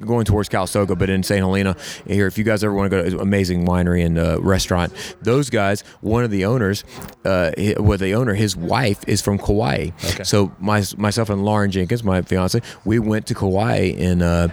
going 0.00 0.24
towards 0.24 0.48
Calistoga, 0.48 0.96
but 0.96 1.10
in 1.10 1.22
St. 1.22 1.40
Helena, 1.40 1.76
here, 2.06 2.26
if 2.26 2.38
you 2.38 2.44
guys 2.44 2.64
ever 2.64 2.74
want 2.74 2.90
to 2.90 2.96
go 2.96 3.02
to 3.02 3.16
an 3.16 3.20
amazing 3.20 3.66
winery 3.66 4.04
and 4.04 4.18
uh, 4.18 4.40
restaurant, 4.40 4.92
those 5.22 5.50
guys, 5.50 5.82
one 6.00 6.24
of 6.24 6.30
the 6.30 6.44
owners, 6.44 6.84
uh, 7.24 7.52
well, 7.78 7.98
the 7.98 8.14
owner, 8.14 8.34
his 8.34 8.56
wife 8.56 9.06
is 9.06 9.20
from 9.22 9.38
Kauai. 9.38 9.90
Okay. 10.04 10.24
So 10.24 10.52
my, 10.58 10.84
myself 10.96 11.30
and 11.30 11.44
Lauren 11.44 11.70
Jenkins, 11.70 12.02
my 12.02 12.22
fiance, 12.22 12.60
we 12.84 12.98
went 12.98 13.26
to 13.26 13.34
Kauai 13.34 13.94
in 13.96 14.22
uh, 14.22 14.48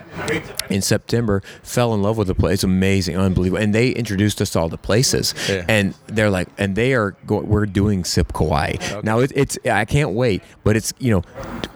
in 0.70 0.82
September, 0.82 1.42
fell 1.64 1.94
in 1.94 2.02
love 2.02 2.18
with 2.18 2.28
the 2.28 2.36
place. 2.36 2.56
It's 2.56 2.64
amazing, 2.64 3.18
unbelievable. 3.18 3.62
And 3.62 3.74
they 3.74 3.90
introduced 3.90 4.42
us 4.42 4.50
to 4.52 4.60
all 4.60 4.70
the 4.70 4.78
places. 4.78 5.34
Yeah. 5.50 5.66
And 5.68 5.94
they're 6.08 6.30
like, 6.30 6.48
and 6.58 6.76
they 6.76 6.94
are 6.94 7.12
going, 7.26 7.48
we're 7.48 7.66
doing 7.66 8.04
Sip 8.04 8.34
Kauai. 8.34 8.74
okay. 8.76 9.02
Now 9.04 9.20
it, 9.20 9.32
it's, 9.36 9.58
I 9.66 9.86
can't 9.86 10.12
wait, 10.12 10.42
but 10.64 10.76
it's, 10.76 10.94
you 11.00 11.12
know, 11.12 11.22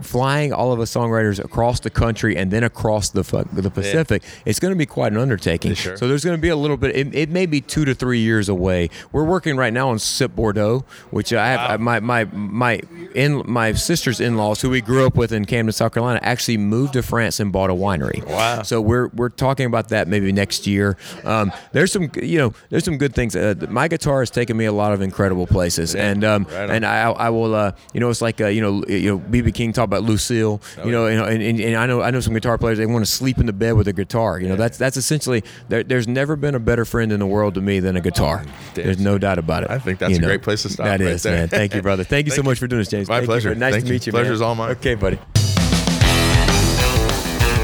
flying 0.02 0.54
all 0.54 0.72
of 0.72 0.80
us 0.80 0.94
songwriters 0.94 1.44
across 1.44 1.80
the 1.80 1.90
country 1.90 2.36
and 2.38 2.52
then 2.52 2.64
across 2.64 3.10
the 3.10 3.22
the 3.54 3.72
Pacific, 3.72 4.24
Yeah. 4.24 4.30
it's 4.46 4.60
going 4.60 4.74
to 4.74 4.78
be 4.78 4.86
quite 4.86 5.12
an 5.12 5.18
undertaking. 5.18 5.74
Sure. 5.76 5.96
So 5.98 6.08
there's 6.08 6.26
going 6.26 6.36
to 6.38 6.42
be 6.42 6.50
a 6.50 6.56
little 6.56 6.78
bit. 6.78 6.96
It, 6.96 7.14
it 7.16 7.30
may 7.30 7.46
be 7.46 7.62
two 7.62 7.86
to 7.86 7.94
three 7.96 8.20
years 8.20 8.50
away. 8.50 8.90
We're 9.12 9.24
working 9.24 9.56
right 9.58 9.72
now 9.72 9.90
on 9.90 10.00
Sip 10.00 10.36
Bordeaux, 10.36 10.84
which 11.12 11.32
I 11.34 11.48
have 11.48 11.80
my 11.80 12.00
my 12.00 12.26
my 12.26 12.82
in 13.16 13.44
my 13.46 13.74
sister's 13.74 14.20
in-laws 14.20 14.62
who 14.62 14.70
we 14.70 14.82
grew 14.82 15.06
up 15.06 15.16
with 15.16 15.32
in 15.32 15.46
Camden, 15.46 15.72
South 15.72 15.94
Carolina, 15.94 16.20
actually 16.24 16.58
moved 16.58 16.94
to 16.94 17.04
France 17.04 17.40
and 17.40 17.52
bought 17.52 17.70
a 17.70 17.74
winery. 17.74 18.26
Wow. 18.26 18.64
So 18.64 18.81
we're 18.82 19.08
we're 19.10 19.30
talking 19.30 19.66
about 19.66 19.90
that 19.90 20.08
maybe 20.08 20.32
next 20.32 20.68
year. 20.68 20.98
Um, 21.24 21.52
there's 21.72 21.92
some 21.92 22.10
you 22.22 22.38
know 22.38 22.54
there's 22.70 22.84
some 22.86 22.98
good 22.98 23.14
things. 23.14 23.36
Uh, 23.36 23.56
my 23.70 23.88
guitar 23.88 24.20
has 24.22 24.30
taken 24.30 24.58
me 24.58 24.66
a 24.66 24.72
lot 24.74 24.94
of 24.94 25.02
incredible 25.02 25.48
places, 25.48 25.96
and 25.96 26.24
um, 26.24 26.46
right 26.52 26.70
and 26.70 26.86
I 26.86 27.10
I 27.12 27.30
will 27.30 27.54
uh, 27.56 27.72
you 27.94 28.00
know 28.00 28.10
it's 28.10 28.22
like 28.22 28.42
uh, 28.42 28.48
you 28.48 28.62
know 28.62 28.84
you 28.88 29.12
know 29.12 29.20
BB 29.20 29.54
King 29.54 29.74
talked 29.74 29.86
about 29.86 30.04
Lucille 30.04 30.60
still. 30.64 30.86
you 30.86 30.92
know, 30.92 31.06
and, 31.06 31.42
and, 31.42 31.60
and 31.60 31.76
I 31.76 31.86
know 31.86 32.02
I 32.02 32.12
know 32.12 32.20
some 32.20 32.34
guitar 32.34 32.58
players 32.58 32.78
they 32.78 32.86
want 32.86 33.06
to 33.06 33.12
sleep 33.12 33.38
in 33.38 33.46
the 33.46 33.54
bed 33.54 33.74
with 33.74 33.88
a 33.88 33.94
guitar. 33.94 34.40
You 34.40 34.50
know, 34.50 34.56
that's 34.56 34.78
that's 34.78 34.98
essentially 34.98 35.44
there, 35.70 35.84
there's 35.84 36.08
never 36.08 36.36
been 36.36 36.56
a 36.56 36.60
better 36.60 36.86
friend 36.86 37.12
in 37.12 37.20
the 37.20 37.28
world 37.28 37.56
to 37.56 37.62
me 37.62 37.80
than 37.80 37.96
a 37.96 38.02
guitar. 38.02 38.44
damn 38.74 38.86
There's 38.86 39.00
no 39.00 39.18
doubt 39.18 39.40
about 39.40 39.64
it. 39.64 39.70
I 39.72 39.80
think 39.80 40.00
that's 40.00 40.12
You 40.12 40.18
a 40.18 40.22
know, 40.22 40.28
great 40.28 40.42
place 40.44 40.62
to 40.64 40.70
stop 40.70 40.86
That 40.86 41.00
right 41.00 41.10
is, 41.10 41.26
man. 41.26 41.48
Thank 41.48 41.76
you, 41.76 41.82
brother. 41.82 42.04
Thank 42.04 42.26
you 42.28 42.32
so 42.32 42.44
much 42.44 42.60
for 42.60 42.68
doing 42.68 42.80
this, 42.82 42.88
James. 42.90 43.08
My 43.08 43.18
Thank 43.18 43.28
pleasure. 43.28 43.50
brother. 43.50 43.60
nice 43.60 43.74
Thank 43.74 43.84
to 43.86 43.88
you. 43.90 43.94
meet 43.94 44.08
you. 44.08 44.14
man. 44.14 44.22
Pleasure's 44.22 44.42
all 44.42 44.56
mine. 44.56 44.72
Okay, 44.72 44.96
buddy. 44.96 45.20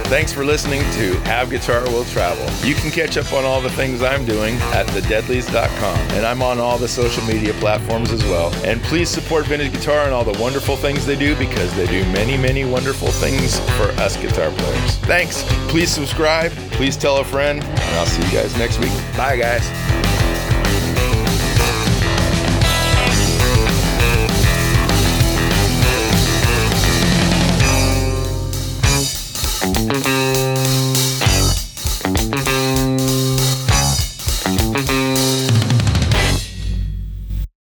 Thanks 0.07 0.31
for 0.31 0.45
listening 0.45 0.79
to 0.93 1.15
Have 1.25 1.49
Guitar 1.49 1.83
Will 1.83 2.05
Travel. 2.05 2.45
You 2.65 2.75
can 2.75 2.91
catch 2.91 3.17
up 3.17 3.33
on 3.33 3.43
all 3.43 3.59
the 3.59 3.69
things 3.71 4.01
I'm 4.01 4.23
doing 4.23 4.55
at 4.71 4.87
thedeadlies.com. 4.87 5.99
And 6.11 6.25
I'm 6.25 6.41
on 6.41 6.59
all 6.59 6.77
the 6.77 6.87
social 6.87 7.21
media 7.25 7.53
platforms 7.55 8.13
as 8.13 8.23
well. 8.23 8.53
And 8.63 8.81
please 8.83 9.09
support 9.09 9.45
Vintage 9.47 9.73
Guitar 9.73 10.05
and 10.05 10.13
all 10.13 10.23
the 10.23 10.39
wonderful 10.41 10.77
things 10.77 11.05
they 11.05 11.17
do 11.17 11.35
because 11.35 11.75
they 11.75 11.87
do 11.87 12.03
many, 12.13 12.37
many 12.37 12.63
wonderful 12.63 13.09
things 13.09 13.59
for 13.71 13.89
us 13.99 14.15
guitar 14.15 14.49
players. 14.51 14.95
Thanks. 14.99 15.43
Please 15.67 15.91
subscribe. 15.91 16.53
Please 16.71 16.95
tell 16.95 17.17
a 17.17 17.25
friend. 17.25 17.61
And 17.61 17.95
I'll 17.97 18.05
see 18.05 18.23
you 18.23 18.31
guys 18.31 18.57
next 18.57 18.79
week. 18.79 18.93
Bye, 19.17 19.35
guys. 19.35 20.16